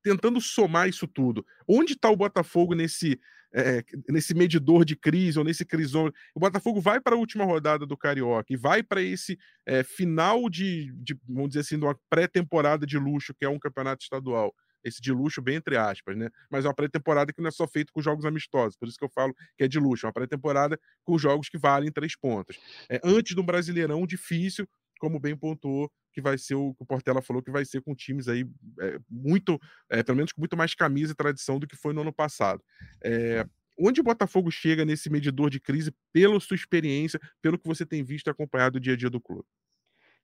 tentando 0.04 0.40
somar 0.42 0.88
isso 0.88 1.08
tudo. 1.08 1.46
Onde 1.68 1.94
está 1.94 2.10
o 2.10 2.16
Botafogo 2.16 2.74
nesse, 2.76 3.20
é, 3.54 3.84
nesse 4.08 4.34
medidor 4.34 4.86
de 4.86 4.96
crise 4.96 5.38
ou 5.38 5.46
nesse 5.46 5.66
crisômetro? 5.66 6.20
O 6.34 6.40
Botafogo 6.40 6.80
vai 6.82 7.00
para 7.00 7.16
a 7.16 7.20
última 7.20 7.46
rodada 7.46 7.86
do 7.86 7.98
Carioca 7.98 8.54
e 8.54 8.58
vai 8.58 8.84
para 8.84 9.02
esse 9.02 9.38
é, 9.66 9.84
final 9.84 10.50
de, 10.50 10.92
de, 10.96 11.18
vamos 11.28 11.50
dizer 11.50 11.62
assim, 11.62 11.78
de 11.78 11.86
uma 11.86 11.98
pré-temporada 12.10 12.86
de 12.86 12.98
luxo, 12.98 13.34
que 13.34 13.46
é 13.46 13.50
um 13.50 13.60
campeonato 13.60 14.04
estadual. 14.04 14.54
Esse 14.84 15.02
de 15.02 15.12
luxo, 15.12 15.42
bem 15.42 15.56
entre 15.56 15.76
aspas, 15.76 16.16
né? 16.16 16.30
Mas 16.50 16.64
é 16.64 16.68
uma 16.68 16.74
pré-temporada 16.74 17.34
que 17.34 17.42
não 17.42 17.50
é 17.50 17.52
só 17.52 17.68
feito 17.68 17.92
com 17.92 18.02
jogos 18.02 18.26
amistosos, 18.26 18.78
por 18.78 18.88
isso 18.88 18.98
que 18.98 19.04
eu 19.04 19.10
falo 19.10 19.34
que 19.58 19.64
é 19.66 19.68
de 19.68 19.78
luxo, 19.78 20.06
é 20.06 20.08
uma 20.08 20.14
pré-temporada 20.14 20.80
com 21.04 21.18
jogos 21.18 21.50
que 21.50 21.58
valem 21.58 21.92
três 21.92 22.16
pontos. 22.16 22.58
É, 22.90 23.00
antes 23.04 23.36
de 23.36 23.42
um 23.42 23.46
brasileirão 23.46 24.06
difícil, 24.08 24.68
como 25.00 25.20
bem 25.20 25.36
pontuou, 25.36 25.92
que 26.14 26.22
vai 26.22 26.38
ser 26.38 26.56
o 26.56 26.74
que 26.76 26.84
o 26.84 26.86
Portela 26.86 27.22
falou, 27.22 27.42
que 27.42 27.50
vai 27.50 27.66
ser 27.66 27.82
com 27.82 27.96
times 27.96 28.28
aí 28.28 28.46
é, 28.80 29.00
muito, 29.10 29.60
é, 29.90 30.04
pelo 30.04 30.18
menos 30.18 30.32
com 30.32 30.42
muito 30.42 30.58
mais 30.58 30.76
camisa 30.76 31.14
e 31.14 31.16
tradição 31.16 31.58
do 31.58 31.66
que 31.66 31.76
foi 31.76 31.94
no 31.94 32.02
ano 32.02 32.14
passado. 32.14 32.64
É, 33.04 33.46
onde 33.80 34.02
o 34.02 34.04
Botafogo 34.04 34.52
chega 34.52 34.86
nesse 34.86 35.10
medidor 35.10 35.50
de 35.50 35.60
crise 35.60 35.94
pela 36.12 36.40
sua 36.40 36.56
experiência, 36.56 37.20
pelo 37.42 37.58
que 37.58 37.68
você 37.68 37.86
tem 37.86 38.04
visto 38.04 38.28
e 38.28 38.30
acompanhado 38.30 38.78
o 38.78 38.82
dia 38.82 38.94
a 38.94 38.98
dia 38.98 39.10
do 39.10 39.22
clube? 39.22 39.48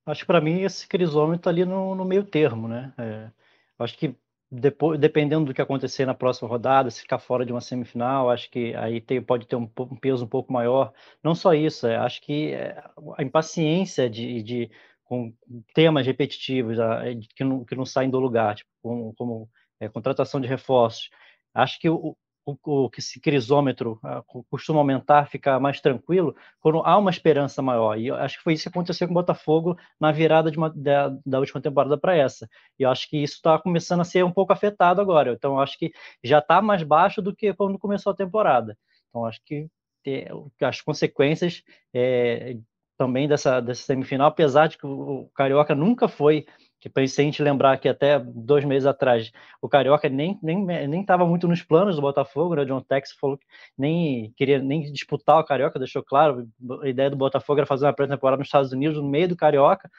Acho 0.06 0.22
que 0.22 0.28
para 0.28 0.42
mim 0.42 0.62
esse 0.62 0.88
crisômetro 0.88 1.38
está 1.38 1.50
ali 1.50 1.66
no, 1.66 1.96
no, 1.96 2.06
meio 2.06 2.24
termo, 2.24 2.68
né? 2.68 2.94
É, 2.98 3.32
acho 3.80 3.98
que 3.98 4.16
depois, 4.60 5.00
dependendo 5.00 5.46
do 5.46 5.54
que 5.54 5.62
acontecer 5.62 6.06
na 6.06 6.14
próxima 6.14 6.48
rodada, 6.50 6.90
se 6.90 7.02
ficar 7.02 7.20
fora 7.20 7.46
de 7.46 7.52
uma 7.52 7.62
semifinal, 7.62 8.30
acho 8.30 8.50
que 8.50 8.74
aí 8.76 9.02
tem, 9.02 9.22
pode 9.22 9.48
ter 9.48 9.56
um, 9.56 9.70
um, 9.80 9.96
peso 9.96 10.26
um 10.26 10.28
pouco 10.28 10.52
maior. 10.52 10.94
Não 11.24 11.36
só 11.36 11.54
isso, 11.54 11.88
é, 11.88 11.98
acho 11.98 12.22
que 12.22 12.54
é, 12.54 12.82
a 13.18 13.24
impaciência 13.24 14.10
de, 14.10 14.42
de 14.42 14.72
com 15.04 15.34
temas 15.74 16.06
repetitivos 16.06 16.80
é, 16.80 17.16
que 17.36 17.44
não, 17.44 17.64
que 17.66 17.76
não 17.76 17.86
saem 17.86 18.10
do 18.10 18.20
lugar, 18.20 18.56
tipo, 18.56 18.70
como, 18.82 19.14
como 19.16 19.50
é, 19.80 19.90
contratação 19.90 20.40
de 20.42 20.48
reforços. 20.48 21.10
Acho 21.54 21.80
que 21.80 21.90
o, 21.90 22.18
o, 22.46 22.90
que 22.90 23.00
esse 23.00 23.20
crisômetro 23.20 24.00
uh, 24.04 24.44
costuma 24.50 24.80
aumentar, 24.80 25.28
ficar 25.28 25.60
mais 25.60 25.82
tranquilo, 25.82 26.36
quando 26.60 26.80
há 26.86 26.98
uma 26.98 27.10
esperança 27.10 27.62
maior. 27.62 27.98
E 27.98 28.12
acho 28.12 28.38
que 28.38 28.44
foi 28.44 28.54
isso 28.54 28.64
que 28.64 28.70
aconteceu 28.70 29.08
com 29.08 29.14
o 29.14 29.16
Botafogo 29.16 29.76
na 30.00 30.12
virada 30.12 30.52
uma, 30.56 30.70
da, 30.70 31.10
da, 31.26 31.40
última 31.40 31.60
temporada 31.60 31.98
para 31.98 32.16
essa. 32.16 32.48
E 32.78 32.84
eu 32.84 32.90
acho 32.90 33.10
que 33.10 33.18
isso 33.18 33.36
está 33.36 33.58
começando 33.58 34.02
a 34.02 34.06
ser 34.06 34.24
um 34.24 34.32
pouco 34.32 34.54
afetado 34.54 35.02
agora. 35.02 35.34
Então, 35.34 35.60
acho 35.60 35.78
que 35.78 35.92
já 36.24 36.40
está 36.40 36.62
mais 36.62 36.84
baixo 36.84 37.22
do 37.22 37.36
que 37.36 37.54
quando 37.54 37.80
começou 37.80 38.12
a 38.12 38.16
temporada. 38.16 38.78
Então, 39.10 39.26
acho 39.26 39.42
que 39.44 39.68
ter, 40.04 40.30
as 40.62 40.82
consequências 40.82 41.64
é, 41.94 42.58
também 42.98 43.28
dessa, 43.28 43.60
dessa 43.60 43.84
semifinal, 43.84 44.28
apesar 44.28 44.68
de 44.68 44.78
que 44.78 44.86
o 44.86 45.30
Carioca 45.34 45.74
nunca 45.74 46.08
foi 46.08 46.46
que 46.90 47.08
se 47.08 47.22
a 47.22 47.24
gente 47.24 47.42
lembrar 47.42 47.78
que 47.78 47.90
até 47.90 48.20
dois 48.20 48.64
meses 48.64 48.86
atrás 48.86 49.32
o 49.62 49.68
Carioca 49.68 50.08
nem 50.10 50.40
nem 50.42 50.64
nem 50.66 51.02
estava 51.02 51.26
muito 51.26 51.48
nos 51.48 51.62
planos 51.64 51.96
do 51.96 52.02
Botafogo, 52.02 52.56
né? 52.56 52.62
O 52.62 52.66
John 52.66 52.82
Tex 52.82 53.12
falou 53.14 53.38
que 53.38 53.46
nem 53.78 54.32
queria 54.38 54.60
nem 54.60 54.92
disputar 54.92 55.40
o 55.40 55.44
Carioca, 55.44 55.80
deixou 55.80 56.04
claro. 56.04 56.48
A 56.82 56.88
ideia 56.88 57.10
do 57.10 57.16
Botafogo 57.16 57.60
era 57.60 57.68
fazer 57.68 57.86
uma 57.86 57.94
pré-temporada 57.94 58.40
nos 58.40 58.48
Estados 58.48 58.72
Unidos 58.72 58.98
no 58.98 59.10
meio 59.10 59.28
do 59.28 59.36
Carioca, 59.36 59.90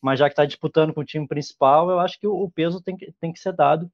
mas 0.00 0.18
já 0.18 0.28
que 0.28 0.32
está 0.32 0.44
disputando 0.44 0.92
com 0.92 1.00
o 1.00 1.04
time 1.04 1.26
principal, 1.28 1.90
eu 1.90 2.00
acho 2.00 2.18
que 2.18 2.26
o, 2.26 2.34
o 2.34 2.50
peso 2.50 2.82
tem 2.82 2.96
que, 2.96 3.12
tem 3.20 3.32
que 3.32 3.38
ser 3.38 3.52
dado. 3.52 3.90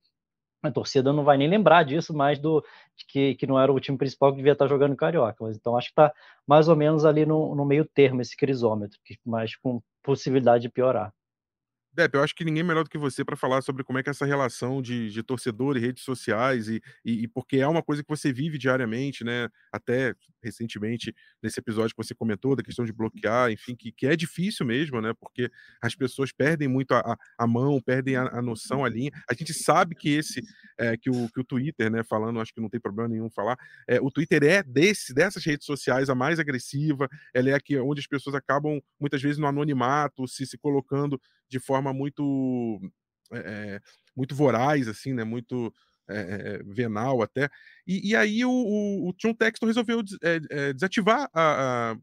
A 0.62 0.70
torcida 0.72 1.12
não 1.12 1.24
vai 1.24 1.36
nem 1.36 1.48
lembrar 1.48 1.84
disso, 1.84 2.12
mais 2.14 2.38
do 2.38 2.64
que, 3.08 3.34
que 3.36 3.46
não 3.46 3.60
era 3.60 3.72
o 3.72 3.78
time 3.78 3.96
principal 3.96 4.32
que 4.32 4.38
devia 4.38 4.52
estar 4.52 4.66
jogando 4.66 4.96
Carioca. 4.96 5.36
Mas 5.40 5.56
então 5.56 5.76
acho 5.76 5.88
que 5.88 5.92
está 5.92 6.12
mais 6.46 6.68
ou 6.68 6.76
menos 6.76 7.04
ali 7.04 7.24
no, 7.26 7.54
no 7.54 7.64
meio 7.64 7.84
termo 7.84 8.20
esse 8.20 8.36
crisômetro, 8.36 8.98
mas 9.24 9.54
com 9.56 9.80
possibilidade 10.02 10.62
de 10.62 10.68
piorar. 10.70 11.12
Depp, 11.98 12.16
eu 12.16 12.22
acho 12.22 12.34
que 12.34 12.44
ninguém 12.44 12.62
melhor 12.62 12.84
do 12.84 12.90
que 12.90 12.98
você 12.98 13.24
para 13.24 13.36
falar 13.36 13.60
sobre 13.62 13.84
como 13.84 13.98
é 13.98 14.02
que 14.02 14.08
é 14.10 14.12
essa 14.12 14.24
relação 14.26 14.80
de, 14.82 15.10
de 15.10 15.22
torcedor 15.22 15.76
e 15.76 15.80
redes 15.80 16.02
sociais, 16.04 16.68
e, 16.68 16.80
e, 17.04 17.24
e, 17.24 17.28
porque 17.28 17.58
é 17.58 17.66
uma 17.68 17.82
coisa 17.82 18.02
que 18.02 18.08
você 18.08 18.32
vive 18.32 18.58
diariamente, 18.58 19.24
né? 19.24 19.48
Até 19.72 20.14
recentemente, 20.42 21.14
nesse 21.42 21.60
episódio 21.60 21.94
que 21.94 22.02
você 22.02 22.14
comentou, 22.14 22.56
da 22.56 22.62
questão 22.62 22.84
de 22.84 22.92
bloquear, 22.92 23.50
enfim, 23.50 23.74
que, 23.74 23.92
que 23.92 24.06
é 24.06 24.16
difícil 24.16 24.66
mesmo, 24.66 25.00
né? 25.00 25.12
Porque 25.18 25.50
as 25.82 25.94
pessoas 25.94 26.32
perdem 26.32 26.68
muito 26.68 26.92
a, 26.92 27.16
a 27.38 27.46
mão, 27.46 27.80
perdem 27.80 28.16
a, 28.16 28.22
a, 28.38 28.42
noção, 28.42 28.84
a 28.84 28.88
linha. 28.88 29.10
A 29.28 29.34
gente 29.34 29.52
sabe 29.52 29.94
que 29.94 30.10
esse, 30.10 30.42
é, 30.78 30.96
que, 30.96 31.10
o, 31.10 31.28
que 31.30 31.40
o 31.40 31.44
Twitter, 31.44 31.90
né, 31.90 32.02
falando, 32.04 32.40
acho 32.40 32.52
que 32.52 32.60
não 32.60 32.68
tem 32.68 32.80
problema 32.80 33.08
nenhum 33.08 33.30
falar, 33.30 33.56
é, 33.86 34.00
o 34.00 34.10
Twitter 34.10 34.42
é 34.44 34.62
desse, 34.62 35.14
dessas 35.14 35.44
redes 35.44 35.66
sociais 35.66 36.08
a 36.08 36.14
mais 36.14 36.38
agressiva, 36.38 37.08
ela 37.34 37.50
é 37.50 37.54
a 37.54 37.60
que, 37.60 37.78
onde 37.78 38.00
as 38.00 38.06
pessoas 38.06 38.34
acabam, 38.34 38.80
muitas 39.00 39.22
vezes, 39.22 39.38
no 39.38 39.46
anonimato, 39.46 40.26
se, 40.26 40.46
se 40.46 40.58
colocando 40.58 41.20
de 41.48 41.58
forma 41.58 41.92
muito 41.92 42.80
é, 43.32 43.80
muito 44.16 44.34
voraz, 44.34 44.88
assim, 44.88 45.12
né? 45.12 45.22
Muito 45.24 45.72
é, 46.08 46.62
venal 46.64 47.22
até. 47.22 47.48
E, 47.86 48.10
e 48.10 48.16
aí 48.16 48.44
o, 48.44 48.50
o, 48.50 49.08
o 49.08 49.12
John 49.14 49.34
Texton 49.34 49.66
resolveu 49.66 50.02
é, 50.22 50.72
desativar 50.72 51.28
a, 51.32 51.92
a, 51.92 51.96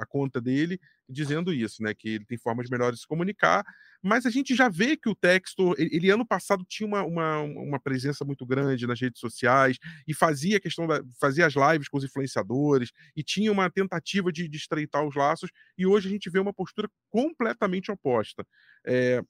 a, 0.00 0.06
conta 0.06 0.40
dele, 0.40 0.80
dizendo 1.08 1.52
isso, 1.52 1.82
né? 1.82 1.94
Que 1.94 2.10
ele 2.10 2.24
tem 2.24 2.38
formas 2.38 2.68
melhores 2.68 2.96
de 2.96 3.02
se 3.02 3.08
comunicar. 3.08 3.64
Mas 4.02 4.26
a 4.26 4.30
gente 4.30 4.54
já 4.54 4.68
vê 4.68 4.96
que 4.96 5.08
o 5.08 5.14
Textor, 5.14 5.74
ele, 5.78 5.90
ele 5.92 6.10
ano 6.10 6.26
passado 6.26 6.64
tinha 6.68 6.86
uma, 6.86 7.02
uma, 7.02 7.40
uma, 7.40 7.80
presença 7.80 8.24
muito 8.24 8.46
grande 8.46 8.86
nas 8.86 9.00
redes 9.00 9.18
sociais 9.18 9.78
e 10.06 10.14
fazia 10.14 10.60
questão 10.60 10.86
da, 10.86 11.02
fazia 11.20 11.46
as 11.46 11.54
lives 11.54 11.88
com 11.88 11.98
os 11.98 12.04
influenciadores 12.04 12.92
e 13.16 13.22
tinha 13.22 13.50
uma 13.50 13.70
tentativa 13.70 14.30
de, 14.30 14.48
de 14.48 14.56
estreitar 14.56 15.04
os 15.04 15.14
laços. 15.14 15.50
E 15.76 15.86
hoje 15.86 16.08
a 16.08 16.10
gente 16.10 16.30
vê 16.30 16.38
uma 16.38 16.52
postura 16.52 16.88
completamente 17.10 17.90
oposta. 17.90 18.46
É, 18.86 19.22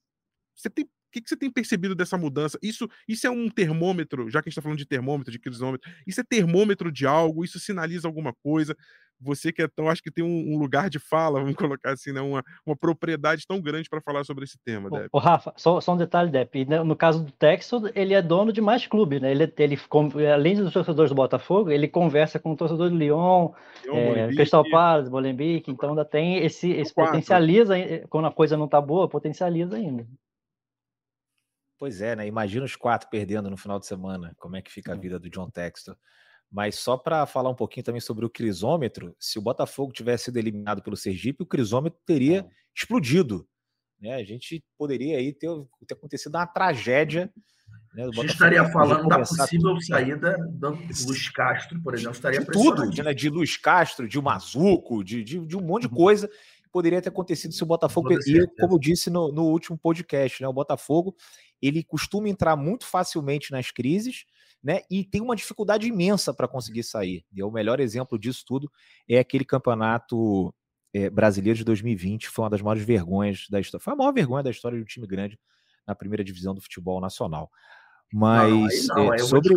você 0.55 0.69
tem 0.71 0.89
que, 1.11 1.21
que 1.21 1.29
você 1.29 1.37
tem 1.37 1.51
percebido 1.51 1.95
dessa 1.95 2.17
mudança? 2.17 2.59
Isso, 2.63 2.89
isso 3.09 3.27
é 3.27 3.31
um 3.31 3.49
termômetro, 3.49 4.31
já 4.31 4.43
que 4.43 4.49
a 4.49 4.51
gente 4.51 4.55
está 4.55 4.63
falando 4.63 4.79
de 4.79 4.87
termômetro, 4.87 5.33
de 5.33 5.39
crisômetro, 5.39 5.91
isso 6.07 6.21
é 6.21 6.25
termômetro 6.25 6.91
de 6.91 7.07
algo, 7.07 7.45
isso 7.45 7.59
sinaliza 7.59 8.07
alguma 8.09 8.33
coisa. 8.33 8.77
Você 9.19 9.51
que 9.51 9.63
é 9.63 9.69
tão, 9.69 9.89
acho 9.89 10.03
que 10.03 10.11
tem 10.11 10.23
um, 10.23 10.55
um 10.55 10.59
lugar 10.59 10.91
de 10.91 10.99
fala, 10.99 11.41
vamos 11.41 11.57
colocar 11.57 11.93
assim, 11.93 12.13
né? 12.13 12.21
uma, 12.21 12.43
uma 12.67 12.77
propriedade 12.77 13.47
tão 13.47 13.61
grande 13.61 13.89
para 13.89 14.01
falar 14.01 14.25
sobre 14.25 14.45
esse 14.45 14.59
tema, 14.63 14.91
Depp. 14.91 15.09
Ô, 15.11 15.19
Rafa, 15.19 15.53
só, 15.57 15.81
só 15.81 15.95
um 15.95 15.97
detalhe, 15.97 16.31
Depp. 16.31 16.67
No 16.85 16.95
caso 16.95 17.25
do 17.25 17.33
Texas, 17.33 17.83
ele 17.95 18.15
é 18.15 18.21
dono 18.21 18.53
de 18.53 18.61
mais 18.61 18.87
clubes, 18.87 19.21
né? 19.21 19.31
Ele, 19.31 19.53
ele, 19.57 19.79
além 20.33 20.57
dos 20.57 20.73
torcedores 20.73 21.11
do 21.11 21.17
Botafogo, 21.17 21.71
ele 21.71 21.89
conversa 21.89 22.39
com 22.39 22.53
o 22.53 22.57
torcedor 22.57 22.91
do 22.91 22.97
Lyon, 22.97 23.53
Lyon 23.85 23.97
é, 23.97 24.29
Crystal 24.35 24.69
Palace, 24.71 25.11
Molenbeek, 25.11 25.71
então 25.71 25.91
ainda 25.91 26.05
tem 26.05 26.39
esse, 26.45 26.71
esse 26.73 26.93
potencializa, 26.93 27.75
quando 28.11 28.27
a 28.27 28.33
coisa 28.33 28.57
não 28.57 28.67
está 28.67 28.81
boa, 28.81 29.09
potencializa 29.09 29.77
ainda. 29.77 30.07
Pois 31.79 32.01
é, 32.01 32.17
né? 32.17 32.27
Imagina 32.27 32.65
os 32.65 32.75
quatro 32.75 33.09
perdendo 33.11 33.51
no 33.51 33.57
final 33.57 33.79
de 33.79 33.87
semana. 33.87 34.35
Como 34.39 34.57
é 34.57 34.63
que 34.63 34.73
fica 34.73 34.93
a 34.93 34.97
vida 34.97 35.19
do 35.19 35.29
John 35.29 35.51
Textor? 35.51 35.97
Mas 36.51 36.77
só 36.77 36.97
para 36.97 37.27
falar 37.27 37.51
um 37.51 37.55
pouquinho 37.55 37.85
também 37.85 38.01
sobre 38.01 38.25
o 38.25 38.31
crisômetro, 38.31 39.15
se 39.19 39.39
o 39.39 39.43
Botafogo 39.43 39.93
tivesse 39.93 40.25
sido 40.25 40.39
eliminado 40.39 40.83
pelo 40.83 40.97
Sergipe, 40.97 41.43
o 41.43 41.47
crisômetro 41.47 41.99
teria 42.07 42.47
explodido. 42.75 43.47
Né? 44.01 44.15
A 44.15 44.25
gente 44.25 44.65
poderia 44.79 45.19
aí 45.19 45.33
ter, 45.33 45.49
ter 45.87 45.95
acontecido 45.95 46.35
uma 46.37 46.47
tragédia. 46.47 47.31
Né? 47.95 48.05
a 48.05 48.11
gente 48.13 48.33
estaria 48.33 48.65
falando 48.71 49.09
da 49.09 49.19
possível 49.19 49.71
tudo. 49.71 49.85
saída 49.85 50.37
do 50.51 50.79
Luiz 51.07 51.29
Castro, 51.31 51.83
por 51.83 51.95
exemplo. 51.95 52.13
Estaria 52.13 52.41
de 52.41 52.47
tudo, 52.47 53.03
né? 53.03 53.13
de 53.13 53.29
Luiz 53.29 53.57
Castro, 53.57 54.09
de 54.09 54.21
Mazuco, 54.21 55.03
de, 55.03 55.25
de, 55.25 55.45
de 55.45 55.57
um 55.57 55.63
monte 55.63 55.83
de 55.83 55.89
uhum. 55.89 55.95
coisa 55.95 56.31
poderia 56.77 57.01
ter 57.01 57.09
acontecido 57.09 57.55
se 57.55 57.63
o 57.63 57.67
Botafogo. 57.67 58.13
E 58.13 58.47
como 58.61 58.75
eu 58.75 58.79
disse 58.79 59.09
no, 59.09 59.33
no 59.33 59.45
último 59.45 59.79
podcast, 59.79 60.43
né? 60.43 60.49
O 60.49 60.53
Botafogo 60.53 61.17
ele 61.61 61.83
costuma 61.83 62.29
entrar 62.29 62.57
muito 62.57 62.87
facilmente 62.87 63.51
nas 63.51 63.71
crises, 63.71 64.25
né? 64.63 64.81
E 64.91 65.05
tem 65.05 65.21
uma 65.21 65.37
dificuldade 65.37 65.87
imensa 65.87 66.35
para 66.35 66.49
conseguir 66.49 66.83
sair. 66.83 67.25
E 67.33 67.43
o 67.43 67.51
melhor 67.51 67.81
exemplo 67.81 68.19
disso 68.19 68.45
tudo 68.47 68.71
é 69.09 69.19
aquele 69.19 69.45
campeonato 69.45 70.55
é, 70.95 71.11
brasileiro 71.11 71.59
de 71.59 71.65
2020, 71.65 72.29
foi 72.29 72.45
uma 72.45 72.51
das 72.51 72.63
maiores 72.63 72.83
vergonhas 72.83 73.47
da 73.51 73.61
história. 73.61 73.83
Foi 73.83 73.93
a 73.93 73.97
maior 73.97 74.13
vergonha 74.13 74.43
da 74.43 74.51
história 74.51 74.77
de 74.77 74.83
um 74.83 74.87
time 74.87 75.07
grande 75.07 75.39
na 75.87 75.95
primeira 75.95 76.25
divisão 76.25 76.55
do 76.55 76.61
futebol 76.61 77.01
nacional. 77.01 77.51
Mas 78.13 78.87
não, 78.89 78.97
não, 78.97 79.15
é, 79.15 79.19
sobre 79.19 79.55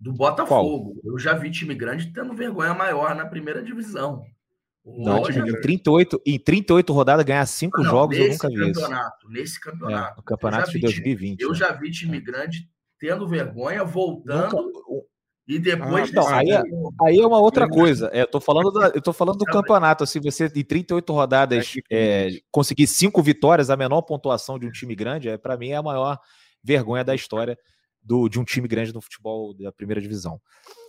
do 0.00 0.12
Botafogo, 0.12 0.94
Qual? 0.94 1.12
eu 1.12 1.18
já 1.18 1.34
vi 1.34 1.50
time 1.50 1.74
grande 1.74 2.12
tendo 2.12 2.34
vergonha 2.34 2.72
maior 2.72 3.14
na 3.14 3.26
primeira 3.26 3.62
divisão. 3.62 4.22
Não, 4.96 5.28
em 5.28 5.60
38, 5.60 6.22
em 6.24 6.38
38 6.38 6.92
rodadas 6.92 7.24
ganhar 7.24 7.46
cinco 7.46 7.82
não, 7.82 7.90
jogos 7.90 8.16
eu 8.16 8.28
nunca 8.28 8.48
vi 8.48 8.70
isso. 8.70 8.88
Nesse 9.28 9.60
campeonato. 9.60 10.18
É, 10.18 10.20
o 10.20 10.22
campeonato 10.22 10.70
de 10.70 10.80
2020. 10.80 11.40
eu 11.40 11.50
né? 11.50 11.54
já 11.54 11.72
vi 11.72 11.90
time 11.90 12.20
grande 12.20 12.68
tendo 12.98 13.28
vergonha, 13.28 13.84
voltando 13.84 14.56
nunca... 14.56 15.06
e 15.46 15.58
depois. 15.58 16.10
Ah, 16.16 16.38
aí, 16.38 16.50
é, 16.50 16.62
aí 17.02 17.18
é 17.18 17.26
uma 17.26 17.38
outra 17.38 17.68
coisa. 17.68 18.10
É, 18.12 18.22
eu 18.22 18.26
tô 18.26 18.40
falando, 18.40 18.72
da, 18.72 18.88
eu 18.88 19.00
tô 19.00 19.12
falando 19.12 19.38
do 19.38 19.44
campeonato. 19.44 20.04
Assim, 20.04 20.20
você 20.20 20.50
em 20.54 20.64
38 20.64 21.12
rodadas 21.12 21.74
é, 21.90 22.30
conseguir 22.50 22.86
cinco 22.86 23.22
vitórias, 23.22 23.70
a 23.70 23.76
menor 23.76 24.02
pontuação 24.02 24.58
de 24.58 24.66
um 24.66 24.72
time 24.72 24.94
grande, 24.94 25.28
é 25.28 25.38
para 25.38 25.56
mim 25.56 25.70
é 25.70 25.76
a 25.76 25.82
maior 25.82 26.18
vergonha 26.62 27.04
da 27.04 27.14
história 27.14 27.56
do, 28.02 28.28
de 28.28 28.38
um 28.40 28.44
time 28.44 28.66
grande 28.66 28.92
no 28.92 29.00
futebol 29.00 29.54
da 29.54 29.70
primeira 29.70 30.00
divisão. 30.00 30.40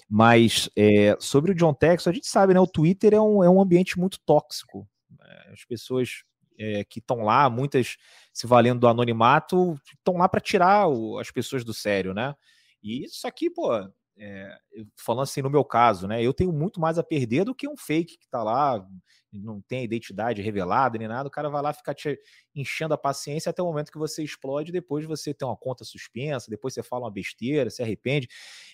Mas 0.10 0.70
é, 0.76 1.16
sobre 1.20 1.52
o 1.52 1.56
John 1.56 1.74
Texas, 1.74 2.08
a 2.08 2.12
gente 2.12 2.28
sabe, 2.28 2.54
né? 2.54 2.60
O 2.60 2.68
Twitter 2.68 3.14
é 3.14 3.22
um, 3.22 3.44
é 3.44 3.50
um 3.50 3.62
ambiente 3.62 4.00
muito 4.00 4.20
tóxico. 4.26 4.90
Né, 5.10 5.52
as 5.54 5.64
pessoas 5.66 6.24
é, 6.58 6.84
que 6.84 7.00
estão 7.00 7.22
lá, 7.22 7.50
muitas 7.50 7.98
se 8.34 8.48
valendo 8.48 8.80
do 8.80 8.88
anonimato, 8.88 9.80
estão 9.94 10.18
lá 10.18 10.28
para 10.28 10.42
tirar 10.42 10.88
o, 10.88 11.20
as 11.20 11.30
pessoas 11.30 11.64
do 11.64 11.74
sério, 11.74 12.14
né? 12.14 12.34
E 12.82 13.04
isso 13.06 13.28
aqui, 13.28 13.50
pô, 13.50 13.70
é, 14.20 14.58
falando 14.98 15.24
assim 15.24 15.42
no 15.42 15.50
meu 15.50 15.64
caso, 15.64 16.08
né? 16.08 16.22
Eu 16.22 16.34
tenho 16.34 16.52
muito 16.52 16.80
mais 16.80 16.98
a 16.98 17.04
perder 17.04 17.46
do 17.46 17.56
que 17.56 17.68
um 17.68 17.78
fake 17.78 18.18
que 18.18 18.28
tá 18.30 18.44
lá, 18.44 18.86
não 19.32 19.62
tem 19.62 19.84
identidade 19.84 20.42
revelada 20.42 20.98
nem 20.98 21.08
nada, 21.08 21.28
o 21.28 21.32
cara 21.32 21.50
vai 21.50 21.62
lá 21.62 21.72
ficar 21.72 21.94
te 21.94 22.20
enchendo 22.54 22.94
a 22.94 22.98
paciência 22.98 23.50
até 23.50 23.62
o 23.62 23.66
momento 23.66 23.92
que 23.92 23.98
você 23.98 24.24
explode, 24.24 24.72
depois 24.72 25.06
você 25.06 25.34
tem 25.34 25.48
uma 25.48 25.56
conta 25.56 25.86
suspensa, 25.86 26.50
depois 26.50 26.74
você 26.74 26.84
fala 26.84 27.06
uma 27.06 27.12
besteira, 27.12 27.70
se 27.70 27.82
arrepende. 27.82 28.28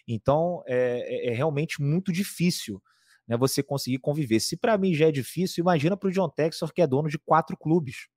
Então 0.07 0.63
é, 0.65 1.27
é, 1.27 1.31
é 1.31 1.33
realmente 1.33 1.81
muito 1.81 2.11
difícil 2.11 2.81
né, 3.27 3.37
você 3.37 3.61
conseguir 3.61 3.99
conviver. 3.99 4.39
Se 4.39 4.57
para 4.57 4.77
mim 4.77 4.93
já 4.93 5.07
é 5.07 5.11
difícil, 5.11 5.61
imagina 5.61 5.95
para 5.95 6.09
o 6.09 6.11
John 6.11 6.29
Texor, 6.29 6.73
que 6.73 6.81
é 6.81 6.87
dono 6.87 7.09
de 7.09 7.19
quatro 7.19 7.55
clubes. 7.55 8.07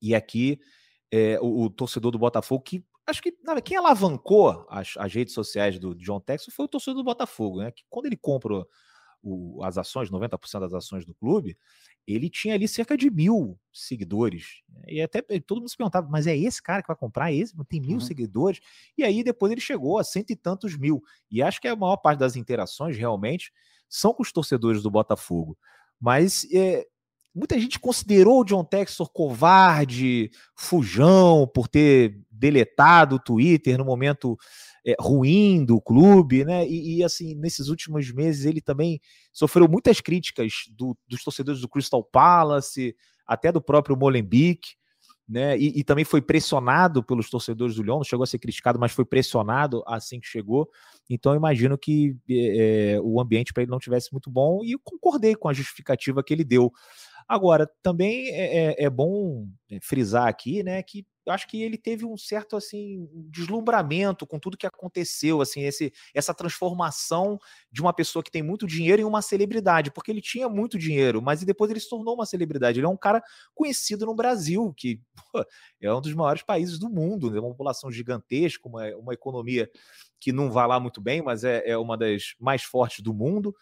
E 0.00 0.14
aqui 0.14 0.58
é, 1.12 1.38
o, 1.40 1.64
o, 1.64 1.70
torcedor 1.70 2.10
do 2.10 2.18
Botafogo, 2.18 2.64
que 2.64 2.84
acho 3.06 3.22
que 3.22 3.34
quem 3.64 3.76
alavancou 3.76 4.66
as, 4.68 4.94
as, 4.96 5.12
redes 5.12 5.34
sociais 5.34 5.78
do 5.78 5.94
John 5.94 6.20
Texor 6.20 6.52
foi 6.54 6.64
o 6.64 6.68
torcedor 6.68 6.96
do 6.96 7.04
Botafogo, 7.04 7.58
né? 7.58 7.70
Que 7.70 7.84
quando 7.88 8.06
ele 8.06 8.16
compra 8.16 8.64
o, 9.22 9.62
as 9.62 9.78
ações, 9.78 10.10
90% 10.10 10.60
das 10.60 10.74
ações 10.74 11.04
do 11.04 11.14
clube, 11.14 11.56
ele 12.06 12.28
tinha 12.28 12.54
ali 12.54 12.66
cerca 12.66 12.96
de 12.96 13.08
mil 13.10 13.58
seguidores. 13.72 14.62
E 14.88 15.00
até 15.00 15.22
todo 15.40 15.58
mundo 15.58 15.70
se 15.70 15.76
perguntava, 15.76 16.08
mas 16.10 16.26
é 16.26 16.36
esse 16.36 16.60
cara 16.60 16.82
que 16.82 16.88
vai 16.88 16.96
comprar? 16.96 17.32
É 17.32 17.36
esse? 17.36 17.54
Tem 17.68 17.80
mil 17.80 17.94
uhum. 17.94 18.00
seguidores? 18.00 18.60
E 18.98 19.04
aí 19.04 19.22
depois 19.22 19.52
ele 19.52 19.60
chegou 19.60 19.98
a 19.98 20.04
cento 20.04 20.30
e 20.30 20.36
tantos 20.36 20.76
mil. 20.76 21.02
E 21.30 21.42
acho 21.42 21.60
que 21.60 21.68
a 21.68 21.76
maior 21.76 21.96
parte 21.96 22.18
das 22.18 22.36
interações 22.36 22.96
realmente 22.96 23.52
são 23.88 24.12
com 24.12 24.22
os 24.22 24.32
torcedores 24.32 24.82
do 24.82 24.90
Botafogo. 24.90 25.56
Mas 26.00 26.46
é, 26.52 26.86
muita 27.34 27.58
gente 27.58 27.78
considerou 27.78 28.40
o 28.40 28.44
John 28.44 28.64
Textor 28.64 29.08
covarde, 29.10 30.30
fujão, 30.56 31.46
por 31.46 31.68
ter 31.68 32.20
deletado 32.42 33.16
o 33.16 33.20
Twitter 33.20 33.78
no 33.78 33.84
momento 33.84 34.36
é, 34.84 34.96
ruim 34.98 35.64
do 35.64 35.80
clube, 35.80 36.44
né? 36.44 36.66
E, 36.66 36.96
e, 36.98 37.04
assim, 37.04 37.36
nesses 37.36 37.68
últimos 37.68 38.12
meses 38.12 38.44
ele 38.44 38.60
também 38.60 39.00
sofreu 39.32 39.68
muitas 39.68 40.00
críticas 40.00 40.64
do, 40.76 40.96
dos 41.06 41.22
torcedores 41.22 41.60
do 41.60 41.68
Crystal 41.68 42.02
Palace, 42.02 42.96
até 43.24 43.52
do 43.52 43.62
próprio 43.62 43.96
Molenbeek, 43.96 44.60
né? 45.28 45.56
E, 45.56 45.78
e, 45.78 45.84
também 45.84 46.04
foi 46.04 46.20
pressionado 46.20 47.00
pelos 47.00 47.30
torcedores 47.30 47.76
do 47.76 47.82
Lyon, 47.82 47.98
não 47.98 48.04
chegou 48.04 48.24
a 48.24 48.26
ser 48.26 48.40
criticado, 48.40 48.78
mas 48.78 48.90
foi 48.90 49.04
pressionado 49.04 49.84
assim 49.86 50.18
que 50.18 50.26
chegou. 50.26 50.68
Então, 51.08 51.36
imagino 51.36 51.78
que 51.78 52.16
é, 52.28 52.98
o 53.00 53.20
ambiente 53.20 53.52
para 53.52 53.62
ele 53.62 53.70
não 53.70 53.78
tivesse 53.78 54.10
muito 54.12 54.28
bom 54.28 54.64
e 54.64 54.76
concordei 54.82 55.36
com 55.36 55.48
a 55.48 55.52
justificativa 55.52 56.24
que 56.24 56.34
ele 56.34 56.44
deu. 56.44 56.72
Agora, 57.28 57.70
também 57.84 58.30
é, 58.30 58.72
é, 58.72 58.84
é 58.84 58.90
bom 58.90 59.46
frisar 59.80 60.26
aqui, 60.26 60.64
né, 60.64 60.82
que 60.82 61.06
eu 61.24 61.32
acho 61.32 61.46
que 61.46 61.62
ele 61.62 61.78
teve 61.78 62.04
um 62.04 62.16
certo 62.16 62.56
assim 62.56 63.08
deslumbramento 63.30 64.26
com 64.26 64.38
tudo 64.38 64.56
que 64.56 64.66
aconteceu, 64.66 65.40
assim, 65.40 65.62
esse, 65.62 65.92
essa 66.12 66.34
transformação 66.34 67.38
de 67.70 67.80
uma 67.80 67.92
pessoa 67.92 68.22
que 68.22 68.30
tem 68.30 68.42
muito 68.42 68.66
dinheiro 68.66 69.02
em 69.02 69.04
uma 69.04 69.22
celebridade, 69.22 69.92
porque 69.92 70.10
ele 70.10 70.20
tinha 70.20 70.48
muito 70.48 70.78
dinheiro, 70.78 71.22
mas 71.22 71.44
depois 71.44 71.70
ele 71.70 71.80
se 71.80 71.88
tornou 71.88 72.14
uma 72.14 72.26
celebridade. 72.26 72.80
Ele 72.80 72.86
é 72.86 72.90
um 72.90 72.96
cara 72.96 73.22
conhecido 73.54 74.04
no 74.04 74.14
Brasil, 74.14 74.72
que 74.76 75.00
pô, 75.32 75.44
é 75.80 75.94
um 75.94 76.00
dos 76.00 76.14
maiores 76.14 76.42
países 76.42 76.78
do 76.78 76.90
mundo, 76.90 77.30
né? 77.30 77.38
uma 77.38 77.50
população 77.50 77.90
gigantesca, 77.90 78.68
uma, 78.68 78.86
uma 78.96 79.14
economia 79.14 79.70
que 80.18 80.32
não 80.32 80.50
vai 80.50 80.66
lá 80.66 80.78
muito 80.80 81.00
bem, 81.00 81.22
mas 81.22 81.44
é, 81.44 81.62
é 81.68 81.78
uma 81.78 81.96
das 81.96 82.34
mais 82.38 82.62
fortes 82.62 83.00
do 83.00 83.14
mundo, 83.14 83.54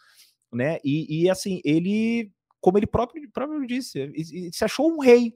né? 0.53 0.79
E, 0.85 1.23
e 1.23 1.31
assim, 1.31 1.61
ele, 1.65 2.31
como 2.61 2.79
ele 2.79 2.87
próprio, 2.87 3.31
próprio 3.31 3.67
disse, 3.67 4.13
se 4.53 4.65
achou 4.65 4.91
um 4.91 5.01
rei 5.01 5.35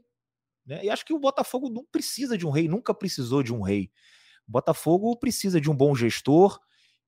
né? 0.67 0.85
E 0.85 0.91
acho 0.91 1.05
que 1.05 1.12
o 1.12 1.19
Botafogo 1.19 1.69
não 1.69 1.85
precisa 1.85 2.37
de 2.37 2.47
um 2.47 2.51
rei, 2.51 2.69
nunca 2.69 2.95
precisou 2.95 3.43
de 3.43 3.53
um 3.53 3.62
rei. 3.62 3.91
O 4.49 4.53
Botafogo 4.53 5.17
precisa 5.17 5.61
de 5.61 5.71
um 5.71 5.77
bom 5.77 5.95
gestor 5.95 6.59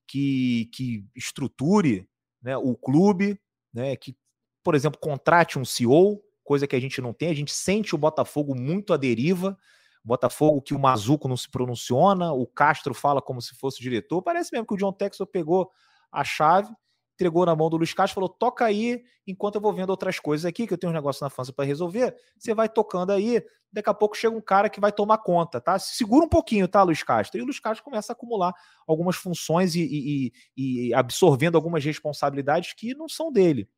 que, 0.07 0.71
que 0.73 1.05
estruture 1.15 2.09
né, 2.43 2.57
o 2.57 2.75
clube, 2.77 3.41
né, 3.73 3.97
que, 3.97 4.17
por 4.63 4.75
exemplo, 4.75 5.01
contrate 5.01 5.59
um 5.59 5.65
CEO, 5.65 6.23
coisa 6.45 6.67
que 6.67 6.77
a 6.77 6.81
gente 6.81 7.01
não 7.01 7.13
tem. 7.13 7.29
A 7.29 7.35
gente 7.35 7.53
sente 7.53 7.95
o 7.95 7.99
Botafogo 7.99 8.55
muito 8.55 8.93
à 8.93 8.97
deriva. 8.97 9.57
Botafogo 10.05 10.63
que 10.63 10.73
o 10.73 10.79
Mazuco 10.79 11.27
não 11.27 11.37
se 11.37 11.51
pronunciona, 11.51 12.33
o 12.33 12.47
Castro 12.47 12.95
fala 12.95 13.21
como 13.21 13.43
se 13.43 13.57
fosse 13.57 13.81
diretor. 13.81 14.23
Parece 14.23 14.51
mesmo 14.53 14.65
que 14.65 14.75
o 14.75 14.77
John 14.77 14.93
Texel 14.93 15.27
pegou 15.27 15.69
a 16.13 16.23
chave 16.23 16.73
entregou 17.17 17.45
na 17.45 17.57
mão 17.57 17.69
do 17.69 17.77
Luiz 17.77 17.93
Castro, 17.93 18.15
falou: 18.15 18.29
toca 18.29 18.65
aí, 18.65 19.03
enquanto 19.27 19.57
eu 19.57 19.61
vou 19.61 19.73
vendo 19.73 19.91
outras 19.91 20.21
coisas 20.21 20.45
aqui, 20.45 20.67
que 20.67 20.73
eu 20.73 20.79
tenho 20.79 20.93
um 20.93 20.95
negócio 20.95 21.25
na 21.25 21.31
França 21.31 21.53
para 21.53 21.65
resolver. 21.65 22.15
Você 22.39 22.55
vai 22.55 22.69
tocando 22.69 23.11
aí, 23.11 23.43
daqui 23.73 23.91
a 23.91 23.95
pouco 23.95 24.17
chega 24.17 24.37
um 24.37 24.41
cara 24.41 24.71
que 24.71 24.79
vai 24.79 24.93
tomar 24.93 25.19
conta, 25.19 25.61
tá? 25.61 25.79
Segura 25.79 26.25
um 26.25 26.29
pouquinho, 26.29 26.69
tá, 26.69 26.83
Luiz 26.83 27.03
Castro? 27.03 27.39
E 27.39 27.43
o 27.43 27.45
Luiz 27.45 27.59
Castro 27.59 27.83
começa 27.83 28.13
a 28.13 28.15
acumular 28.15 28.55
algumas 28.87 29.17
funções 29.17 29.75
e, 29.75 29.83
e, 29.83 30.33
e 30.57 30.95
absorvendo 30.95 31.57
algumas 31.57 31.85
responsabilidades 31.85 32.75
que 32.75 32.95
não 32.95 33.09
são 33.09 33.33
dele. 33.33 33.69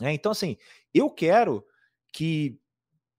É, 0.00 0.12
então, 0.12 0.30
assim, 0.30 0.56
eu 0.94 1.10
quero 1.10 1.64
que 2.12 2.58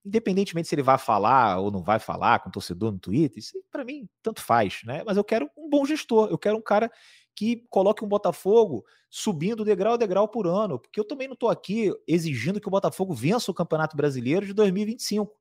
independentemente 0.05 0.67
se 0.67 0.75
ele 0.75 0.81
vai 0.81 0.97
falar 0.97 1.59
ou 1.59 1.69
não 1.69 1.83
vai 1.83 1.99
falar 1.99 2.39
com 2.39 2.49
o 2.49 2.51
torcedor 2.51 2.91
no 2.91 2.99
Twitter, 2.99 3.37
isso 3.37 3.61
para 3.69 3.83
mim 3.83 4.07
tanto 4.23 4.41
faz, 4.41 4.81
né? 4.83 5.03
Mas 5.05 5.17
eu 5.17 5.23
quero 5.23 5.49
um 5.57 5.69
bom 5.69 5.85
gestor, 5.85 6.29
eu 6.29 6.37
quero 6.37 6.57
um 6.57 6.61
cara 6.61 6.91
que 7.39 7.65
coloque 7.69 8.03
um 8.03 8.07
Botafogo 8.07 8.83
subindo 9.09 9.63
degrau 9.63 9.93
a 9.93 9.97
degrau 9.97 10.27
por 10.27 10.45
ano, 10.45 10.77
porque 10.77 10.99
eu 10.99 11.05
também 11.05 11.25
não 11.25 11.35
estou 11.35 11.47
aqui 11.47 11.89
exigindo 12.05 12.59
que 12.59 12.67
o 12.67 12.69
Botafogo 12.69 13.13
vença 13.13 13.49
o 13.49 13.53
Campeonato 13.53 13.95
Brasileiro 13.95 14.45
de 14.45 14.51
2025. 14.51 15.33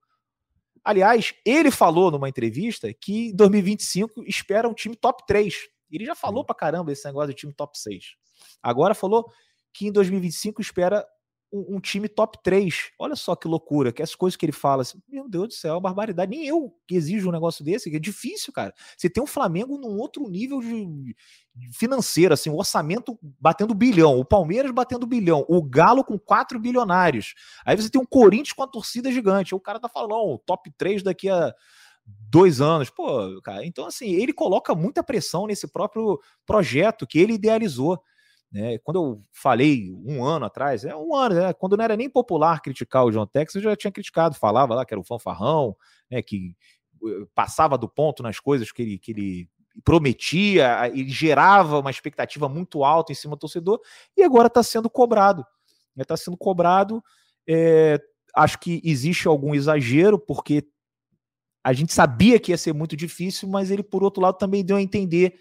Aliás, 0.85 1.35
ele 1.45 1.73
falou 1.73 2.13
numa 2.13 2.29
entrevista 2.29 2.95
que 2.95 3.31
em 3.31 3.35
2025 3.35 4.23
espera 4.29 4.69
um 4.69 4.75
time 4.75 4.95
top 4.95 5.25
3. 5.27 5.53
Ele 5.91 6.05
já 6.05 6.15
falou 6.15 6.45
pra 6.45 6.55
caramba 6.55 6.93
esse 6.93 7.05
negócio 7.05 7.31
de 7.31 7.35
time 7.35 7.53
top 7.53 7.77
6. 7.77 8.15
Agora 8.63 8.95
falou 8.95 9.29
que 9.75 9.89
em 9.89 9.91
2025 9.91 10.63
espera 10.63 11.05
um, 11.53 11.77
um, 11.77 11.81
time 11.81 12.09
top 12.09 12.39
3. 12.43 12.91
Olha 12.99 13.17
só 13.17 13.35
que 13.35 13.49
loucura, 13.49 13.93
que 13.93 14.03
as 14.03 14.15
coisas 14.15 14.37
que 14.37 14.45
ele 14.45 14.53
fala, 14.53 14.83
assim, 14.83 15.01
meu 15.09 15.29
Deus 15.29 15.49
do 15.49 15.55
céu, 15.55 15.77
é 15.77 15.81
barbaridade. 15.81 16.31
Nem 16.31 16.47
eu 16.47 16.75
que 16.87 16.95
exijo 16.95 17.29
um 17.29 17.33
negócio 17.33 17.65
desse, 17.65 17.91
que 17.91 17.97
é 17.97 18.01
difícil, 18.01 18.53
cara. 18.53 18.75
Você 18.97 19.09
tem 19.09 19.23
um 19.23 19.27
Flamengo 19.27 19.79
num 19.79 19.99
outro 19.99 20.29
nível 20.29 20.61
de, 20.61 21.15
financeiro, 21.73 22.35
assim, 22.35 22.51
o 22.51 22.57
orçamento 22.57 23.19
batendo 23.41 23.75
bilhão, 23.75 24.19
o 24.19 24.25
Palmeiras 24.25 24.71
batendo 24.71 25.07
bilhão, 25.07 25.45
o 25.49 25.63
Galo 25.63 26.05
com 26.05 26.19
4 26.19 26.59
bilionários. 26.59 27.35
Aí 27.65 27.77
você 27.77 27.89
tem 27.89 28.01
um 28.01 28.07
Corinthians 28.07 28.53
com 28.53 28.63
a 28.63 28.69
torcida 28.69 29.11
gigante. 29.11 29.55
O 29.55 29.61
cara 29.61 29.81
tá 29.81 29.89
falando, 29.89 30.39
top 30.47 30.71
3 30.77 31.03
daqui 31.03 31.29
a 31.29 31.55
dois 32.31 32.61
anos. 32.61 32.91
Pô, 32.91 33.41
cara, 33.43 33.65
então 33.65 33.87
assim, 33.87 34.11
ele 34.11 34.33
coloca 34.33 34.75
muita 34.75 35.03
pressão 35.03 35.47
nesse 35.47 35.67
próprio 35.67 36.21
projeto 36.47 37.07
que 37.07 37.19
ele 37.19 37.35
idealizou. 37.35 38.01
Né? 38.51 38.79
Quando 38.79 38.97
eu 38.97 39.23
falei 39.33 39.91
um 40.05 40.25
ano 40.25 40.47
atrás, 40.47 40.85
é 40.85 40.97
um 40.97 41.15
ano, 41.15 41.35
né? 41.35 41.53
quando 41.53 41.77
não 41.77 41.85
era 41.85 41.97
nem 41.97 42.09
popular 42.09 42.61
criticar 42.63 43.05
o 43.05 43.11
John 43.11 43.27
Tex, 43.27 43.55
eu 43.55 43.63
já 43.63 43.77
tinha 43.77 43.93
criticado, 43.93 44.35
falava 44.35 44.75
lá 44.75 44.85
que 44.85 44.95
era 44.95 45.01
o 45.01 45.05
fanfarrão, 45.05 45.77
né? 46.11 46.23
que 46.23 46.55
eh, 47.05 47.27
passava 47.35 47.77
do 47.77 47.89
ponto 47.89 48.23
nas 48.23 48.41
coisas 48.41 48.73
que 48.73 48.83
ele, 48.83 48.99
que 48.99 49.13
ele 49.13 49.49
prometia, 49.85 50.89
ele 50.89 51.11
gerava 51.11 51.79
uma 51.79 51.91
expectativa 51.91 52.49
muito 52.49 52.85
alta 52.85 53.13
em 53.13 53.15
cima 53.15 53.37
do 53.37 53.41
torcedor, 53.41 53.81
e 54.17 54.23
agora 54.23 54.49
está 54.49 54.63
sendo 54.63 54.91
cobrado. 54.91 55.45
Está 55.97 56.17
sendo 56.17 56.37
cobrado. 56.37 57.03
É, 57.47 58.01
acho 58.35 58.59
que 58.59 58.81
existe 58.85 59.27
algum 59.29 59.55
exagero, 59.55 60.19
porque 60.19 60.65
a 61.63 61.73
gente 61.73 61.93
sabia 61.93 62.39
que 62.39 62.53
ia 62.53 62.59
ser 62.59 62.73
muito 62.73 62.97
difícil, 62.97 63.49
mas 63.49 63.71
ele, 63.71 63.83
por 63.83 64.03
outro 64.03 64.23
lado, 64.23 64.39
também 64.39 64.65
deu 64.65 64.77
a 64.77 64.83
entender 64.83 65.39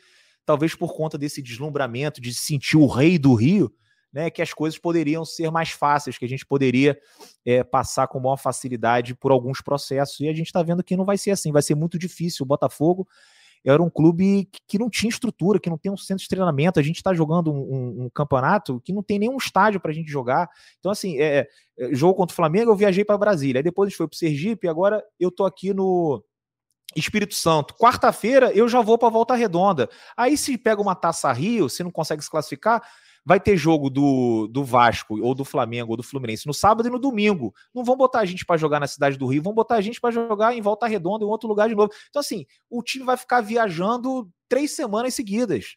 talvez 0.48 0.74
por 0.74 0.96
conta 0.96 1.18
desse 1.18 1.42
deslumbramento, 1.42 2.22
de 2.22 2.34
se 2.34 2.40
sentir 2.40 2.78
o 2.78 2.88
rei 2.88 3.20
do 3.20 3.34
Rio, 3.34 3.70
né, 4.14 4.30
que 4.30 4.42
as 4.42 4.54
coisas 4.54 4.80
poderiam 4.80 5.26
ser 5.26 5.52
mais 5.52 5.72
fáceis, 5.72 6.18
que 6.18 6.24
a 6.24 6.30
gente 6.30 6.46
poderia 6.46 6.98
é, 7.46 7.66
passar 7.66 8.08
com 8.08 8.18
maior 8.18 8.38
facilidade 8.38 9.14
por 9.14 9.34
alguns 9.34 9.62
processos. 9.62 10.22
E 10.22 10.30
a 10.30 10.34
gente 10.34 10.48
está 10.48 10.64
vendo 10.64 10.82
que 10.82 10.96
não 10.96 11.04
vai 11.04 11.18
ser 11.18 11.32
assim, 11.32 11.52
vai 11.52 11.62
ser 11.62 11.76
muito 11.76 12.00
difícil. 12.00 12.46
O 12.46 12.48
Botafogo 12.48 13.06
era 13.66 13.84
um 13.84 13.90
clube 13.90 14.50
que 14.66 14.80
não 14.80 14.90
tinha 14.90 15.10
estrutura, 15.10 15.60
que 15.60 15.70
não 15.70 15.78
tem 15.78 15.92
um 15.92 15.98
centro 15.98 16.24
de 16.24 16.30
treinamento. 16.30 16.80
A 16.80 16.84
gente 16.84 16.96
está 16.96 17.14
jogando 17.14 17.52
um, 17.52 17.58
um, 17.58 18.06
um, 18.06 18.10
campeonato 18.10 18.80
que 18.86 18.94
não 18.94 19.04
tem 19.04 19.20
nenhum 19.20 19.36
estádio 19.36 19.82
para 19.82 19.92
a 19.92 19.94
gente 19.94 20.10
jogar. 20.10 20.50
Então, 20.80 20.90
assim, 20.90 21.20
é, 21.20 21.46
é, 21.78 21.94
jogo 21.94 22.16
contra 22.16 22.32
o 22.32 22.36
Flamengo, 22.36 22.72
eu 22.72 22.76
viajei 22.78 23.04
para 23.04 23.18
Brasília. 23.18 23.60
Aí 23.60 23.64
depois 23.64 23.88
a 23.88 23.90
gente 23.90 23.98
foi 23.98 24.08
para 24.08 24.18
Sergipe, 24.18 24.70
agora 24.70 25.04
eu 25.20 25.30
tô 25.30 25.46
aqui 25.46 25.74
no, 25.74 26.24
Espírito 27.00 27.36
Santo. 27.36 27.76
Quarta-feira 27.76 28.52
eu 28.54 28.68
já 28.68 28.82
vou 28.82 28.98
para 28.98 29.10
Volta 29.10 29.36
Redonda. 29.36 29.90
Aí 30.16 30.38
se 30.38 30.58
pega 30.58 30.82
uma 30.82 30.96
Taça 30.96 31.32
Rio, 31.32 31.70
se 31.70 31.84
não 31.84 31.92
consegue 31.92 32.24
se 32.24 32.30
classificar, 32.30 32.82
vai 33.26 33.40
ter 33.40 33.58
jogo 33.58 33.90
do, 33.90 34.48
do 34.48 34.64
Vasco 34.64 35.20
ou 35.22 35.36
do 35.36 35.44
Flamengo 35.44 35.92
ou 35.92 35.98
do 35.98 36.04
Fluminense 36.04 36.48
no 36.48 36.54
sábado 36.54 36.88
e 36.88 36.92
no 36.92 36.98
domingo. 36.98 37.54
Não 37.76 37.84
vão 37.84 37.96
botar 37.96 38.20
a 38.20 38.26
gente 38.26 38.46
para 38.46 38.58
jogar 38.58 38.80
na 38.80 38.88
cidade 38.88 39.18
do 39.18 39.28
Rio, 39.28 39.44
vão 39.44 39.54
botar 39.54 39.76
a 39.76 39.82
gente 39.82 40.00
para 40.00 40.12
jogar 40.12 40.56
em 40.56 40.62
Volta 40.62 40.88
Redonda 40.88 41.26
em 41.26 41.28
outro 41.28 41.48
lugar 41.48 41.68
de 41.68 41.76
novo. 41.76 41.92
Então 42.10 42.20
assim, 42.20 42.46
o 42.70 42.82
time 42.82 43.06
vai 43.06 43.18
ficar 43.18 43.42
viajando 43.42 44.30
três 44.48 44.72
semanas 44.72 45.14
seguidas. 45.14 45.76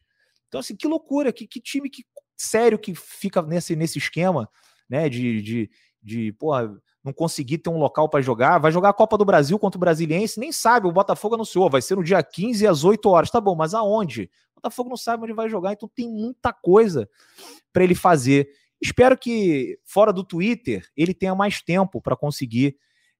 Então 0.49 0.61
assim, 0.61 0.77
que 0.77 0.87
loucura, 0.87 1.33
que, 1.33 1.47
que 1.47 1.61
time 1.61 1.91
que 1.91 2.05
sério 2.37 2.79
que 2.79 2.95
fica 2.95 3.43
nesse, 3.43 3.77
nesse 3.77 3.99
esquema, 3.99 4.49
né, 4.89 5.09
de, 5.09 5.43
de, 5.43 5.71
de 6.03 6.33
porra, 6.33 6.75
não 7.03 7.13
conseguir 7.13 7.59
ter 7.59 7.71
um 7.71 7.79
local 7.79 8.09
para 8.09 8.21
jogar, 8.21 8.59
vai 8.59 8.71
jogar 8.71 8.91
a 8.91 8.95
Copa 8.95 9.17
do 9.17 9.25
Brasil 9.25 9.59
contra 9.59 9.79
o 9.79 9.81
Brasiliense, 9.81 10.39
nem 10.39 10.53
sabe, 10.53 10.87
o 10.87 10.93
Botafogo 10.93 11.35
anunciou, 11.35 11.71
vai 11.71 11.81
ser 11.81 11.97
no 11.97 12.05
dia 12.05 12.23
15 12.23 12.67
às 12.67 12.85
8 12.85 13.09
horas. 13.09 13.31
Tá 13.31 13.41
bom, 13.41 13.55
mas 13.55 13.75
aonde? 13.75 14.31
O 14.53 14.57
Botafogo 14.57 14.91
não 14.91 14.97
sabe 14.97 15.25
onde 15.25 15.33
vai 15.33 15.49
jogar, 15.49 15.73
então 15.73 15.91
tem 15.95 16.09
muita 16.09 16.53
coisa 16.53 17.09
para 17.73 17.83
ele 17.83 17.95
fazer. 17.95 18.49
Espero 18.81 19.17
que, 19.17 19.79
fora 19.85 20.13
do 20.13 20.25
Twitter, 20.25 20.87
ele 20.97 21.15
tenha 21.15 21.35
mais 21.35 21.63
tempo 21.63 22.01
para 22.01 22.17
conseguir 22.17 22.77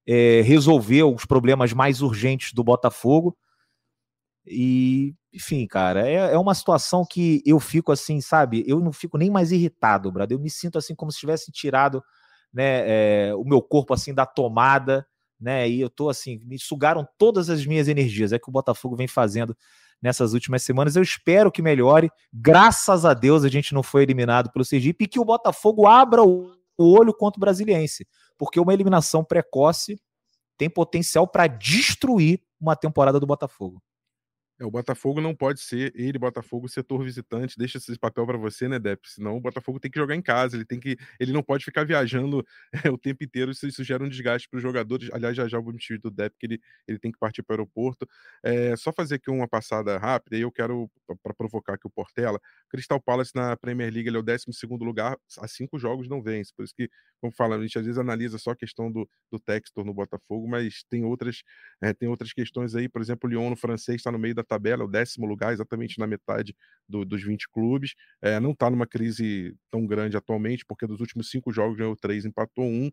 é, 0.07 0.41
resolver 0.41 1.03
os 1.03 1.25
problemas 1.25 1.73
mais 1.73 2.01
urgentes 2.01 2.53
do 2.53 2.63
Botafogo. 2.63 3.35
E, 4.45 5.15
enfim, 5.31 5.65
cara, 5.67 6.07
é, 6.07 6.33
é 6.33 6.37
uma 6.37 6.55
situação 6.55 7.05
que 7.07 7.41
eu 7.45 7.59
fico 7.59 7.91
assim, 7.91 8.21
sabe? 8.21 8.63
Eu 8.67 8.79
não 8.79 8.91
fico 8.91 9.17
nem 9.17 9.29
mais 9.29 9.51
irritado, 9.51 10.11
brother. 10.11 10.35
Eu 10.35 10.41
me 10.41 10.49
sinto 10.49 10.77
assim 10.77 10.95
como 10.95 11.11
se 11.11 11.19
tivesse 11.19 11.51
tirado 11.51 12.03
né, 12.53 13.29
é, 13.29 13.35
o 13.35 13.43
meu 13.43 13.61
corpo 13.61 13.93
assim 13.93 14.13
da 14.13 14.25
tomada, 14.25 15.05
né? 15.39 15.67
E 15.67 15.81
eu 15.81 15.89
tô 15.89 16.09
assim, 16.09 16.39
me 16.45 16.59
sugaram 16.59 17.07
todas 17.17 17.49
as 17.49 17.65
minhas 17.65 17.87
energias. 17.87 18.31
É 18.31 18.39
que 18.39 18.47
o 18.47 18.51
Botafogo 18.51 18.95
vem 18.95 19.07
fazendo 19.07 19.57
nessas 20.01 20.33
últimas 20.33 20.63
semanas. 20.63 20.95
Eu 20.95 21.03
espero 21.03 21.51
que 21.51 21.61
melhore. 21.61 22.11
Graças 22.31 23.05
a 23.05 23.13
Deus 23.13 23.43
a 23.43 23.49
gente 23.49 23.73
não 23.73 23.81
foi 23.81 24.03
eliminado 24.03 24.51
pelo 24.51 24.65
Sergipe 24.65 25.05
e 25.05 25.07
que 25.07 25.19
o 25.19 25.25
Botafogo 25.25 25.87
abra 25.87 26.23
o 26.23 26.51
olho 26.77 27.13
contra 27.13 27.37
o 27.37 27.41
Brasiliense, 27.41 28.07
porque 28.37 28.59
uma 28.59 28.73
eliminação 28.73 29.23
precoce 29.23 29.99
tem 30.57 30.69
potencial 30.69 31.27
para 31.27 31.47
destruir 31.47 32.41
uma 32.59 32.75
temporada 32.75 33.19
do 33.19 33.25
Botafogo. 33.25 33.81
É, 34.61 34.65
o 34.65 34.69
Botafogo 34.69 35.19
não 35.19 35.35
pode 35.35 35.59
ser 35.59 35.91
ele, 35.95 36.19
Botafogo, 36.19 36.69
setor 36.69 37.03
visitante. 37.03 37.57
Deixa 37.57 37.79
esse 37.79 37.97
papel 37.97 38.25
para 38.27 38.37
você, 38.37 38.67
né, 38.67 38.77
Dep? 38.77 38.99
Senão 39.07 39.35
o 39.37 39.41
Botafogo 39.41 39.79
tem 39.79 39.89
que 39.89 39.99
jogar 39.99 40.15
em 40.15 40.21
casa. 40.21 40.55
Ele 40.55 40.65
tem 40.65 40.79
que, 40.79 40.95
ele 41.19 41.33
não 41.33 41.41
pode 41.41 41.65
ficar 41.65 41.83
viajando 41.83 42.45
é, 42.85 42.89
o 42.91 42.97
tempo 42.97 43.23
inteiro. 43.23 43.51
Isso, 43.51 43.65
isso 43.67 43.83
gera 43.83 44.03
um 44.03 44.09
desgaste 44.09 44.47
para 44.47 44.57
os 44.57 44.63
jogadores. 44.63 45.09
Aliás, 45.11 45.35
já 45.35 45.47
já 45.47 45.59
vou 45.59 45.73
me 45.73 45.79
do 45.97 46.11
Dep 46.11 46.35
que 46.39 46.45
ele, 46.45 46.61
ele 46.87 46.99
tem 46.99 47.11
que 47.11 47.17
partir 47.17 47.41
para 47.41 47.55
o 47.55 47.57
aeroporto. 47.57 48.07
É, 48.43 48.75
só 48.75 48.93
fazer 48.93 49.15
aqui 49.15 49.31
uma 49.31 49.47
passada 49.47 49.97
rápida. 49.97 50.37
E 50.37 50.41
eu 50.41 50.51
quero 50.51 50.89
para 51.23 51.33
provocar 51.33 51.73
aqui 51.73 51.87
o 51.87 51.89
Portela. 51.89 52.39
Crystal 52.69 53.01
Palace 53.01 53.31
na 53.33 53.57
Premier 53.57 53.91
League 53.91 54.07
ele 54.07 54.17
é 54.17 54.19
o 54.19 54.23
12 54.23 54.45
segundo 54.53 54.85
lugar. 54.85 55.17
Há 55.39 55.47
cinco 55.47 55.79
jogos 55.79 56.07
não 56.07 56.21
vence. 56.21 56.53
Por 56.55 56.63
isso 56.63 56.73
que, 56.75 56.87
como 57.19 57.33
fala, 57.33 57.55
a 57.55 57.61
gente 57.61 57.77
às 57.79 57.85
vezes 57.85 57.97
analisa 57.97 58.37
só 58.37 58.51
a 58.51 58.55
questão 58.55 58.91
do, 58.91 59.09
do 59.31 59.39
Textor 59.39 59.83
no 59.83 59.93
Botafogo, 59.93 60.47
mas 60.47 60.83
tem 60.89 61.03
outras, 61.03 61.41
é, 61.81 61.93
tem 61.93 62.07
outras 62.07 62.31
questões 62.31 62.75
aí. 62.75 62.87
Por 62.87 63.01
exemplo, 63.01 63.27
o 63.27 63.31
Lyon 63.31 63.49
no 63.49 63.55
francês 63.55 63.97
está 63.97 64.11
no 64.11 64.19
meio 64.19 64.35
da 64.35 64.43
tabela, 64.51 64.83
o 64.83 64.87
décimo 64.87 65.25
lugar, 65.25 65.53
exatamente 65.53 65.97
na 65.97 66.05
metade 66.05 66.53
do, 66.87 67.05
dos 67.05 67.23
20 67.23 67.49
clubes. 67.49 67.93
É, 68.21 68.39
não 68.39 68.51
está 68.51 68.69
numa 68.69 68.85
crise 68.85 69.55
tão 69.69 69.85
grande 69.87 70.17
atualmente, 70.17 70.65
porque 70.65 70.85
dos 70.85 70.99
últimos 70.99 71.29
cinco 71.29 71.51
jogos 71.51 71.77
ganhou 71.77 71.95
três, 71.95 72.25
empatou 72.25 72.65
um. 72.65 72.91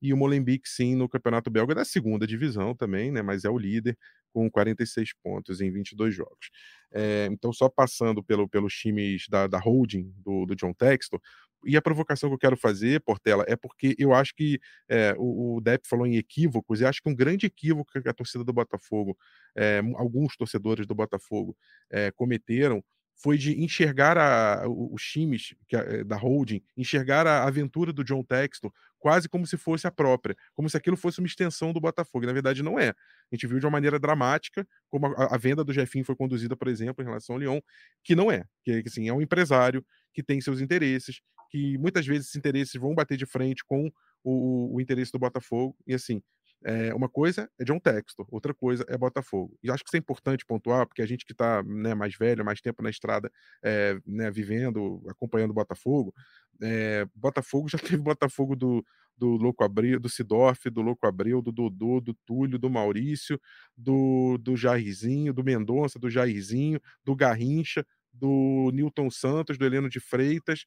E 0.00 0.12
o 0.12 0.16
Molenbeek, 0.16 0.68
sim, 0.68 0.94
no 0.94 1.08
Campeonato 1.08 1.50
Belga 1.50 1.72
é 1.72 1.76
da 1.76 1.84
segunda 1.84 2.26
divisão 2.26 2.74
também, 2.74 3.10
né? 3.10 3.22
Mas 3.22 3.44
é 3.44 3.50
o 3.50 3.58
líder 3.58 3.98
com 4.32 4.48
46 4.48 5.10
pontos 5.22 5.60
em 5.60 5.72
22 5.72 6.14
jogos. 6.14 6.50
É, 6.92 7.28
então, 7.30 7.52
só 7.52 7.68
passando 7.68 8.22
pelo, 8.22 8.48
pelos 8.48 8.74
times 8.74 9.26
da, 9.28 9.48
da 9.48 9.58
holding 9.58 10.12
do, 10.18 10.46
do 10.46 10.54
John 10.54 10.72
Textor, 10.72 11.20
e 11.64 11.76
a 11.76 11.82
provocação 11.82 12.28
que 12.28 12.34
eu 12.34 12.38
quero 12.38 12.56
fazer, 12.56 13.00
Portela, 13.00 13.44
é 13.46 13.56
porque 13.56 13.94
eu 13.98 14.14
acho 14.14 14.34
que 14.34 14.60
é, 14.88 15.14
o, 15.18 15.56
o 15.56 15.60
Depp 15.60 15.86
falou 15.88 16.06
em 16.06 16.16
equívocos, 16.16 16.80
e 16.80 16.86
acho 16.86 17.02
que 17.02 17.08
um 17.08 17.14
grande 17.14 17.46
equívoco 17.46 18.00
que 18.00 18.08
a 18.08 18.12
torcida 18.14 18.44
do 18.44 18.52
Botafogo, 18.52 19.16
é, 19.56 19.80
alguns 19.96 20.36
torcedores 20.36 20.86
do 20.86 20.94
Botafogo 20.94 21.56
é, 21.90 22.10
cometeram, 22.10 22.82
foi 23.22 23.36
de 23.36 23.62
enxergar 23.62 24.16
a, 24.16 24.66
os 24.66 25.02
times 25.02 25.54
que, 25.68 26.04
da 26.04 26.16
holding, 26.16 26.62
enxergar 26.76 27.26
a 27.26 27.46
aventura 27.46 27.92
do 27.92 28.02
John 28.02 28.24
Textor 28.24 28.72
quase 28.98 29.28
como 29.28 29.46
se 29.46 29.56
fosse 29.56 29.86
a 29.86 29.90
própria, 29.90 30.36
como 30.54 30.68
se 30.68 30.76
aquilo 30.76 30.96
fosse 30.96 31.18
uma 31.18 31.26
extensão 31.26 31.72
do 31.72 31.80
Botafogo. 31.80 32.26
Na 32.26 32.32
verdade, 32.32 32.62
não 32.62 32.78
é. 32.78 32.90
A 32.90 32.94
gente 33.34 33.46
viu 33.46 33.58
de 33.58 33.66
uma 33.66 33.72
maneira 33.72 33.98
dramática 33.98 34.66
como 34.88 35.06
a, 35.06 35.34
a 35.34 35.38
venda 35.38 35.64
do 35.64 35.72
Jefinho 35.72 36.04
foi 36.04 36.16
conduzida, 36.16 36.56
por 36.56 36.68
exemplo, 36.68 37.02
em 37.02 37.06
relação 37.06 37.36
ao 37.36 37.40
Lyon, 37.40 37.60
que 38.02 38.14
não 38.14 38.30
é. 38.30 38.44
Que, 38.62 38.82
assim, 38.86 39.08
é 39.08 39.12
um 39.12 39.20
empresário 39.20 39.84
que 40.12 40.22
tem 40.22 40.40
seus 40.40 40.60
interesses, 40.60 41.20
que 41.50 41.76
muitas 41.78 42.06
vezes 42.06 42.26
esses 42.26 42.36
interesses 42.36 42.74
vão 42.74 42.94
bater 42.94 43.16
de 43.16 43.26
frente 43.26 43.64
com 43.64 43.90
o, 44.24 44.74
o 44.74 44.80
interesse 44.80 45.12
do 45.12 45.18
Botafogo. 45.18 45.76
E, 45.86 45.94
assim, 45.94 46.22
é, 46.62 46.94
uma 46.94 47.08
coisa 47.08 47.50
é 47.58 47.64
John 47.64 47.78
Textor, 47.78 48.26
outra 48.30 48.52
coisa 48.52 48.84
é 48.88 48.96
Botafogo. 48.96 49.58
E 49.62 49.70
acho 49.70 49.82
que 49.82 49.88
isso 49.88 49.96
é 49.96 49.98
importante 49.98 50.44
pontuar, 50.44 50.86
porque 50.86 51.00
a 51.02 51.06
gente 51.06 51.24
que 51.24 51.32
está 51.32 51.62
né, 51.62 51.94
mais 51.94 52.14
velho, 52.16 52.44
mais 52.44 52.60
tempo 52.60 52.82
na 52.82 52.90
estrada, 52.90 53.30
é, 53.62 53.98
né, 54.06 54.30
vivendo, 54.30 55.02
acompanhando 55.08 55.52
o 55.52 55.54
Botafogo, 55.54 56.14
é, 56.62 57.06
Botafogo 57.14 57.68
já 57.68 57.78
teve 57.96 58.02
Botafogo 58.02 58.54
do, 58.54 58.84
do 59.16 59.36
Louco 59.36 59.64
Abril, 59.64 59.98
do 59.98 60.08
Sidorf, 60.08 60.68
do 60.70 60.82
Louco 60.82 61.06
Abril, 61.06 61.40
do 61.40 61.50
Dodô, 61.50 62.00
do 62.00 62.14
Túlio, 62.26 62.58
do 62.58 62.68
Maurício, 62.68 63.40
do, 63.76 64.36
do 64.38 64.54
Jairzinho, 64.54 65.32
do 65.32 65.42
Mendonça, 65.42 65.98
do 65.98 66.10
Jairzinho, 66.10 66.80
do 67.02 67.16
Garrincha, 67.16 67.86
do 68.12 68.70
Newton 68.74 69.10
Santos, 69.10 69.56
do 69.56 69.64
Heleno 69.64 69.88
de 69.88 70.00
Freitas, 70.00 70.66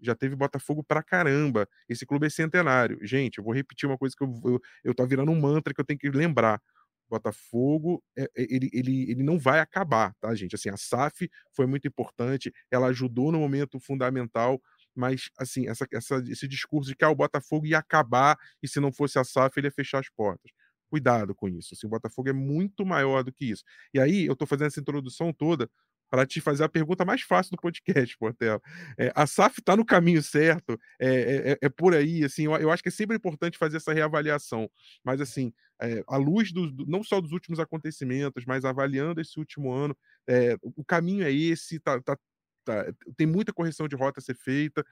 já 0.00 0.14
teve 0.14 0.36
Botafogo 0.36 0.84
pra 0.84 1.02
caramba. 1.02 1.68
Esse 1.88 2.06
clube 2.06 2.26
é 2.26 2.30
centenário. 2.30 2.98
Gente, 3.02 3.38
eu 3.38 3.44
vou 3.44 3.54
repetir 3.54 3.88
uma 3.88 3.98
coisa 3.98 4.14
que 4.16 4.24
eu, 4.24 4.40
eu, 4.44 4.60
eu 4.84 4.94
tô 4.94 5.06
virando 5.06 5.30
um 5.32 5.40
mantra 5.40 5.72
que 5.74 5.80
eu 5.80 5.84
tenho 5.84 5.98
que 5.98 6.10
lembrar. 6.10 6.60
Botafogo, 7.08 8.02
é, 8.16 8.24
é, 8.24 8.28
ele, 8.36 8.70
ele, 8.72 9.10
ele 9.10 9.22
não 9.22 9.38
vai 9.38 9.60
acabar, 9.60 10.14
tá, 10.20 10.34
gente? 10.34 10.54
Assim, 10.54 10.70
a 10.70 10.76
SAF 10.76 11.28
foi 11.52 11.66
muito 11.66 11.86
importante, 11.86 12.52
ela 12.70 12.88
ajudou 12.88 13.30
no 13.30 13.38
momento 13.38 13.78
fundamental, 13.78 14.60
mas, 14.94 15.28
assim, 15.38 15.68
essa, 15.68 15.86
essa, 15.92 16.22
esse 16.28 16.48
discurso 16.48 16.90
de 16.90 16.96
que 16.96 17.04
ah, 17.04 17.10
o 17.10 17.14
Botafogo 17.14 17.66
ia 17.66 17.78
acabar 17.78 18.38
e 18.62 18.68
se 18.68 18.80
não 18.80 18.92
fosse 18.92 19.18
a 19.18 19.24
SAF, 19.24 19.58
ele 19.58 19.66
ia 19.68 19.72
fechar 19.72 19.98
as 20.00 20.08
portas. 20.10 20.50
Cuidado 20.90 21.34
com 21.34 21.48
isso. 21.48 21.74
Assim, 21.74 21.86
o 21.86 21.90
Botafogo 21.90 22.28
é 22.28 22.32
muito 22.32 22.86
maior 22.86 23.22
do 23.24 23.32
que 23.32 23.44
isso. 23.46 23.64
E 23.92 24.00
aí, 24.00 24.26
eu 24.26 24.36
tô 24.36 24.46
fazendo 24.46 24.68
essa 24.68 24.80
introdução 24.80 25.32
toda 25.32 25.68
para 26.14 26.24
te 26.24 26.40
fazer 26.40 26.62
a 26.62 26.68
pergunta 26.68 27.04
mais 27.04 27.22
fácil 27.22 27.50
do 27.50 27.60
podcast, 27.60 28.16
Portela. 28.16 28.62
É, 28.96 29.10
a 29.16 29.26
SAF 29.26 29.58
está 29.58 29.76
no 29.76 29.84
caminho 29.84 30.22
certo? 30.22 30.78
É, 30.96 31.08
é, 31.08 31.50
é, 31.50 31.58
é, 31.62 31.68
por 31.68 31.92
aí, 31.92 32.22
assim, 32.22 32.44
eu, 32.44 32.52
eu, 32.52 32.70
acho 32.70 32.84
que 32.84 32.88
é 32.88 32.92
sempre 32.92 33.16
importante 33.16 33.58
fazer 33.58 33.78
essa 33.78 33.92
reavaliação, 33.92 34.70
mas 35.02 35.20
assim, 35.20 35.52
é, 35.82 36.04
à 36.06 36.16
luz 36.16 36.52
do, 36.52 36.70
do, 36.70 36.86
não 36.86 37.02
só 37.02 37.20
dos 37.20 37.32
últimos 37.32 37.58
acontecimentos, 37.58 38.44
mas 38.46 38.64
avaliando 38.64 39.20
esse 39.20 39.40
último 39.40 39.72
ano, 39.72 39.96
é, 40.28 40.56
o 40.62 40.84
caminho 40.84 41.24
é 41.24 41.32
esse, 41.32 41.80
tá, 41.80 42.00
tá, 42.00 42.16
tá, 42.64 42.94
tem 43.16 43.26
muita 43.26 43.52
correção 43.52 43.88
de 43.88 43.96
rota 43.96 44.20
a 44.20 44.22
ser 44.22 44.36
feita, 44.36 44.86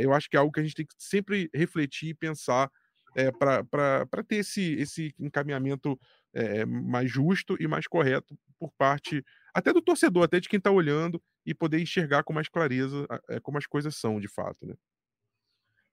eu 0.00 0.12
acho 0.12 0.28
que 0.28 0.36
é 0.36 0.40
algo 0.40 0.50
que 0.50 0.58
a 0.58 0.62
gente 0.64 0.74
tem 0.74 0.86
que 0.86 0.94
sempre 0.98 1.48
refletir 1.54 2.08
e 2.08 2.14
pensar 2.14 2.68
é, 3.14 3.30
para 3.30 4.24
ter 4.26 4.36
esse, 4.36 4.74
esse 4.74 5.14
encaminhamento 5.20 5.96
é, 6.32 6.64
mais 6.66 7.08
justo 7.08 7.56
e 7.60 7.68
mais 7.68 7.86
correto 7.86 8.36
por 8.58 8.72
parte 8.72 9.24
até 9.54 9.72
do 9.72 9.80
torcedor, 9.80 10.24
até 10.24 10.40
de 10.40 10.48
quem 10.48 10.58
está 10.58 10.70
olhando 10.70 11.22
e 11.46 11.54
poder 11.54 11.80
enxergar 11.80 12.24
com 12.24 12.32
mais 12.32 12.48
clareza 12.48 13.06
é, 13.30 13.38
como 13.38 13.56
as 13.56 13.66
coisas 13.66 13.96
são 13.96 14.18
de 14.18 14.28
fato. 14.28 14.66
Né? 14.66 14.74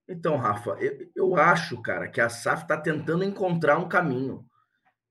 Então, 0.10 0.36
Rafa, 0.36 0.72
eu, 0.82 1.12
eu 1.16 1.36
acho, 1.36 1.82
cara, 1.82 2.10
que 2.10 2.20
a 2.20 2.28
SAF 2.28 2.64
está 2.64 2.76
tentando 2.76 3.24
encontrar 3.24 3.78
um 3.78 3.88
caminho. 3.88 4.46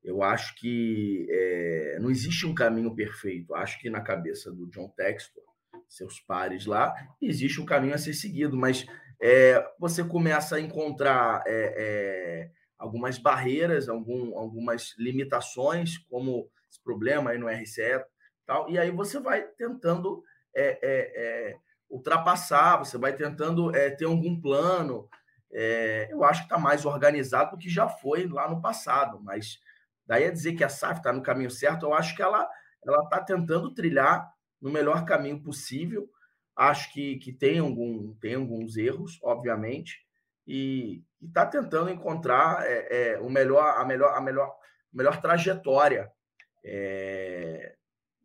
Eu 0.02 0.22
acho 0.22 0.54
que 0.56 1.26
é, 1.30 1.98
não 2.00 2.10
existe 2.10 2.44
um 2.46 2.54
caminho 2.54 2.94
perfeito. 2.94 3.54
Acho 3.54 3.78
que 3.78 3.88
na 3.88 4.00
cabeça 4.00 4.50
do 4.50 4.66
John 4.70 4.88
Textor, 4.96 5.44
seus 5.88 6.20
pares 6.20 6.66
lá, 6.66 6.94
existe 7.20 7.60
um 7.60 7.66
caminho 7.66 7.94
a 7.94 7.98
ser 7.98 8.14
seguido, 8.14 8.56
mas 8.56 8.86
é, 9.20 9.62
você 9.78 10.02
começa 10.02 10.56
a 10.56 10.60
encontrar 10.60 11.42
é, 11.46 12.50
algumas 12.78 13.18
barreiras, 13.18 13.88
algum, 13.88 14.36
algumas 14.38 14.94
limitações, 14.98 15.98
como 15.98 16.50
esse 16.70 16.82
problema 16.82 17.30
aí 17.30 17.38
no 17.38 17.48
RCE 17.48 18.04
tal, 18.50 18.68
e 18.68 18.76
aí 18.76 18.90
você 18.90 19.20
vai 19.20 19.42
tentando 19.42 20.24
é, 20.52 20.66
é, 20.82 21.50
é, 21.52 21.56
ultrapassar, 21.88 22.78
você 22.78 22.98
vai 22.98 23.12
tentando 23.12 23.74
é, 23.74 23.90
ter 23.90 24.06
algum 24.06 24.40
plano. 24.40 25.08
É, 25.52 26.08
eu 26.10 26.24
acho 26.24 26.40
que 26.40 26.46
está 26.46 26.58
mais 26.58 26.84
organizado 26.84 27.52
do 27.52 27.58
que 27.58 27.70
já 27.70 27.88
foi 27.88 28.26
lá 28.26 28.48
no 28.50 28.60
passado, 28.60 29.20
mas 29.22 29.60
daí 30.04 30.24
a 30.24 30.32
dizer 30.32 30.54
que 30.54 30.64
a 30.64 30.68
SAF 30.68 30.98
está 30.98 31.12
no 31.12 31.22
caminho 31.22 31.50
certo, 31.50 31.86
eu 31.86 31.94
acho 31.94 32.16
que 32.16 32.22
ela 32.22 32.48
está 33.04 33.20
tentando 33.20 33.72
trilhar 33.72 34.28
no 34.60 34.68
melhor 34.68 35.04
caminho 35.04 35.40
possível. 35.40 36.10
Acho 36.56 36.92
que, 36.92 37.18
que 37.18 37.32
tem, 37.32 37.60
algum, 37.60 38.14
tem 38.14 38.34
alguns 38.34 38.76
erros, 38.76 39.20
obviamente, 39.22 40.04
e 40.44 41.04
está 41.22 41.46
tentando 41.46 41.88
encontrar 41.88 42.66
é, 42.66 43.12
é, 43.12 43.20
o 43.20 43.30
melhor, 43.30 43.78
a 43.78 43.84
melhor, 43.84 44.12
a 44.16 44.20
melhor, 44.20 44.52
melhor 44.92 45.20
trajetória. 45.20 46.10
É, 46.64 47.76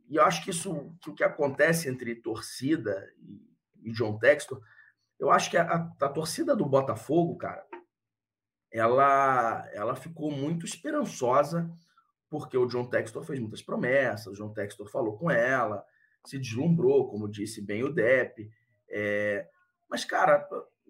e 0.08 0.18
eu 0.18 0.24
acho 0.24 0.44
que 0.44 0.52
isso, 0.52 0.96
que 1.02 1.10
o 1.10 1.16
que 1.16 1.24
acontece 1.24 1.90
entre 1.90 2.16
torcida 2.16 3.12
e, 3.18 3.90
e 3.90 3.92
John 3.92 4.18
Textor, 4.18 4.62
eu 5.20 5.32
acho 5.32 5.50
que 5.50 5.58
a, 5.58 5.90
a, 6.00 6.10
torcida 6.10 6.56
do 6.56 6.66
Botafogo, 6.66 7.38
cara, 7.38 7.66
ela, 8.72 9.68
ela 9.74 9.96
ficou 9.96 10.30
muito 10.30 10.66
esperançosa 10.66 11.72
porque 12.30 12.58
o 12.58 12.66
John 12.66 12.86
Textor 12.88 13.24
fez 13.24 13.40
muitas 13.40 13.62
promessas, 13.62 14.28
o 14.28 14.36
John 14.36 14.54
Textor 14.54 14.90
falou 14.90 15.18
com 15.18 15.32
ela, 15.32 15.86
se 16.26 16.38
deslumbrou, 16.38 17.08
como 17.10 17.30
disse 17.30 17.62
bem 17.62 17.84
o 17.84 17.94
Depp. 17.94 18.50
É, 18.90 19.48
mas, 19.90 20.04
cara, 20.04 20.48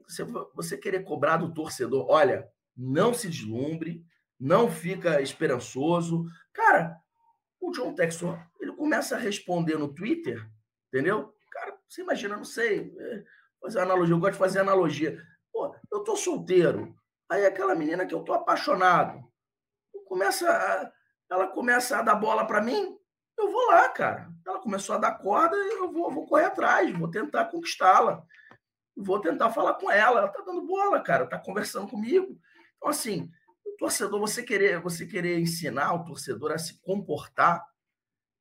você, 0.08 0.24
você 0.24 0.78
querer 0.78 1.04
cobrar 1.04 1.38
do 1.38 1.54
torcedor, 1.54 2.08
olha, 2.10 2.50
não 2.76 3.14
se 3.14 3.30
deslumbre, 3.30 4.04
não 4.40 4.72
fica 4.72 5.22
esperançoso. 5.22 6.26
Cara, 6.52 6.98
o 7.60 7.72
John 7.72 7.94
Textor, 7.94 8.40
começa 8.86 9.16
a 9.16 9.20
responder 9.20 9.80
no 9.80 9.92
Twitter, 9.92 10.48
entendeu? 10.90 11.34
Cara, 11.52 11.76
você 11.90 12.04
imagina, 12.04 12.38
não 12.38 12.46
sei, 12.46 12.96
é, 13.00 13.24
fazer 13.60 13.80
analogia, 13.80 14.14
eu 14.14 14.20
gosto 14.20 14.34
de 14.34 14.38
fazer 14.38 14.60
analogia. 14.60 15.20
Pô, 15.52 15.76
eu 15.92 16.04
tô 16.04 16.16
solteiro, 16.16 16.96
aí 17.28 17.48
aquela 17.48 17.74
menina 17.74 18.06
que 18.06 18.14
eu 18.14 18.24
tô 18.24 18.32
apaixonado, 18.32 19.28
começa 20.06 20.48
a, 20.48 20.92
ela 21.32 21.48
começa 21.48 21.98
a 21.98 22.04
dar 22.04 22.14
bola 22.14 22.46
para 22.46 22.62
mim, 22.62 22.96
eu 23.36 23.52
vou 23.52 23.66
lá, 23.66 23.90
cara. 23.90 24.30
Ela 24.46 24.60
começou 24.60 24.94
a 24.94 25.00
dar 25.00 25.18
corda, 25.18 25.56
eu 25.56 25.92
vou, 25.92 26.12
vou 26.12 26.28
correr 26.28 26.46
atrás, 26.46 26.96
vou 26.96 27.10
tentar 27.10 27.46
conquistá-la. 27.46 28.24
Vou 28.96 29.20
tentar 29.20 29.50
falar 29.50 29.74
com 29.74 29.90
ela. 29.90 30.20
Ela 30.20 30.28
tá 30.30 30.44
dando 30.46 30.62
bola, 30.62 31.02
cara, 31.02 31.26
tá 31.26 31.40
conversando 31.40 31.88
comigo. 31.88 32.40
Então, 32.78 32.88
assim, 32.90 33.32
o 33.66 33.76
torcedor, 33.78 34.20
você 34.20 34.44
querer, 34.44 34.80
você 34.80 35.08
querer 35.08 35.40
ensinar 35.40 35.92
o 35.96 36.06
torcedor 36.06 36.52
a 36.52 36.58
se 36.60 36.80
comportar 36.82 37.66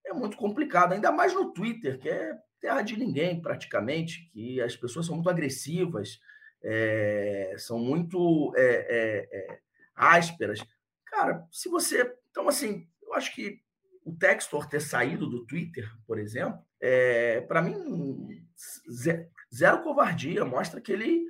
é 0.07 0.13
muito 0.13 0.37
complicado, 0.37 0.93
ainda 0.93 1.11
mais 1.11 1.35
no 1.35 1.53
Twitter, 1.53 1.99
que 1.99 2.09
é 2.09 2.37
terra 2.61 2.83
de 2.83 2.97
ninguém, 2.97 3.41
praticamente, 3.41 4.31
que 4.33 4.61
as 4.61 4.77
pessoas 4.77 5.07
são 5.07 5.17
muito 5.17 5.29
agressivas, 5.29 6.19
é, 6.63 7.55
são 7.59 7.79
muito 7.79 8.53
é, 8.57 9.29
é, 9.33 9.59
ásperas. 9.95 10.61
Cara, 11.05 11.47
se 11.53 11.69
você. 11.69 12.11
Então, 12.31 12.49
assim, 12.49 12.89
eu 13.03 13.15
acho 13.15 13.35
que 13.35 13.61
o 14.05 14.15
Textor 14.17 14.67
ter 14.67 14.81
saído 14.81 15.29
do 15.29 15.47
Twitter, 15.47 15.89
por 16.07 16.19
exemplo, 16.19 16.59
é, 16.81 17.41
para 17.43 17.63
mim, 17.63 18.45
zero 19.53 19.83
covardia. 19.83 20.45
Mostra 20.45 20.81
que 20.81 20.93
ele. 20.93 21.25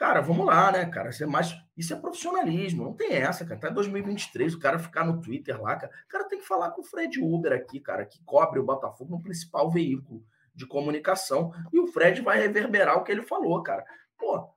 Cara, 0.00 0.22
vamos 0.22 0.46
lá, 0.46 0.72
né, 0.72 0.86
cara? 0.86 1.10
Isso 1.10 1.22
é, 1.22 1.26
mais, 1.26 1.54
isso 1.76 1.92
é 1.92 1.96
profissionalismo, 1.96 2.84
não 2.84 2.94
tem 2.94 3.12
essa, 3.16 3.44
cara. 3.44 3.56
Até 3.56 3.70
2023, 3.70 4.54
o 4.54 4.58
cara 4.58 4.78
ficar 4.78 5.04
no 5.04 5.20
Twitter 5.20 5.60
lá, 5.60 5.76
cara. 5.76 5.92
O 6.06 6.08
cara 6.08 6.24
tem 6.26 6.38
que 6.38 6.46
falar 6.46 6.70
com 6.70 6.80
o 6.80 6.84
Fred 6.84 7.22
Uber 7.22 7.52
aqui, 7.52 7.78
cara, 7.78 8.06
que 8.06 8.18
cobre 8.24 8.58
o 8.58 8.64
Botafogo 8.64 9.10
no 9.14 9.22
principal 9.22 9.70
veículo 9.70 10.24
de 10.54 10.66
comunicação. 10.66 11.52
E 11.70 11.78
o 11.78 11.86
Fred 11.86 12.22
vai 12.22 12.40
reverberar 12.40 12.96
o 12.96 13.04
que 13.04 13.12
ele 13.12 13.20
falou, 13.20 13.62
cara. 13.62 13.84
Pô, 14.16 14.48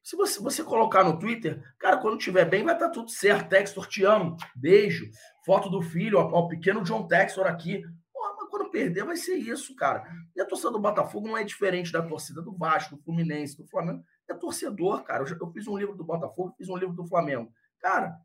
se 0.00 0.14
você, 0.14 0.40
você 0.40 0.62
colocar 0.62 1.02
no 1.02 1.18
Twitter, 1.18 1.60
cara, 1.76 1.96
quando 1.96 2.16
tiver 2.16 2.44
bem, 2.44 2.62
vai 2.62 2.74
estar 2.74 2.86
tá 2.86 2.92
tudo 2.92 3.10
certo. 3.10 3.48
Textor, 3.48 3.84
te 3.88 4.04
amo. 4.04 4.36
Beijo. 4.54 5.10
Foto 5.44 5.68
do 5.68 5.82
filho, 5.82 6.20
ó, 6.20 6.38
o 6.38 6.46
pequeno 6.46 6.84
John 6.84 7.04
Textor 7.08 7.48
aqui. 7.48 7.82
Porra, 8.12 8.32
mas 8.38 8.48
quando 8.48 8.70
perder, 8.70 9.02
vai 9.02 9.16
ser 9.16 9.34
isso, 9.34 9.74
cara. 9.74 10.04
E 10.36 10.40
a 10.40 10.46
torcida 10.46 10.70
do 10.70 10.78
Botafogo 10.78 11.26
não 11.26 11.36
é 11.36 11.42
diferente 11.42 11.90
da 11.90 12.00
torcida 12.00 12.40
do 12.40 12.56
Vasco, 12.56 12.94
do 12.94 13.02
Fluminense, 13.02 13.56
do 13.56 13.66
Flamengo. 13.66 14.04
É 14.28 14.34
torcedor, 14.34 15.02
cara. 15.04 15.24
Eu, 15.24 15.38
eu 15.40 15.52
fiz 15.52 15.66
um 15.66 15.76
livro 15.76 15.94
do 15.94 16.04
Botafogo, 16.04 16.54
fiz 16.56 16.68
um 16.68 16.76
livro 16.76 16.94
do 16.94 17.06
Flamengo. 17.06 17.52
Cara, 17.80 18.18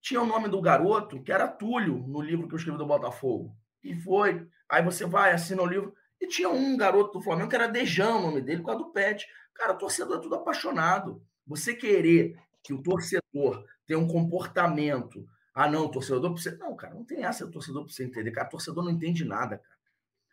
tinha 0.00 0.20
o 0.20 0.26
nome 0.26 0.48
do 0.48 0.60
garoto, 0.60 1.22
que 1.22 1.32
era 1.32 1.46
Túlio, 1.46 2.04
no 2.06 2.20
livro 2.20 2.48
que 2.48 2.54
eu 2.54 2.58
escrevi 2.58 2.76
do 2.76 2.86
Botafogo. 2.86 3.56
E 3.82 3.94
foi. 3.94 4.46
Aí 4.68 4.82
você 4.82 5.06
vai, 5.06 5.32
assina 5.32 5.62
o 5.62 5.66
livro. 5.66 5.94
E 6.20 6.26
tinha 6.26 6.48
um 6.48 6.76
garoto 6.76 7.18
do 7.18 7.24
Flamengo 7.24 7.48
que 7.48 7.56
era 7.56 7.68
Dejão, 7.68 8.18
o 8.18 8.22
nome 8.22 8.40
dele, 8.40 8.60
por 8.60 8.66
causa 8.66 8.84
do 8.84 8.90
Pet. 8.92 9.26
Cara, 9.54 9.74
torcedor 9.74 10.18
é 10.18 10.20
tudo 10.20 10.34
apaixonado. 10.34 11.22
Você 11.46 11.74
querer 11.74 12.38
que 12.62 12.72
o 12.72 12.82
torcedor 12.82 13.64
tenha 13.86 13.98
um 13.98 14.06
comportamento. 14.06 15.26
Ah, 15.54 15.68
não, 15.68 15.90
torcedor 15.90 16.32
precisa. 16.32 16.56
Não, 16.58 16.74
cara, 16.76 16.94
não 16.94 17.04
tem 17.04 17.24
essa, 17.24 17.44
o 17.44 17.50
torcedor 17.50 17.84
precisa 17.84 18.08
entender. 18.08 18.30
Cara, 18.30 18.48
torcedor 18.48 18.84
não 18.84 18.90
entende 18.90 19.24
nada, 19.24 19.58
cara. 19.58 19.76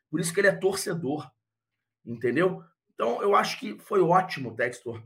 Por 0.10 0.20
isso 0.20 0.34
que 0.34 0.40
ele 0.40 0.48
é 0.48 0.56
torcedor. 0.56 1.30
Entendeu? 2.06 2.64
Então, 3.00 3.22
eu 3.22 3.34
acho 3.34 3.58
que 3.58 3.80
foi 3.80 4.02
ótimo 4.02 4.50
o 4.50 4.56
Textor 4.56 5.02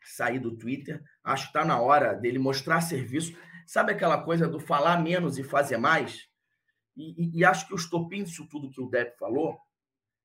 sair 0.00 0.38
do 0.38 0.56
Twitter. 0.56 1.02
Acho 1.24 1.44
que 1.44 1.48
está 1.48 1.64
na 1.64 1.80
hora 1.80 2.14
dele 2.14 2.38
mostrar 2.38 2.80
serviço. 2.80 3.36
Sabe 3.66 3.90
aquela 3.90 4.22
coisa 4.22 4.46
do 4.46 4.60
falar 4.60 5.02
menos 5.02 5.36
e 5.36 5.42
fazer 5.42 5.76
mais? 5.76 6.28
E, 6.96 7.10
e, 7.20 7.38
e 7.40 7.44
acho 7.44 7.66
que 7.66 7.74
o 7.74 7.76
estopim 7.76 8.22
disso 8.22 8.46
tudo 8.48 8.70
que 8.70 8.80
o 8.80 8.88
Depp 8.88 9.18
falou, 9.18 9.58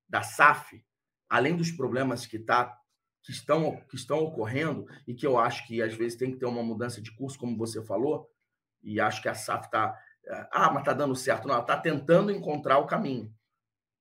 da 0.08 0.22
SAF, 0.22 0.80
além 1.28 1.58
dos 1.58 1.72
problemas 1.72 2.28
que 2.28 2.38
tá 2.38 2.80
que 3.24 3.32
estão, 3.32 3.78
que 3.90 3.96
estão 3.96 4.20
ocorrendo 4.20 4.86
e 5.08 5.16
que 5.16 5.26
eu 5.26 5.40
acho 5.40 5.66
que 5.66 5.82
às 5.82 5.96
vezes 5.96 6.16
tem 6.16 6.32
que 6.32 6.38
ter 6.38 6.46
uma 6.46 6.62
mudança 6.62 7.02
de 7.02 7.12
curso, 7.16 7.40
como 7.40 7.58
você 7.58 7.84
falou, 7.84 8.30
e 8.84 9.00
acho 9.02 9.24
que 9.24 9.28
a 9.28 9.34
SAF 9.34 9.66
está. 9.66 10.00
Ah, 10.52 10.70
mas 10.70 10.82
está 10.82 10.94
dando 10.94 11.16
certo. 11.16 11.48
Não, 11.48 11.60
está 11.60 11.76
tentando 11.76 12.32
encontrar 12.32 12.78
o 12.78 12.86
caminho. 12.86 13.34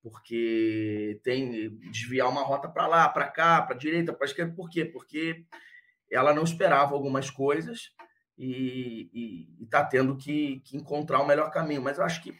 Porque 0.05 1.19
tem 1.23 1.75
desviar 1.89 2.29
uma 2.29 2.43
rota 2.43 2.69
para 2.69 2.85
lá, 2.85 3.09
para 3.09 3.27
cá, 3.27 3.63
para 3.63 3.75
direita, 3.75 4.13
para 4.13 4.27
esquerda. 4.27 4.53
Por 4.53 4.69
quê? 4.69 4.85
Porque 4.85 5.43
ela 6.11 6.31
não 6.31 6.43
esperava 6.43 6.93
algumas 6.93 7.31
coisas 7.31 7.91
e 8.37 9.47
está 9.61 9.83
tendo 9.83 10.15
que, 10.15 10.59
que, 10.59 10.77
encontrar 10.77 11.21
o 11.21 11.25
melhor 11.25 11.49
caminho. 11.49 11.81
Mas 11.81 11.97
eu 11.97 12.03
acho 12.03 12.21
que 12.21 12.37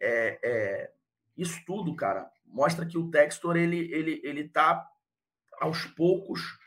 é, 0.00 0.40
é, 0.42 0.92
isso 1.36 1.62
tudo, 1.64 1.94
cara, 1.94 2.28
mostra 2.44 2.84
que 2.84 2.98
o 2.98 3.08
Textor 3.08 3.56
ele 3.56 3.88
ele 3.94 4.20
ele 4.24 4.40
está 4.40 4.84
aos 5.60 5.84
poucos 5.84 6.58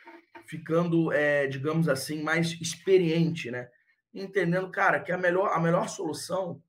ficando, 0.47 1.11
é, 1.11 1.47
digamos 1.47 1.89
assim, 1.89 2.23
mais 2.23 2.53
experiente, 2.61 3.51
né? 3.51 3.69
Entendendo, 4.13 4.71
cara, 4.71 5.01
que 5.01 5.11
a 5.11 5.17
melhor, 5.17 5.51
a 5.51 5.59
melhor 5.59 5.89
solução 5.89 6.63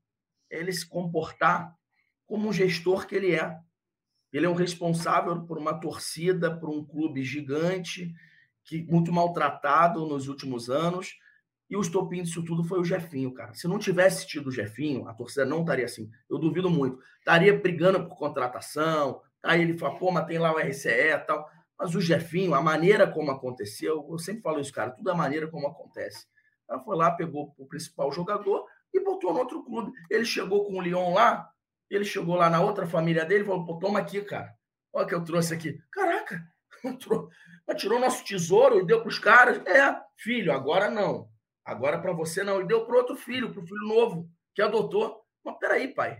é 0.49 0.59
ele 0.59 0.73
se 0.73 0.85
comportar 0.85 1.73
como 2.25 2.47
um 2.47 2.53
gestor 2.53 3.07
que 3.07 3.15
ele 3.15 3.35
é. 3.35 3.57
Ele 4.31 4.45
é 4.45 4.49
um 4.49 4.53
responsável 4.53 5.41
por 5.43 5.57
uma 5.57 5.79
torcida, 5.79 6.55
por 6.55 6.69
um 6.69 6.83
clube 6.83 7.23
gigante, 7.23 8.13
que 8.63 8.83
muito 8.83 9.11
maltratado 9.11 10.05
nos 10.05 10.27
últimos 10.27 10.69
anos. 10.69 11.15
E 11.69 11.75
o 11.75 11.81
estopim 11.81 12.21
disso 12.21 12.43
tudo 12.43 12.63
foi 12.63 12.79
o 12.79 12.83
Jefinho, 12.83 13.33
cara. 13.33 13.53
Se 13.53 13.67
não 13.67 13.79
tivesse 13.79 14.27
tido 14.27 14.47
o 14.47 14.51
Jefinho, 14.51 15.07
a 15.07 15.13
torcida 15.13 15.45
não 15.45 15.61
estaria 15.61 15.85
assim. 15.85 16.09
Eu 16.29 16.37
duvido 16.37 16.69
muito. 16.69 16.99
Estaria 17.19 17.57
brigando 17.57 18.07
por 18.07 18.17
contratação. 18.17 19.21
Aí 19.41 19.61
ele 19.61 19.77
fala, 19.77 19.97
pô, 19.97 20.11
mas 20.11 20.25
tem 20.25 20.37
lá 20.37 20.53
o 20.53 20.59
RCE 20.59 20.89
e 20.89 21.17
tal. 21.19 21.49
Mas 21.77 21.93
o 21.95 22.01
Jefinho, 22.01 22.53
a 22.53 22.61
maneira 22.61 23.07
como 23.07 23.31
aconteceu, 23.31 24.05
eu 24.09 24.17
sempre 24.17 24.41
falo 24.41 24.59
isso, 24.59 24.71
cara, 24.71 24.91
tudo 24.91 25.09
é 25.09 25.13
a 25.13 25.17
maneira 25.17 25.47
como 25.47 25.67
acontece. 25.67 26.25
Ela 26.69 26.79
foi 26.79 26.95
lá, 26.95 27.11
pegou 27.11 27.53
o 27.57 27.65
principal 27.65 28.11
jogador 28.11 28.65
e 28.93 29.03
botou 29.03 29.33
no 29.33 29.39
outro 29.39 29.63
clube. 29.63 29.91
Ele 30.09 30.25
chegou 30.25 30.65
com 30.65 30.77
o 30.77 30.81
Lyon 30.81 31.13
lá, 31.13 31.49
ele 31.89 32.05
chegou 32.05 32.35
lá 32.35 32.49
na 32.49 32.61
outra 32.61 32.87
família 32.87 33.25
dele 33.25 33.43
e 33.43 33.47
falou: 33.47 33.65
pô, 33.65 33.77
toma 33.77 33.99
aqui, 33.99 34.21
cara. 34.21 34.53
Olha 34.93 35.05
o 35.05 35.07
que 35.07 35.15
eu 35.15 35.23
trouxe 35.23 35.53
aqui. 35.53 35.77
Caraca, 35.91 36.41
tirou 37.77 37.99
nosso 37.99 38.23
tesouro 38.23 38.79
e 38.79 38.85
deu 38.85 39.01
para 39.01 39.09
os 39.09 39.19
caras. 39.19 39.57
É, 39.65 39.95
filho, 40.17 40.53
agora 40.53 40.89
não. 40.89 41.29
Agora 41.63 41.99
para 41.99 42.13
você 42.13 42.43
não. 42.43 42.61
E 42.61 42.67
deu 42.67 42.85
para 42.85 42.97
outro 42.97 43.15
filho, 43.15 43.51
para 43.51 43.61
o 43.61 43.65
filho 43.65 43.87
novo, 43.87 44.29
que 44.53 44.61
adotou. 44.61 45.21
Mas 45.43 45.57
peraí, 45.59 45.87
pai. 45.93 46.19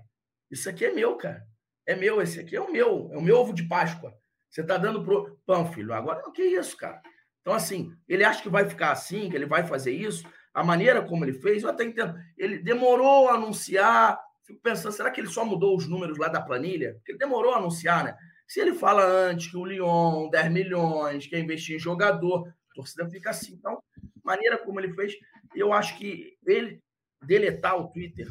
Isso 0.50 0.70
aqui 0.70 0.86
é 0.86 0.92
meu, 0.92 1.16
cara. 1.16 1.46
É 1.88 1.96
meu, 1.96 2.22
esse 2.22 2.40
aqui 2.40 2.56
é 2.56 2.62
o 2.62 2.72
meu. 2.72 3.10
É 3.12 3.18
o 3.18 3.22
meu 3.22 3.38
ovo 3.38 3.54
de 3.54 3.64
Páscoa. 3.64 4.14
Você 4.50 4.62
está 4.62 4.78
dando 4.78 5.04
pro 5.04 5.40
pão, 5.46 5.72
filho. 5.72 5.94
Agora, 5.94 6.28
o 6.28 6.32
que 6.32 6.42
é 6.42 6.60
isso, 6.60 6.76
cara? 6.78 7.02
Então, 7.42 7.54
assim, 7.54 7.92
ele 8.08 8.24
acha 8.24 8.42
que 8.42 8.50
vai 8.50 8.68
ficar 8.68 8.92
assim, 8.92 9.30
que 9.30 9.36
ele 9.36 9.46
vai 9.46 9.66
fazer 9.68 9.92
isso. 9.92 10.28
A 10.54 10.64
maneira 10.64 11.02
como 11.02 11.24
ele 11.26 11.34
fez, 11.34 11.62
eu 11.62 11.70
até 11.70 11.84
entendo. 11.84 12.16
Ele 12.38 12.58
demorou 12.58 13.30
a 13.30 13.34
anunciar. 13.34 14.20
Fico 14.46 14.62
pensando, 14.62 14.92
será 14.92 15.10
que 15.10 15.20
ele 15.20 15.28
só 15.28 15.44
mudou 15.44 15.76
os 15.76 15.88
números 15.88 16.18
lá 16.18 16.28
da 16.28 16.42
planilha? 16.42 16.94
Porque 16.96 17.12
ele 17.12 17.20
demorou 17.20 17.54
a 17.54 17.58
anunciar, 17.58 18.04
né? 18.04 18.18
Se 18.48 18.60
ele 18.60 18.74
fala 18.74 19.04
antes 19.04 19.50
que 19.50 19.58
o 19.58 19.66
Lyon, 19.66 20.30
10 20.30 20.52
milhões, 20.52 21.28
quer 21.28 21.40
investir 21.40 21.76
em 21.76 21.80
jogador, 21.80 22.48
a 22.48 22.76
torcida 22.76 23.10
fica 23.10 23.32
assim. 23.32 23.54
Então, 23.54 23.82
maneira 24.24 24.58
como 24.58 24.80
ele 24.80 24.94
fez, 24.94 25.16
eu 25.56 25.74
acho 25.74 25.98
que 25.98 26.38
ele 26.46 26.80
deletar 27.24 27.76
o 27.76 27.88
Twitter 27.88 28.28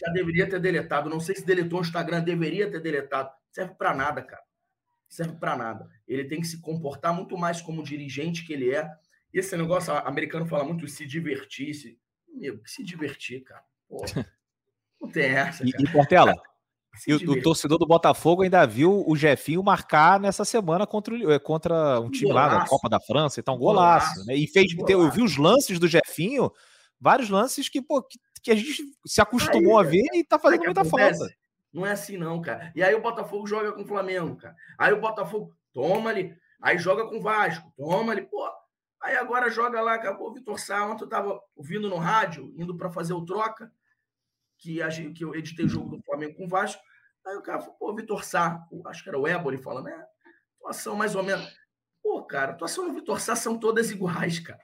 já 0.00 0.12
deveria 0.12 0.48
ter 0.48 0.58
deletado. 0.58 1.08
Não 1.08 1.20
sei 1.20 1.36
se 1.36 1.46
deletou 1.46 1.78
o 1.78 1.82
Instagram, 1.82 2.22
deveria 2.22 2.68
ter 2.68 2.80
deletado. 2.80 3.30
Serve 3.52 3.74
para 3.74 3.94
nada, 3.94 4.20
cara 4.20 4.42
serve 5.12 5.34
para 5.34 5.54
nada. 5.56 5.90
Ele 6.08 6.24
tem 6.24 6.40
que 6.40 6.46
se 6.46 6.58
comportar 6.58 7.14
muito 7.14 7.36
mais 7.36 7.60
como 7.60 7.82
dirigente 7.82 8.46
que 8.46 8.54
ele 8.54 8.74
é. 8.74 8.90
E 9.32 9.38
esse 9.38 9.54
negócio, 9.56 9.92
americano 9.92 10.46
fala 10.46 10.64
muito 10.64 10.88
se 10.88 11.06
divertir. 11.06 11.74
Se... 11.74 11.98
Meu, 12.28 12.60
se 12.64 12.82
divertir, 12.82 13.42
cara. 13.42 13.62
Pô, 13.86 13.98
não 15.02 15.08
tem 15.08 15.30
essa. 15.30 15.64
E, 15.64 15.70
e 15.70 15.90
Portela? 15.90 16.32
E 17.06 17.14
o, 17.14 17.30
o, 17.32 17.42
torcedor 17.42 17.78
do 17.78 17.86
Botafogo 17.86 18.42
ainda 18.42 18.66
viu 18.66 19.02
o 19.06 19.16
Jefinho 19.16 19.62
marcar 19.62 20.20
nessa 20.20 20.44
semana 20.44 20.86
contra, 20.86 21.16
eh, 21.16 21.38
contra 21.38 21.98
um 21.98 22.10
time 22.10 22.28
golaço. 22.28 22.54
lá 22.54 22.60
da 22.60 22.68
Copa 22.68 22.86
da 22.86 23.00
França 23.00 23.40
e 23.40 23.42
tá 23.42 23.50
um 23.50 23.56
golaço. 23.56 24.08
golaço 24.08 24.26
né? 24.26 24.36
E 24.36 24.46
fez, 24.46 24.74
golaço. 24.74 24.92
eu 24.92 25.10
vi 25.10 25.22
os 25.22 25.38
lances 25.38 25.78
do 25.78 25.88
Jefinho, 25.88 26.52
vários 27.00 27.30
lances 27.30 27.70
que, 27.70 27.80
pô, 27.80 28.02
que, 28.02 28.18
que 28.42 28.50
a 28.50 28.54
gente 28.54 28.84
se 29.06 29.22
acostumou 29.22 29.78
aí, 29.78 29.86
a 29.86 29.90
ver 29.90 30.04
e 30.12 30.22
tá 30.22 30.38
fazendo 30.38 30.64
muita 30.64 30.82
acontece? 30.82 31.18
falta. 31.18 31.34
Não 31.72 31.86
é 31.86 31.92
assim, 31.92 32.18
não, 32.18 32.42
cara. 32.42 32.70
E 32.76 32.82
aí 32.82 32.94
o 32.94 33.00
Botafogo 33.00 33.46
joga 33.46 33.72
com 33.72 33.80
o 33.80 33.86
Flamengo, 33.86 34.36
cara. 34.36 34.54
Aí 34.76 34.92
o 34.92 35.00
Botafogo 35.00 35.50
toma 35.72 36.10
ali, 36.10 36.36
aí 36.60 36.76
joga 36.76 37.06
com 37.06 37.16
o 37.16 37.22
Vasco, 37.22 37.72
toma 37.74 38.12
ali, 38.12 38.20
pô. 38.20 38.46
Aí 39.02 39.16
agora 39.16 39.50
joga 39.50 39.80
lá, 39.80 39.94
acabou 39.94 40.30
o 40.30 40.34
Vitor 40.34 40.60
Sá. 40.60 40.86
Ontem 40.86 41.04
eu 41.04 41.08
tava 41.08 41.40
ouvindo 41.56 41.88
no 41.88 41.96
rádio, 41.96 42.52
indo 42.56 42.76
para 42.76 42.90
fazer 42.90 43.14
o 43.14 43.24
troca, 43.24 43.72
que, 44.62 44.80
a 44.80 44.88
gente, 44.88 45.12
que 45.14 45.24
eu 45.24 45.34
editei 45.34 45.64
o 45.66 45.68
jogo 45.68 45.96
do 45.96 46.02
Flamengo 46.02 46.36
com 46.36 46.44
o 46.44 46.48
Vasco. 46.48 46.80
Aí 47.26 47.36
o 47.36 47.42
cara 47.42 47.60
falou, 47.60 47.74
pô, 47.74 47.94
Vitor 47.94 48.24
Sá, 48.24 48.64
acho 48.86 49.02
que 49.02 49.08
era 49.08 49.18
o 49.18 49.26
Éboli 49.26 49.58
falando, 49.58 49.86
né? 49.86 50.06
Atuação 50.58 50.94
mais 50.94 51.14
ou 51.14 51.22
menos. 51.22 51.52
Pô, 52.02 52.22
cara, 52.24 52.52
atuação 52.52 52.86
do 52.86 52.94
Vitor 52.94 53.20
Sá 53.20 53.34
são 53.34 53.58
todas 53.58 53.90
iguais, 53.90 54.38
cara. 54.38 54.60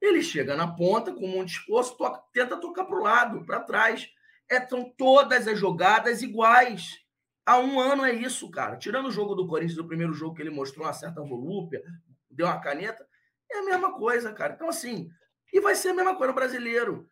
Ele 0.00 0.22
chega 0.22 0.56
na 0.56 0.66
ponta 0.66 1.12
com 1.12 1.38
um 1.38 1.44
de 1.44 1.52
esforço, 1.52 1.96
toca, 1.96 2.22
tenta 2.32 2.56
tocar 2.56 2.84
para 2.84 2.96
o 2.96 3.02
lado, 3.02 3.44
para 3.44 3.60
trás. 3.60 4.08
É, 4.50 4.66
são 4.66 4.90
todas 4.96 5.46
as 5.46 5.58
jogadas 5.58 6.22
iguais. 6.22 6.98
Há 7.44 7.58
um 7.58 7.78
ano 7.78 8.04
é 8.04 8.12
isso, 8.12 8.50
cara. 8.50 8.76
Tirando 8.76 9.06
o 9.06 9.10
jogo 9.10 9.34
do 9.34 9.46
Corinthians, 9.46 9.76
do 9.76 9.86
primeiro 9.86 10.14
jogo 10.14 10.34
que 10.34 10.42
ele 10.42 10.50
mostrou 10.50 10.86
uma 10.86 10.92
certa 10.92 11.20
volúpia, 11.20 11.82
deu 12.30 12.46
uma 12.46 12.60
caneta, 12.60 13.06
é 13.50 13.58
a 13.58 13.64
mesma 13.64 13.92
coisa, 13.94 14.32
cara. 14.32 14.54
Então, 14.54 14.68
assim, 14.68 15.10
e 15.52 15.60
vai 15.60 15.74
ser 15.74 15.90
a 15.90 15.94
mesma 15.94 16.14
coisa 16.14 16.32
no 16.32 16.38
brasileiro. 16.38 17.08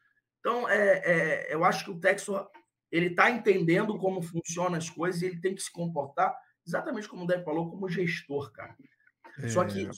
Então, 0.46 0.68
é, 0.68 1.02
é, 1.04 1.52
eu 1.52 1.64
acho 1.64 1.84
que 1.84 1.90
o 1.90 1.98
Texor 1.98 2.48
ele 2.92 3.06
está 3.06 3.28
entendendo 3.28 3.98
como 3.98 4.22
funcionam 4.22 4.78
as 4.78 4.88
coisas 4.88 5.20
e 5.20 5.26
ele 5.26 5.40
tem 5.40 5.56
que 5.56 5.60
se 5.60 5.72
comportar 5.72 6.38
exatamente 6.64 7.08
como 7.08 7.24
o 7.24 7.26
Deb 7.26 7.42
falou, 7.42 7.68
como 7.68 7.88
gestor, 7.88 8.52
cara. 8.52 8.76
É... 9.42 9.48
Só 9.48 9.64
que 9.64 9.90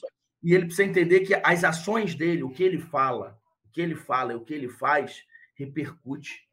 e 0.42 0.54
ele 0.54 0.64
precisa 0.64 0.88
entender 0.88 1.20
que 1.20 1.34
as 1.34 1.64
ações 1.64 2.14
dele, 2.14 2.42
o 2.42 2.50
que 2.50 2.62
ele 2.62 2.78
fala, 2.78 3.38
o 3.62 3.68
que 3.70 3.82
ele 3.82 3.94
fala 3.94 4.32
e 4.32 4.36
o 4.36 4.40
que 4.40 4.54
ele 4.54 4.70
faz 4.70 5.22
repercute. 5.54 6.48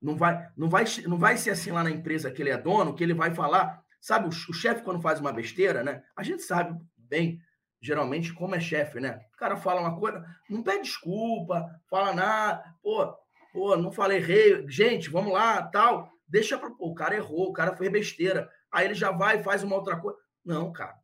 Não 0.00 0.14
vai, 0.14 0.48
não 0.56 0.68
vai, 0.68 0.84
não 1.08 1.18
vai 1.18 1.36
ser 1.36 1.50
assim 1.50 1.72
lá 1.72 1.82
na 1.82 1.90
empresa 1.90 2.30
que 2.30 2.40
ele 2.40 2.50
é 2.50 2.58
dono, 2.58 2.94
que 2.94 3.02
ele 3.02 3.14
vai 3.14 3.34
falar, 3.34 3.82
sabe, 4.00 4.26
o, 4.26 4.28
o 4.28 4.54
chefe 4.54 4.84
quando 4.84 5.02
faz 5.02 5.18
uma 5.18 5.32
besteira, 5.32 5.82
né? 5.82 6.04
A 6.14 6.22
gente 6.22 6.42
sabe 6.42 6.80
bem 6.96 7.42
geralmente 7.82 8.32
como 8.32 8.54
é 8.54 8.60
chefe, 8.60 9.00
né? 9.00 9.20
O 9.34 9.36
cara 9.36 9.56
fala 9.56 9.80
uma 9.80 9.98
coisa, 9.98 10.24
não 10.48 10.62
pede 10.62 10.84
desculpa, 10.84 11.68
fala 11.90 12.14
nada, 12.14 12.62
pô, 12.80 13.12
pô, 13.52 13.76
não 13.76 13.90
falei 13.90 14.18
errei, 14.18 14.64
gente, 14.68 15.10
vamos 15.10 15.32
lá, 15.32 15.60
tal. 15.64 16.08
Deixa 16.28 16.56
para 16.56 16.70
o 16.78 16.94
cara 16.94 17.16
errou, 17.16 17.50
o 17.50 17.52
cara 17.52 17.76
fez 17.76 17.90
besteira. 17.90 18.48
Aí 18.70 18.86
ele 18.86 18.94
já 18.94 19.10
vai 19.10 19.40
e 19.40 19.42
faz 19.42 19.62
uma 19.62 19.76
outra 19.76 19.98
coisa. 20.00 20.18
Não, 20.44 20.72
cara. 20.72 20.94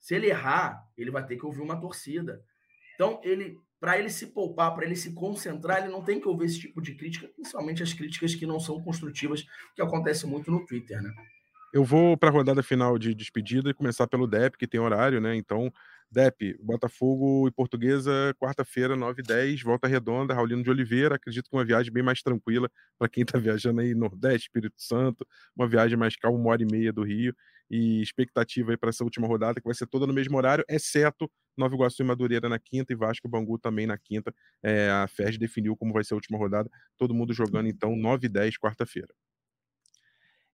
Se 0.00 0.14
ele 0.14 0.26
errar, 0.26 0.84
ele 0.96 1.10
vai 1.10 1.24
ter 1.24 1.36
que 1.36 1.46
ouvir 1.46 1.62
uma 1.62 1.80
torcida. 1.80 2.42
Então, 2.94 3.20
ele, 3.22 3.56
para 3.80 3.98
ele 3.98 4.10
se 4.10 4.26
poupar, 4.26 4.74
para 4.74 4.84
ele 4.84 4.96
se 4.96 5.14
concentrar, 5.14 5.78
ele 5.78 5.92
não 5.92 6.02
tem 6.02 6.20
que 6.20 6.28
ouvir 6.28 6.46
esse 6.46 6.60
tipo 6.60 6.82
de 6.82 6.94
crítica, 6.94 7.28
principalmente 7.28 7.82
as 7.82 7.92
críticas 7.92 8.34
que 8.34 8.44
não 8.44 8.60
são 8.60 8.82
construtivas, 8.82 9.44
que 9.74 9.80
acontece 9.80 10.26
muito 10.26 10.50
no 10.50 10.66
Twitter, 10.66 11.00
né? 11.00 11.10
Eu 11.72 11.84
vou 11.84 12.16
para 12.16 12.30
a 12.30 12.32
rodada 12.32 12.62
final 12.62 12.98
de 12.98 13.14
despedida 13.14 13.70
e 13.70 13.74
começar 13.74 14.06
pelo 14.06 14.26
DEP, 14.26 14.56
que 14.56 14.66
tem 14.66 14.80
horário, 14.80 15.20
né? 15.20 15.36
Então, 15.36 15.72
DEP, 16.10 16.56
Botafogo 16.60 17.46
e 17.48 17.50
Portuguesa, 17.50 18.34
quarta-feira, 18.38 18.96
9 18.96 19.22
h 19.22 19.34
10 19.34 19.62
volta 19.62 19.86
redonda, 19.86 20.34
Raulino 20.34 20.62
de 20.62 20.70
Oliveira. 20.70 21.16
Acredito 21.16 21.50
que 21.50 21.56
uma 21.56 21.64
viagem 21.64 21.92
bem 21.92 22.02
mais 22.02 22.22
tranquila 22.22 22.70
para 22.98 23.08
quem 23.08 23.22
está 23.22 23.38
viajando 23.38 23.80
aí 23.80 23.94
Nordeste, 23.94 24.48
Espírito 24.48 24.80
Santo, 24.80 25.26
uma 25.54 25.68
viagem 25.68 25.96
mais 25.96 26.16
calma, 26.16 26.38
uma 26.38 26.50
hora 26.50 26.62
e 26.62 26.66
meia 26.66 26.92
do 26.92 27.02
Rio. 27.02 27.34
E 27.70 28.00
expectativa 28.00 28.70
aí 28.70 28.76
para 28.78 28.88
essa 28.88 29.04
última 29.04 29.26
rodada, 29.26 29.60
que 29.60 29.66
vai 29.66 29.74
ser 29.74 29.86
toda 29.86 30.06
no 30.06 30.12
mesmo 30.12 30.36
horário, 30.38 30.64
exceto 30.68 31.30
Nova 31.56 31.74
Iguaçu 31.74 32.02
e 32.02 32.06
Madureira 32.06 32.48
na 32.48 32.58
quinta 32.58 32.92
e 32.92 32.96
Vasco 32.96 33.28
e 33.28 33.30
Bangu 33.30 33.58
também 33.58 33.86
na 33.86 33.98
quinta. 33.98 34.34
É, 34.62 34.88
a 34.90 35.06
FERJ 35.06 35.38
definiu 35.38 35.76
como 35.76 35.92
vai 35.92 36.02
ser 36.02 36.14
a 36.14 36.16
última 36.16 36.38
rodada, 36.38 36.70
todo 36.96 37.12
mundo 37.12 37.34
jogando 37.34 37.68
então 37.68 37.94
9 37.94 38.26
h 38.26 38.32
10 38.32 38.58
quarta-feira. 38.58 39.12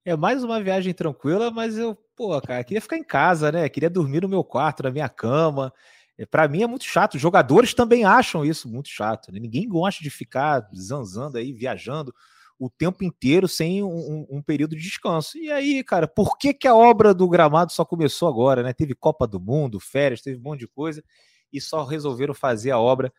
É 0.04 0.14
mais 0.14 0.44
uma 0.44 0.62
viagem 0.62 0.92
tranquila, 0.92 1.50
mas 1.50 1.78
eu, 1.78 1.96
pô, 2.14 2.38
cara, 2.42 2.62
queria 2.62 2.80
ficar 2.80 2.98
em 2.98 3.02
casa, 3.04 3.50
né? 3.50 3.66
Queria 3.70 3.88
dormir 3.88 4.20
no 4.20 4.28
meu 4.28 4.44
quarto, 4.44 4.82
na 4.82 4.90
minha 4.90 5.08
cama. 5.08 5.72
É, 6.18 6.26
para 6.26 6.46
mim 6.46 6.62
é 6.62 6.66
muito 6.66 6.84
chato. 6.84 7.14
Os 7.14 7.20
jogadores 7.22 7.72
também 7.72 8.04
acham 8.04 8.44
isso 8.44 8.68
muito 8.68 8.90
chato. 8.90 9.32
Né? 9.32 9.40
Ninguém 9.40 9.66
gosta 9.66 10.02
de 10.02 10.10
ficar 10.10 10.68
zanzando 10.76 11.38
aí, 11.38 11.54
viajando 11.54 12.14
o 12.58 12.68
tempo 12.68 13.02
inteiro 13.02 13.48
sem 13.48 13.82
um, 13.82 14.26
um, 14.30 14.42
período 14.42 14.76
de 14.76 14.82
descanso. 14.82 15.38
E 15.38 15.50
aí, 15.50 15.82
cara, 15.82 16.06
por 16.06 16.36
que, 16.36 16.52
que 16.52 16.68
a 16.68 16.74
obra 16.74 17.14
do 17.14 17.26
gramado 17.26 17.72
só 17.72 17.82
começou 17.82 18.28
agora, 18.28 18.62
né? 18.62 18.74
Teve 18.74 18.94
Copa 18.94 19.26
do 19.26 19.40
Mundo, 19.40 19.80
férias, 19.80 20.20
teve 20.20 20.38
um 20.38 20.42
monte 20.42 20.60
de 20.60 20.68
coisa 20.68 21.02
e 21.50 21.60
só 21.62 21.82
resolveram 21.82 22.34
fazer 22.34 22.72
a 22.72 22.78
obra 22.78 23.10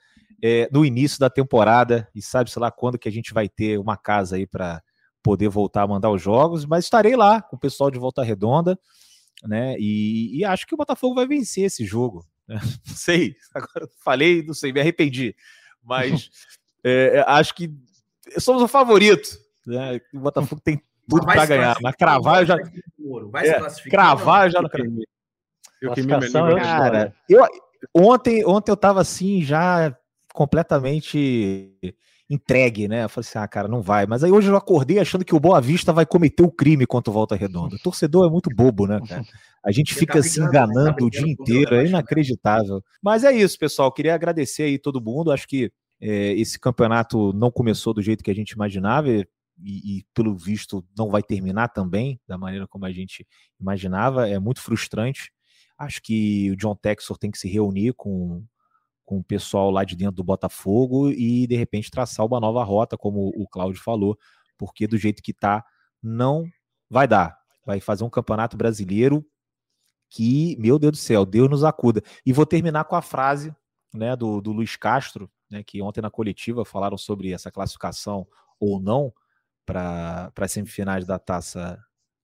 é, 0.42 0.70
no 0.72 0.86
início 0.86 1.20
da 1.20 1.32
temporada. 1.32 2.08
E 2.14 2.22
sabe, 2.22 2.52
sei 2.52 2.62
lá, 2.62 2.70
quando 2.70 3.00
que 3.00 3.10
a 3.10 3.12
gente 3.12 3.34
vai 3.34 3.50
ter 3.50 3.80
uma 3.80 3.98
casa 3.98 4.36
aí 4.36 4.46
para 4.46 4.84
poder 5.26 5.49
voltar 5.49 5.82
a 5.82 5.88
mandar 5.88 6.11
os 6.11 6.21
jogos, 6.21 6.67
mas 6.67 6.84
estarei 6.84 7.15
lá 7.15 7.41
com 7.41 7.55
o 7.55 7.59
pessoal 7.59 7.89
de 7.89 7.97
Volta 7.97 8.23
Redonda, 8.23 8.80
né? 9.43 9.76
E, 9.80 10.38
e 10.38 10.45
acho 10.45 10.67
que 10.67 10.76
o 10.76 10.78
Botafogo 10.78 11.15
vai 11.15 11.26
vencer 11.26 11.63
esse 11.63 11.84
jogo. 11.84 12.23
Né? 12.47 12.59
Não 12.88 12.95
sei, 12.95 13.36
agora 13.51 13.89
falei, 14.03 14.43
não 14.43 14.53
sei, 14.53 14.71
me 14.71 14.80
arrependi, 14.80 15.36
mas 15.84 16.30
é, 16.86 17.17
é, 17.17 17.26
acho 17.28 17.55
que 17.55 17.73
somos 18.38 18.61
o 18.61 18.67
favorito. 18.67 19.28
Né? 19.65 19.99
O 20.13 20.19
Botafogo 20.19 20.61
tem 20.63 20.80
tudo 21.09 21.26
para 21.26 21.47
ganhar, 21.47 21.76
mas 21.82 21.95
cravar 21.95 22.41
eu 22.41 22.45
já. 22.45 22.57
Vai 23.32 23.47
é, 23.47 23.59
cravar 23.89 24.45
eu 24.45 24.51
já 24.51 24.61
não 24.61 24.69
quero. 24.69 24.93
Eu 25.82 25.91
que 25.93 26.03
me 26.03 26.32
cara, 26.59 27.15
eu, 27.28 27.43
ontem, 27.95 28.45
ontem 28.45 28.71
eu 28.71 28.78
tava 28.78 29.01
assim, 29.01 29.41
já 29.41 29.97
completamente 30.36 31.76
entregue, 32.30 32.88
né? 32.88 33.03
Eu 33.03 33.09
falei 33.09 33.28
assim, 33.28 33.38
ah, 33.38 33.47
cara, 33.47 33.67
não 33.67 33.82
vai. 33.82 34.05
Mas 34.05 34.23
aí 34.23 34.32
hoje 34.32 34.49
eu 34.49 34.55
acordei 34.55 34.99
achando 34.99 35.23
que 35.23 35.36
o 35.36 35.39
Boa 35.39 35.61
Vista 35.61 35.93
vai 35.93 36.05
cometer 36.05 36.43
o 36.43 36.51
crime 36.51 36.86
contra 36.86 37.11
o 37.11 37.13
Volta 37.13 37.36
Redonda. 37.36 37.76
O 37.76 37.80
torcedor 37.80 38.28
é 38.28 38.32
muito 38.32 38.49
bobo, 38.49 38.88
né, 38.88 38.99
cara? 39.07 39.23
A 39.63 39.71
gente 39.71 39.93
Você 39.93 39.99
fica 39.99 40.13
tá 40.15 40.23
se 40.23 40.39
enganando 40.39 40.97
tá 40.97 41.05
o 41.05 41.09
dia 41.09 41.28
inteiro, 41.28 41.76
é 41.76 41.86
inacreditável. 41.86 42.84
Mas 43.01 43.23
é 43.23 43.32
isso, 43.32 43.57
pessoal. 43.57 43.91
Queria 43.91 44.15
agradecer 44.15 44.63
aí 44.63 44.78
todo 44.78 45.01
mundo. 45.01 45.32
Acho 45.32 45.47
que 45.47 45.71
é, 45.99 46.34
esse 46.34 46.59
campeonato 46.59 47.34
não 47.34 47.51
começou 47.51 47.93
do 47.93 48.01
jeito 48.01 48.23
que 48.23 48.32
a 48.32 48.36
gente 48.36 48.51
imaginava. 48.51 49.09
E, 49.09 49.26
e, 49.63 50.05
pelo 50.13 50.36
visto 50.36 50.86
não 50.97 51.09
vai 51.09 51.23
terminar 51.23 51.69
também 51.69 52.19
da 52.28 52.38
maneira 52.38 52.67
como 52.67 52.86
a 52.86 52.91
gente 52.91 53.26
imaginava. 53.59 54.28
É 54.28 54.38
muito 54.38 54.61
frustrante. 54.61 55.32
Acho 55.78 56.01
que 56.01 56.51
o 56.51 56.55
John 56.55 56.76
Texor 56.76 57.17
tem 57.17 57.32
que 57.32 57.38
se 57.38 57.47
reunir 57.47 57.93
com 57.93 58.43
com 59.06 59.20
o 59.20 59.24
pessoal 59.24 59.70
lá 59.70 59.84
de 59.84 59.95
dentro 59.95 60.16
do 60.16 60.24
Botafogo 60.24 61.10
e 61.12 61.45
de 61.47 61.56
repente 61.56 61.91
traçar 61.91 62.26
uma 62.26 62.39
nova 62.39 62.64
rota, 62.64 62.97
como 62.97 63.30
o 63.36 63.47
Cláudio 63.47 63.82
falou, 63.82 64.18
porque 64.58 64.88
do 64.88 64.97
jeito 64.97 65.22
que 65.22 65.34
tá, 65.34 65.64
não 66.01 66.45
vai 66.89 67.08
dar. 67.08 67.38
Vai 67.66 67.80
fazer 67.80 68.03
um 68.03 68.10
campeonato 68.10 68.58
brasileiro 68.58 69.26
que, 70.10 70.56
meu 70.60 70.80
Deus 70.80 70.91
do 70.93 70.97
céu, 70.97 71.26
Deus 71.26 71.49
nos 71.49 71.64
acuda. 71.64 72.01
E 72.26 72.34
vou 72.34 72.45
terminar 72.45 72.86
com 72.86 72.95
a 72.95 73.01
frase 73.01 73.53
né, 73.93 74.16
do, 74.16 74.41
do 74.41 74.51
Luiz 74.51 74.76
Castro, 74.76 75.30
né, 75.49 75.64
que 75.64 75.82
ontem 75.82 76.01
na 76.01 76.10
coletiva 76.10 76.66
falaram 76.66 76.97
sobre 76.97 77.32
essa 77.32 77.51
classificação 77.51 78.28
ou 78.60 78.80
não 78.80 79.14
para 79.66 80.32
as 80.39 80.51
semifinais 80.51 81.06
da 81.06 81.18
taça 81.18 81.80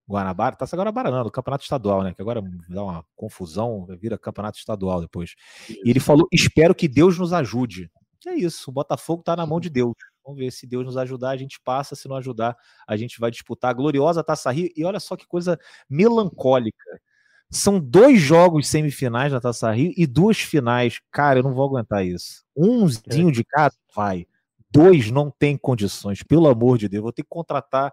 Guanabara, 0.07 0.55
Taça 0.55 0.75
Guanabara 0.75 1.09
não, 1.09 1.23
do 1.23 1.31
Campeonato 1.31 1.63
Estadual, 1.63 2.03
né? 2.03 2.13
Que 2.13 2.21
agora 2.21 2.41
dá 2.69 2.83
uma 2.83 3.05
confusão, 3.15 3.85
vira 3.99 4.17
Campeonato 4.17 4.57
Estadual 4.57 5.01
depois. 5.01 5.35
E 5.69 5.89
ele 5.89 5.99
falou: 5.99 6.27
espero 6.31 6.75
que 6.75 6.87
Deus 6.87 7.17
nos 7.17 7.33
ajude. 7.33 7.89
E 8.25 8.29
é 8.29 8.35
isso, 8.35 8.69
o 8.69 8.73
Botafogo 8.73 9.21
está 9.21 9.35
na 9.35 9.45
mão 9.45 9.59
de 9.59 9.69
Deus. 9.69 9.93
Vamos 10.23 10.39
ver 10.39 10.51
se 10.51 10.67
Deus 10.67 10.85
nos 10.85 10.97
ajudar, 10.97 11.31
a 11.31 11.37
gente 11.37 11.59
passa, 11.63 11.95
se 11.95 12.07
não 12.07 12.15
ajudar, 12.15 12.55
a 12.87 12.95
gente 12.95 13.19
vai 13.19 13.31
disputar 13.31 13.71
a 13.71 13.73
gloriosa 13.73 14.23
Taça 14.23 14.51
Rio. 14.51 14.69
E 14.75 14.85
olha 14.85 14.99
só 14.99 15.15
que 15.15 15.25
coisa 15.25 15.59
melancólica. 15.89 17.01
São 17.49 17.79
dois 17.79 18.21
jogos 18.21 18.67
semifinais 18.67 19.31
da 19.31 19.41
Taça 19.41 19.71
Rio 19.71 19.93
e 19.97 20.05
duas 20.05 20.37
finais. 20.37 20.99
Cara, 21.11 21.39
eu 21.39 21.43
não 21.43 21.53
vou 21.53 21.65
aguentar 21.65 22.05
isso. 22.05 22.45
Umzinho 22.55 23.29
é. 23.29 23.31
de 23.31 23.43
cada 23.43 23.75
vai. 23.95 24.25
Dois 24.69 25.11
não 25.11 25.29
tem 25.29 25.57
condições, 25.57 26.23
pelo 26.23 26.47
amor 26.47 26.77
de 26.77 26.87
Deus. 26.87 27.03
Vou 27.03 27.11
ter 27.11 27.23
que 27.23 27.29
contratar 27.29 27.91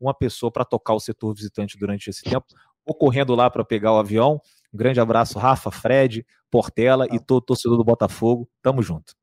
uma 0.00 0.14
pessoa 0.14 0.50
para 0.50 0.64
tocar 0.64 0.94
o 0.94 1.00
setor 1.00 1.34
visitante 1.34 1.78
durante 1.78 2.10
esse 2.10 2.22
tempo. 2.22 2.46
Vou 2.84 2.94
correndo 2.94 3.34
lá 3.34 3.50
para 3.50 3.64
pegar 3.64 3.92
o 3.92 3.98
avião. 3.98 4.40
Um 4.72 4.76
grande 4.76 5.00
abraço, 5.00 5.38
Rafa, 5.38 5.70
Fred, 5.70 6.24
Portela 6.50 7.06
e 7.10 7.18
todo 7.18 7.44
torcedor 7.44 7.76
do 7.76 7.84
Botafogo. 7.84 8.48
Tamo 8.62 8.82
junto. 8.82 9.14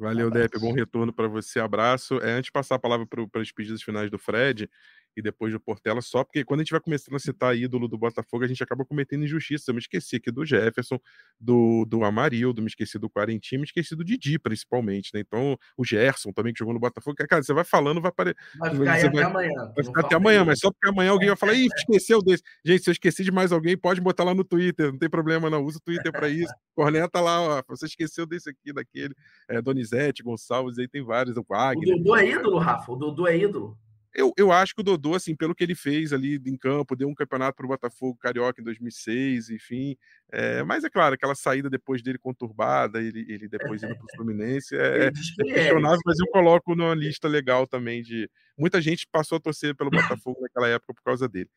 Valeu, 0.00 0.30
Depp. 0.30 0.58
Bom 0.58 0.72
retorno 0.72 1.12
para 1.12 1.28
você. 1.28 1.60
Abraço. 1.60 2.14
É, 2.22 2.32
antes 2.32 2.46
de 2.46 2.52
passar 2.52 2.76
a 2.76 2.78
palavra 2.78 3.06
para 3.06 3.42
as 3.42 3.52
pedidas 3.52 3.82
finais 3.82 4.10
do 4.10 4.18
Fred, 4.18 4.70
e 5.16 5.22
depois 5.22 5.52
do 5.52 5.60
Portela, 5.60 6.00
só 6.00 6.24
porque 6.24 6.44
quando 6.44 6.60
a 6.60 6.62
gente 6.62 6.70
vai 6.70 6.80
começando 6.80 7.16
a 7.16 7.18
citar 7.18 7.56
ídolo 7.56 7.88
do 7.88 7.98
Botafogo, 7.98 8.44
a 8.44 8.46
gente 8.46 8.62
acaba 8.62 8.84
cometendo 8.84 9.24
injustiça. 9.24 9.70
Eu 9.70 9.74
me 9.74 9.80
esqueci 9.80 10.16
aqui 10.16 10.30
do 10.30 10.44
Jefferson, 10.44 10.98
do, 11.38 11.84
do 11.84 12.04
Amarildo, 12.04 12.62
me 12.62 12.68
esqueci 12.68 12.98
do 12.98 13.10
Quarentinho, 13.10 13.60
me 13.60 13.66
esqueci 13.66 13.96
do 13.96 14.04
Didi, 14.04 14.38
principalmente, 14.38 15.10
né? 15.14 15.20
Então, 15.20 15.58
o 15.76 15.84
Gerson 15.84 16.32
também, 16.32 16.52
que 16.52 16.58
jogou 16.58 16.74
no 16.74 16.80
Botafogo. 16.80 17.16
Cara, 17.28 17.42
você 17.42 17.52
vai 17.52 17.64
falando, 17.64 18.00
vai 18.00 18.10
aparecer. 18.10 18.36
Vai 18.58 18.70
ficar 18.70 18.92
aí 18.92 19.04
até 19.04 19.22
amanhã. 19.22 19.72
Vai 19.74 19.84
ficar 19.84 20.00
até 20.00 20.14
amanhã, 20.16 20.44
mas 20.44 20.60
só 20.60 20.70
porque 20.70 20.88
amanhã 20.88 21.10
alguém 21.10 21.28
vai 21.28 21.36
falar, 21.36 21.54
ih, 21.54 21.68
esqueceu 21.76 22.22
desse. 22.22 22.42
Gente, 22.64 22.84
se 22.84 22.90
eu 22.90 22.92
esqueci 22.92 23.24
de 23.24 23.32
mais 23.32 23.52
alguém, 23.52 23.76
pode 23.76 24.00
botar 24.00 24.24
lá 24.24 24.34
no 24.34 24.44
Twitter, 24.44 24.92
não 24.92 24.98
tem 24.98 25.10
problema, 25.10 25.50
não. 25.50 25.64
Usa 25.64 25.78
o 25.78 25.82
Twitter 25.82 26.12
para 26.12 26.28
isso. 26.28 26.52
Corneta 26.74 27.20
lá, 27.20 27.40
ó. 27.40 27.62
Você 27.68 27.86
esqueceu 27.86 28.26
desse 28.26 28.50
aqui, 28.50 28.72
daquele. 28.72 29.14
É, 29.48 29.60
Donizete, 29.60 30.22
Gonçalves, 30.22 30.78
aí 30.78 30.88
tem 30.88 31.02
vários, 31.02 31.36
o 31.36 31.44
Wagner. 31.46 31.94
O 31.94 31.98
Dudu 31.98 32.16
é 32.16 32.28
ídolo, 32.28 32.58
Rafa. 32.58 32.92
O 32.92 32.96
Dudu 32.96 33.26
é 33.26 33.36
ídolo. 33.36 33.76
Eu, 34.12 34.32
eu 34.36 34.50
acho 34.50 34.74
que 34.74 34.80
o 34.80 34.84
Dodô, 34.84 35.14
assim, 35.14 35.36
pelo 35.36 35.54
que 35.54 35.62
ele 35.62 35.74
fez 35.74 36.12
ali 36.12 36.40
em 36.44 36.56
campo, 36.56 36.96
deu 36.96 37.08
um 37.08 37.14
campeonato 37.14 37.56
para 37.56 37.64
o 37.64 37.68
Botafogo 37.68 38.18
Carioca 38.18 38.60
em 38.60 38.64
2006, 38.64 39.50
enfim. 39.50 39.96
É, 40.32 40.62
mas 40.64 40.82
é 40.82 40.90
claro, 40.90 41.14
aquela 41.14 41.34
saída 41.34 41.70
depois 41.70 42.02
dele 42.02 42.18
conturbada, 42.18 43.00
ele, 43.00 43.24
ele 43.28 43.48
depois 43.48 43.82
indo 43.82 43.94
para 43.94 44.04
o 44.04 44.16
Fluminense, 44.16 44.74
é, 44.74 45.06
é, 45.06 45.12
questionável, 45.12 46.00
mas 46.04 46.18
eu 46.18 46.26
coloco 46.26 46.74
numa 46.74 46.94
lista 46.94 47.28
legal 47.28 47.66
também 47.66 48.02
de. 48.02 48.28
Muita 48.58 48.80
gente 48.80 49.06
passou 49.10 49.36
a 49.36 49.40
torcer 49.40 49.76
pelo 49.76 49.90
Botafogo 50.18 50.40
naquela 50.40 50.68
época 50.68 50.92
por 50.92 51.02
causa 51.02 51.28
dele. 51.28 51.48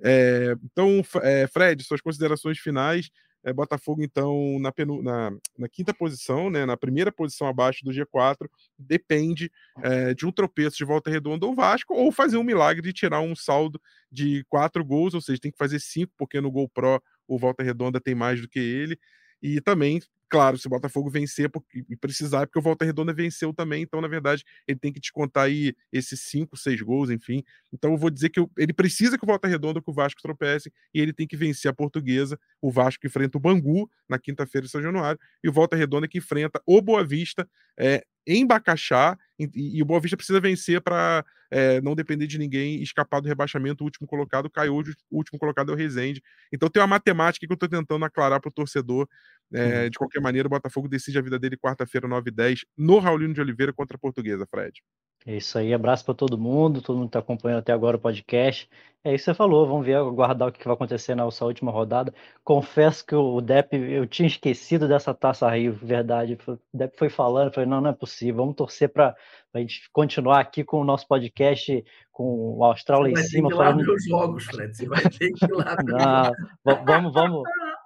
É, 0.00 0.54
então, 0.64 1.02
é, 1.22 1.46
Fred, 1.46 1.82
suas 1.84 2.00
considerações 2.00 2.58
finais 2.58 3.10
É, 3.48 3.52
Botafogo, 3.52 4.02
então, 4.02 4.58
na, 4.60 4.70
penu, 4.70 5.02
na, 5.02 5.30
na, 5.56 5.68
quinta 5.68 5.94
posição, 5.94 6.50
né, 6.50 6.66
na 6.66 6.76
primeira 6.76 7.10
posição 7.10 7.46
abaixo 7.46 7.84
do 7.84 7.90
G4, 7.90 8.48
depende 8.78 9.50
é, 9.82 10.12
de 10.12 10.26
um 10.26 10.32
tropeço 10.32 10.76
de 10.76 10.84
volta 10.84 11.10
redonda 11.10 11.46
ou 11.46 11.54
Vasco, 11.54 11.94
ou 11.94 12.12
fazer 12.12 12.36
um 12.36 12.42
milagre 12.42 12.82
de 12.82 12.92
tirar 12.92 13.20
um 13.20 13.34
saldo 13.34 13.80
de 14.10 14.44
quatro 14.48 14.84
gols, 14.84 15.14
ou 15.14 15.20
seja, 15.20 15.40
tem 15.40 15.50
que 15.50 15.58
fazer 15.58 15.80
cinco, 15.80 16.12
porque 16.16 16.40
no 16.40 16.50
Gol 16.50 16.68
Pro 16.68 17.02
o 17.26 17.38
Volta 17.38 17.62
Redonda 17.62 18.00
tem 18.00 18.14
mais 18.14 18.40
do 18.40 18.48
que 18.48 18.58
ele. 18.58 18.98
E 19.42 19.60
também 19.60 20.00
claro, 20.28 20.58
se 20.58 20.66
o 20.66 20.70
Botafogo 20.70 21.10
vencer 21.10 21.50
e 21.88 21.96
precisar, 21.96 22.42
é 22.42 22.46
porque 22.46 22.58
o 22.58 22.62
Volta 22.62 22.84
Redonda 22.84 23.12
venceu 23.12 23.52
também, 23.52 23.82
então, 23.82 24.00
na 24.00 24.08
verdade, 24.08 24.44
ele 24.66 24.78
tem 24.78 24.92
que 24.92 25.00
descontar 25.00 25.44
aí 25.44 25.74
esses 25.92 26.20
cinco, 26.20 26.56
seis 26.56 26.80
gols, 26.80 27.10
enfim. 27.10 27.42
Então, 27.72 27.92
eu 27.92 27.96
vou 27.96 28.10
dizer 28.10 28.28
que 28.30 28.40
eu, 28.40 28.50
ele 28.56 28.72
precisa 28.72 29.16
que 29.16 29.24
o 29.24 29.26
Volta 29.26 29.48
Redonda, 29.48 29.80
que 29.80 29.90
o 29.90 29.92
Vasco 29.92 30.20
tropece, 30.22 30.72
e 30.92 31.00
ele 31.00 31.12
tem 31.12 31.26
que 31.26 31.36
vencer 31.36 31.70
a 31.70 31.74
portuguesa. 31.74 32.38
O 32.60 32.70
Vasco 32.70 33.06
enfrenta 33.06 33.38
o 33.38 33.40
Bangu 33.40 33.90
na 34.08 34.18
quinta-feira 34.18 34.66
em 34.66 34.70
São 34.70 34.82
Januário, 34.82 35.20
e 35.42 35.48
o 35.48 35.52
Volta 35.52 35.76
Redonda 35.76 36.06
que 36.06 36.18
enfrenta 36.18 36.60
o 36.66 36.80
Boa 36.82 37.04
Vista 37.04 37.48
é, 37.78 38.04
em 38.28 38.46
Bacaxá, 38.46 39.18
e, 39.38 39.78
e, 39.78 39.82
o 39.82 39.86
Boa 39.86 40.00
Vista 40.00 40.16
precisa 40.16 40.38
vencer 40.38 40.82
para 40.82 41.24
é, 41.50 41.80
não 41.80 41.94
depender 41.94 42.26
de 42.26 42.38
ninguém 42.38 42.82
escapar 42.82 43.20
do 43.20 43.28
rebaixamento. 43.28 43.82
O 43.82 43.86
último 43.86 44.06
colocado 44.06 44.50
caiu 44.50 44.74
hoje, 44.74 44.94
o 45.10 45.16
último 45.16 45.38
colocado 45.38 45.72
é 45.72 45.74
o 45.74 45.78
Rezende. 45.78 46.22
Então 46.52 46.68
tem 46.68 46.82
uma 46.82 46.86
matemática 46.86 47.46
que 47.46 47.52
eu 47.52 47.54
estou 47.54 47.68
tentando 47.68 48.04
aclarar 48.04 48.40
para 48.40 48.48
o 48.48 48.52
torcedor. 48.52 49.08
É, 49.52 49.84
uhum. 49.84 49.90
De 49.90 49.98
qualquer 49.98 50.20
maneira, 50.20 50.46
o 50.46 50.50
Botafogo 50.50 50.88
decide 50.88 51.18
a 51.18 51.22
vida 51.22 51.38
dele 51.38 51.56
quarta-feira, 51.56 52.06
9 52.06 52.28
h 52.28 52.36
10 52.36 52.64
no 52.76 52.98
Raulino 52.98 53.32
de 53.32 53.40
Oliveira 53.40 53.72
contra 53.72 53.96
a 53.96 54.00
Portuguesa, 54.00 54.46
Fred. 54.50 54.82
É 55.28 55.36
isso 55.36 55.58
aí, 55.58 55.74
abraço 55.74 56.06
para 56.06 56.14
todo 56.14 56.38
mundo, 56.38 56.80
todo 56.80 56.96
mundo 56.96 57.08
que 57.08 57.10
está 57.10 57.18
acompanhando 57.18 57.58
até 57.58 57.70
agora 57.70 57.98
o 57.98 58.00
podcast. 58.00 58.66
É 59.04 59.14
isso 59.14 59.26
que 59.26 59.30
você 59.30 59.34
falou, 59.34 59.66
vamos 59.66 59.84
ver, 59.84 59.96
aguardar 59.96 60.48
o 60.48 60.52
que 60.52 60.64
vai 60.64 60.72
acontecer 60.72 61.14
nessa 61.14 61.44
última 61.44 61.70
rodada. 61.70 62.14
Confesso 62.42 63.04
que 63.04 63.14
o 63.14 63.38
Dep, 63.42 63.74
eu 63.74 64.06
tinha 64.06 64.26
esquecido 64.26 64.88
dessa 64.88 65.12
taça 65.12 65.46
Rio, 65.50 65.74
verdade. 65.74 66.38
O 66.46 66.58
Dep 66.72 66.96
foi 66.96 67.10
falando, 67.10 67.52
falei, 67.52 67.68
não, 67.68 67.78
não 67.78 67.90
é 67.90 67.92
possível, 67.92 68.36
vamos 68.36 68.56
torcer 68.56 68.88
para 68.88 69.14
a 69.52 69.58
gente 69.58 69.90
continuar 69.92 70.40
aqui 70.40 70.64
com 70.64 70.80
o 70.80 70.84
nosso 70.84 71.06
podcast, 71.06 71.84
com 72.10 72.56
o 72.56 72.64
Austral 72.64 73.02
lá 73.02 73.10
em 73.10 73.16
cima. 73.16 73.50
Falando... 73.50 73.84
Meus 73.84 74.04
jogos, 74.06 74.46
Fred, 74.46 74.74
você 74.74 74.88
vai 74.88 75.02
ter 75.02 75.30
que 75.30 75.44
ir 75.44 75.52
lá. 75.52 75.76
não, 76.64 76.84
vamos, 76.86 77.12
vamos, 77.12 77.42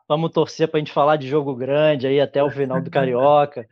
vamos 0.09 0.30
torcer 0.30 0.68
para 0.68 0.78
a 0.78 0.80
gente 0.80 0.93
falar 0.93 1.16
de 1.16 1.26
jogo 1.26 1.57
grande 1.57 2.07
aí 2.07 2.20
até 2.20 2.40
o 2.40 2.51
final 2.51 2.80
do 2.80 2.88
Carioca 2.88 3.66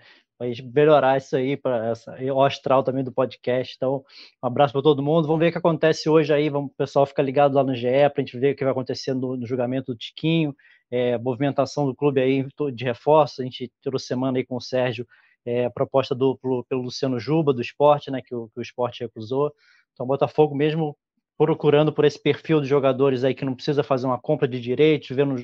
gente 0.46 0.62
melhorar 0.62 1.18
isso 1.18 1.36
aí, 1.36 1.56
para 1.56 1.92
o 2.32 2.42
astral 2.42 2.82
também 2.82 3.04
do 3.04 3.12
podcast. 3.12 3.74
Então, 3.76 4.04
um 4.42 4.46
abraço 4.46 4.72
para 4.72 4.82
todo 4.82 5.02
mundo. 5.02 5.26
Vamos 5.26 5.40
ver 5.40 5.48
o 5.48 5.52
que 5.52 5.58
acontece 5.58 6.08
hoje 6.08 6.32
aí. 6.32 6.48
Vamos, 6.48 6.70
o 6.70 6.74
pessoal 6.74 7.04
fica 7.06 7.22
ligado 7.22 7.54
lá 7.54 7.62
no 7.62 7.74
GE 7.74 7.88
para 8.12 8.14
a 8.16 8.20
gente 8.20 8.38
ver 8.38 8.52
o 8.52 8.56
que 8.56 8.64
vai 8.64 8.72
acontecer 8.72 9.14
no, 9.14 9.36
no 9.36 9.46
julgamento 9.46 9.92
do 9.92 9.98
Tiquinho, 9.98 10.54
é, 10.90 11.18
movimentação 11.18 11.86
do 11.86 11.94
clube 11.94 12.20
aí 12.20 12.46
de 12.72 12.84
reforço. 12.84 13.42
A 13.42 13.44
gente 13.44 13.70
tirou 13.82 13.98
semana 13.98 14.38
aí 14.38 14.44
com 14.44 14.56
o 14.56 14.60
Sérgio 14.60 15.06
é, 15.44 15.66
a 15.66 15.70
proposta 15.70 16.14
do, 16.14 16.36
pelo, 16.36 16.64
pelo, 16.64 16.82
Luciano 16.82 17.18
Juba, 17.18 17.52
do 17.52 17.62
esporte, 17.62 18.10
né, 18.10 18.20
que 18.22 18.34
o, 18.34 18.48
que 18.48 18.60
o 18.60 18.62
esporte 18.62 19.00
recusou. 19.00 19.52
Então, 19.92 20.06
Botafogo 20.06 20.54
mesmo 20.54 20.96
procurando 21.36 21.92
por 21.92 22.04
esse 22.04 22.20
perfil 22.22 22.60
de 22.60 22.68
jogadores 22.68 23.24
aí 23.24 23.34
que 23.34 23.44
não 23.44 23.54
precisa 23.54 23.82
fazer 23.82 24.06
uma 24.06 24.20
compra 24.20 24.46
de 24.46 24.60
direitos, 24.60 25.08
vendo, 25.16 25.42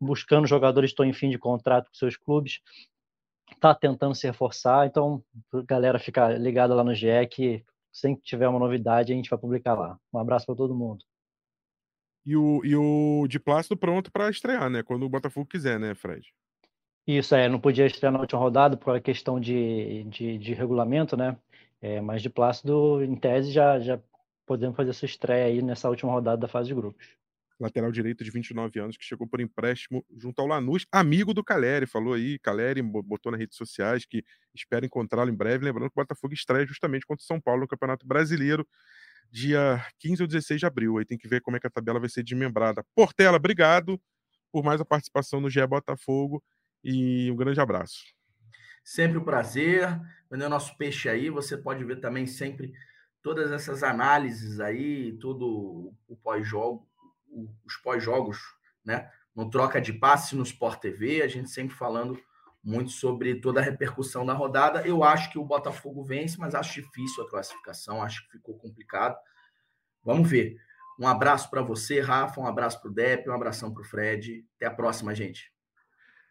buscando 0.00 0.46
jogadores 0.46 0.90
que 0.90 0.92
estão 0.92 1.04
em 1.04 1.12
fim 1.12 1.28
de 1.28 1.38
contrato 1.38 1.88
com 1.88 1.94
seus 1.94 2.16
clubes 2.16 2.60
está 3.52 3.74
tentando 3.74 4.14
se 4.14 4.26
reforçar, 4.26 4.86
então 4.86 5.22
galera 5.66 5.98
fica 5.98 6.28
ligada 6.36 6.74
lá 6.74 6.84
no 6.84 6.94
GE 6.94 7.26
que 7.30 7.64
sempre 7.92 8.22
que 8.22 8.28
tiver 8.28 8.48
uma 8.48 8.58
novidade 8.58 9.12
a 9.12 9.16
gente 9.16 9.30
vai 9.30 9.38
publicar 9.38 9.74
lá. 9.74 9.98
Um 10.12 10.18
abraço 10.18 10.46
para 10.46 10.54
todo 10.54 10.74
mundo. 10.74 11.04
E 12.26 12.36
o, 12.36 12.64
e 12.64 12.74
o 12.74 13.26
de 13.28 13.38
Plácido 13.38 13.76
pronto 13.76 14.10
para 14.10 14.30
estrear, 14.30 14.70
né? 14.70 14.82
Quando 14.82 15.04
o 15.04 15.08
Botafogo 15.08 15.46
quiser, 15.46 15.78
né, 15.78 15.94
Fred? 15.94 16.26
Isso, 17.06 17.34
é, 17.34 17.48
não 17.50 17.60
podia 17.60 17.84
estrear 17.84 18.12
na 18.12 18.20
última 18.20 18.40
rodada 18.40 18.78
por 18.78 18.98
questão 19.00 19.38
de, 19.38 20.04
de, 20.04 20.38
de 20.38 20.54
regulamento, 20.54 21.16
né? 21.16 21.36
É, 21.82 22.00
mas 22.00 22.22
de 22.22 22.30
Plácido, 22.30 23.04
em 23.04 23.14
tese, 23.14 23.52
já, 23.52 23.78
já 23.78 24.00
podemos 24.46 24.74
fazer 24.74 24.90
essa 24.90 25.04
estreia 25.04 25.44
aí 25.44 25.60
nessa 25.60 25.90
última 25.90 26.12
rodada 26.12 26.38
da 26.38 26.48
fase 26.48 26.68
de 26.68 26.74
grupos 26.74 27.06
lateral 27.58 27.92
direito 27.92 28.24
de 28.24 28.30
29 28.30 28.80
anos, 28.80 28.96
que 28.96 29.04
chegou 29.04 29.26
por 29.26 29.40
empréstimo 29.40 30.04
junto 30.16 30.40
ao 30.40 30.46
Lanús, 30.46 30.86
amigo 30.90 31.32
do 31.32 31.44
Caleri, 31.44 31.86
falou 31.86 32.14
aí, 32.14 32.38
Caleri 32.38 32.82
botou 32.82 33.30
nas 33.30 33.40
redes 33.40 33.56
sociais 33.56 34.04
que 34.04 34.24
espera 34.54 34.84
encontrá-lo 34.84 35.30
em 35.30 35.34
breve, 35.34 35.64
lembrando 35.64 35.90
que 35.90 35.98
o 35.98 36.02
Botafogo 36.02 36.34
estreia 36.34 36.66
justamente 36.66 37.06
contra 37.06 37.22
o 37.22 37.26
São 37.26 37.40
Paulo 37.40 37.62
no 37.62 37.68
Campeonato 37.68 38.06
Brasileiro, 38.06 38.66
dia 39.30 39.84
15 39.98 40.22
ou 40.22 40.28
16 40.28 40.60
de 40.60 40.66
abril, 40.66 40.98
aí 40.98 41.04
tem 41.04 41.18
que 41.18 41.28
ver 41.28 41.40
como 41.40 41.56
é 41.56 41.60
que 41.60 41.66
a 41.66 41.70
tabela 41.70 42.00
vai 42.00 42.08
ser 42.08 42.22
desmembrada. 42.22 42.84
Portela, 42.94 43.36
obrigado 43.36 44.00
por 44.52 44.62
mais 44.62 44.80
a 44.80 44.84
participação 44.84 45.40
no 45.40 45.50
GE 45.50 45.66
Botafogo 45.66 46.42
e 46.82 47.30
um 47.30 47.36
grande 47.36 47.60
abraço. 47.60 48.04
Sempre 48.84 49.16
um 49.18 49.24
prazer, 49.24 49.88
vender 50.30 50.44
o 50.44 50.50
nosso 50.50 50.76
peixe 50.76 51.08
aí, 51.08 51.30
você 51.30 51.56
pode 51.56 51.82
ver 51.84 52.00
também 52.00 52.26
sempre 52.26 52.72
todas 53.22 53.50
essas 53.50 53.82
análises 53.82 54.60
aí, 54.60 55.16
todo 55.18 55.94
o 56.06 56.16
pós-jogo, 56.16 56.86
os 57.64 57.76
pós-jogos, 57.76 58.38
né? 58.84 59.10
No 59.34 59.50
troca 59.50 59.80
de 59.80 59.92
passe 59.92 60.36
no 60.36 60.44
Sport 60.44 60.80
TV, 60.80 61.22
a 61.22 61.28
gente 61.28 61.50
sempre 61.50 61.74
falando 61.74 62.18
muito 62.62 62.92
sobre 62.92 63.34
toda 63.40 63.60
a 63.60 63.62
repercussão 63.62 64.24
da 64.24 64.32
rodada. 64.32 64.86
Eu 64.86 65.04
acho 65.04 65.30
que 65.30 65.38
o 65.38 65.44
Botafogo 65.44 66.02
vence, 66.02 66.38
mas 66.38 66.54
acho 66.54 66.80
difícil 66.80 67.24
a 67.24 67.28
classificação, 67.28 68.02
acho 68.02 68.24
que 68.24 68.32
ficou 68.32 68.56
complicado. 68.56 69.16
Vamos 70.02 70.28
ver. 70.28 70.56
Um 70.98 71.06
abraço 71.06 71.50
para 71.50 71.60
você, 71.60 72.00
Rafa, 72.00 72.40
um 72.40 72.46
abraço 72.46 72.80
para 72.80 72.90
o 72.90 72.94
Dep, 72.94 73.28
um 73.28 73.34
abração 73.34 73.72
para 73.72 73.82
o 73.82 73.84
Fred. 73.84 74.46
Até 74.56 74.66
a 74.66 74.70
próxima, 74.70 75.14
gente. 75.14 75.52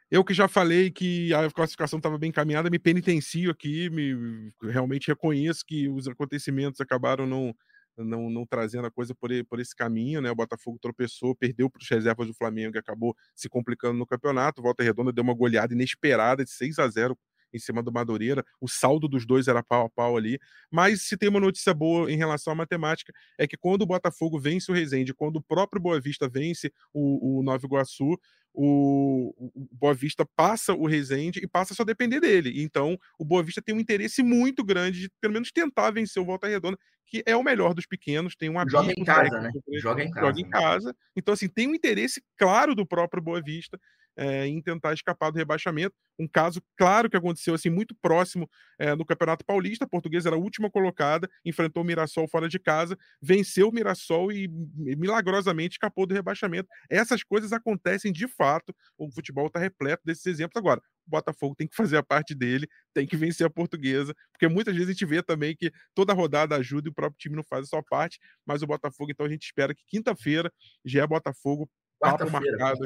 Eu 0.09 0.23
que 0.23 0.33
já 0.33 0.47
falei 0.47 0.91
que 0.91 1.33
a 1.33 1.49
classificação 1.51 1.97
estava 1.97 2.17
bem 2.17 2.29
encaminhada, 2.29 2.69
me 2.69 2.79
penitencio 2.79 3.51
aqui, 3.51 3.89
me 3.89 4.51
realmente 4.61 5.07
reconheço 5.07 5.65
que 5.65 5.89
os 5.89 6.07
acontecimentos 6.07 6.79
acabaram 6.79 7.25
não 7.25 7.53
não, 7.97 8.29
não 8.29 8.45
trazendo 8.45 8.87
a 8.87 8.91
coisa 8.91 9.13
por, 9.15 9.29
por 9.45 9.59
esse 9.59 9.75
caminho, 9.75 10.21
né? 10.21 10.31
O 10.31 10.35
Botafogo 10.35 10.77
tropeçou, 10.81 11.35
perdeu 11.35 11.69
para 11.69 11.81
os 11.81 11.89
reservas 11.89 12.27
do 12.27 12.33
Flamengo 12.33 12.75
e 12.75 12.79
acabou 12.79 13.15
se 13.35 13.49
complicando 13.49 13.97
no 13.97 14.05
campeonato. 14.05 14.61
Volta 14.61 14.83
Redonda 14.83 15.11
deu 15.11 15.23
uma 15.23 15.33
goleada 15.33 15.73
inesperada 15.73 16.43
de 16.43 16.51
6 16.51 16.79
a 16.79 16.87
0 16.87 17.17
em 17.53 17.59
cima 17.59 17.83
do 17.83 17.91
Madureira. 17.91 18.43
O 18.59 18.67
saldo 18.67 19.07
dos 19.07 19.25
dois 19.25 19.47
era 19.47 19.63
pau 19.63 19.85
a 19.85 19.89
pau 19.89 20.17
ali. 20.17 20.39
Mas 20.71 21.03
se 21.03 21.17
tem 21.17 21.29
uma 21.29 21.39
notícia 21.39 21.73
boa 21.73 22.11
em 22.11 22.17
relação 22.17 22.53
à 22.53 22.55
matemática, 22.55 23.13
é 23.37 23.47
que 23.47 23.57
quando 23.57 23.83
o 23.83 23.85
Botafogo 23.85 24.39
vence 24.39 24.71
o 24.71 24.75
Resende, 24.75 25.13
quando 25.13 25.37
o 25.37 25.41
próprio 25.41 25.81
Boa 25.81 25.99
Vista 25.99 26.27
vence 26.27 26.71
o, 26.93 27.39
o 27.39 27.43
Nova 27.43 27.65
Iguaçu, 27.65 28.17
o, 28.53 29.33
o 29.37 29.67
Boa 29.71 29.93
Vista 29.93 30.25
passa 30.35 30.73
o 30.73 30.85
Resende 30.85 31.39
e 31.43 31.47
passa 31.47 31.73
a 31.73 31.75
só 31.75 31.83
depender 31.83 32.19
dele. 32.19 32.61
Então, 32.61 32.97
o 33.17 33.25
Boa 33.25 33.41
Vista 33.43 33.61
tem 33.61 33.73
um 33.73 33.79
interesse 33.79 34.21
muito 34.21 34.63
grande 34.63 35.01
de, 35.01 35.11
pelo 35.19 35.33
menos, 35.33 35.51
tentar 35.51 35.91
vencer 35.91 36.21
o 36.21 36.25
Volta 36.25 36.47
Redonda, 36.47 36.77
que 37.05 37.23
é 37.25 37.35
o 37.35 37.43
melhor 37.43 37.73
dos 37.73 37.85
pequenos, 37.85 38.35
tem 38.35 38.49
um 38.49 38.69
Joga 38.69 38.91
em 38.91 39.03
casa, 39.03 39.41
né? 39.41 39.51
Joga 39.73 40.03
em 40.03 40.11
casa. 40.11 40.27
Joga 40.27 40.41
em 40.41 40.49
casa. 40.49 40.95
Então, 41.15 41.33
assim, 41.33 41.47
tem 41.47 41.67
um 41.67 41.75
interesse 41.75 42.23
claro 42.37 42.75
do 42.75 42.85
próprio 42.85 43.21
Boa 43.21 43.41
Vista 43.41 43.79
é, 44.15 44.47
em 44.47 44.61
tentar 44.61 44.93
escapar 44.93 45.31
do 45.31 45.37
rebaixamento. 45.37 45.95
Um 46.19 46.27
caso 46.27 46.61
claro 46.77 47.09
que 47.09 47.17
aconteceu 47.17 47.53
assim 47.53 47.69
muito 47.69 47.95
próximo 47.95 48.49
é, 48.77 48.95
no 48.95 49.05
Campeonato 49.05 49.43
Paulista. 49.45 49.85
A 49.85 49.87
Portuguesa 49.87 50.29
era 50.29 50.35
a 50.35 50.39
última 50.39 50.69
colocada, 50.69 51.29
enfrentou 51.43 51.83
o 51.83 51.85
Mirassol 51.85 52.27
fora 52.27 52.47
de 52.47 52.59
casa, 52.59 52.97
venceu 53.21 53.69
o 53.69 53.73
Mirassol 53.73 54.31
e 54.31 54.47
milagrosamente 54.47 55.73
escapou 55.73 56.05
do 56.05 56.13
rebaixamento. 56.13 56.69
Essas 56.89 57.23
coisas 57.23 57.51
acontecem 57.51 58.11
de 58.11 58.27
fato. 58.27 58.73
O 58.97 59.11
futebol 59.11 59.47
está 59.47 59.59
repleto 59.59 60.03
desses 60.05 60.25
exemplos. 60.25 60.55
Agora, 60.55 60.81
o 61.05 61.09
Botafogo 61.09 61.55
tem 61.55 61.67
que 61.67 61.75
fazer 61.75 61.97
a 61.97 62.03
parte 62.03 62.35
dele, 62.35 62.67
tem 62.93 63.05
que 63.05 63.17
vencer 63.17 63.45
a 63.45 63.49
Portuguesa, 63.49 64.15
porque 64.31 64.47
muitas 64.47 64.73
vezes 64.73 64.89
a 64.89 64.91
gente 64.93 65.05
vê 65.05 65.21
também 65.21 65.55
que 65.55 65.71
toda 65.93 66.13
rodada 66.13 66.55
ajuda 66.55 66.87
e 66.87 66.91
o 66.91 66.93
próprio 66.93 67.17
time 67.17 67.35
não 67.35 67.43
faz 67.43 67.65
a 67.65 67.69
sua 67.69 67.83
parte. 67.83 68.19
Mas 68.45 68.61
o 68.61 68.67
Botafogo, 68.67 69.11
então 69.11 69.25
a 69.25 69.29
gente 69.29 69.43
espera 69.43 69.73
que 69.73 69.83
quinta-feira 69.85 70.51
já 70.85 71.03
é 71.03 71.07
Botafogo. 71.07 71.69
Papo 71.99 72.29
marcado. 72.29 72.85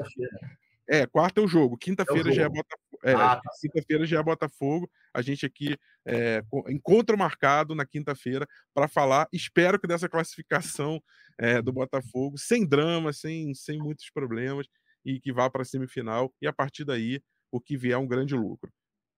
É, 0.90 1.06
quarta 1.06 1.42
é 1.42 1.44
o 1.44 1.48
jogo. 1.48 1.78
Quinta-feira 1.78 2.30
é 2.30 2.34
já 2.34 2.44
é 2.44 2.50
Botafogo. 2.50 3.00
É, 3.04 3.14
ah, 3.14 3.36
tá. 3.36 3.52
Quinta-feira 3.62 4.06
já 4.06 4.20
é 4.20 4.24
Botafogo. 4.24 4.90
A 5.14 5.22
gente 5.22 5.46
aqui 5.46 5.78
é, 6.06 6.42
encontro 6.70 7.18
marcado 7.18 7.76
na 7.76 7.86
quinta-feira 7.86 8.48
para 8.74 8.88
falar. 8.88 9.28
Espero 9.32 9.80
que 9.80 9.88
dessa 9.88 10.08
classificação 10.08 11.02
é, 11.38 11.62
do 11.62 11.74
Botafogo, 11.74 12.38
sem 12.38 12.66
drama, 12.66 13.12
sem, 13.12 13.54
sem 13.54 13.78
muitos 13.78 14.10
problemas, 14.10 14.68
e 15.04 15.20
que 15.20 15.32
vá 15.34 15.50
para 15.50 15.62
a 15.62 15.66
semifinal. 15.66 16.34
E 16.42 16.48
a 16.48 16.54
partir 16.54 16.86
daí, 16.86 17.22
o 17.52 17.60
que 17.60 17.78
vier 17.78 17.94
é 17.94 17.98
um 17.98 18.08
grande 18.08 18.36
lucro. 18.36 18.72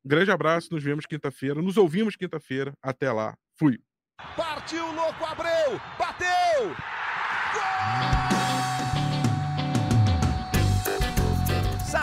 Grande 0.03 0.31
abraço, 0.31 0.69
nos 0.71 0.83
vemos 0.83 1.05
quinta-feira. 1.05 1.61
Nos 1.61 1.77
ouvimos 1.77 2.15
quinta-feira. 2.15 2.73
Até 2.81 3.11
lá. 3.11 3.37
Fui. 3.57 3.79
Partiu, 4.35 4.91
louco, 4.93 5.25
Abreu! 5.25 5.79
Bateu! 5.97 6.75
Gol! 7.53 8.28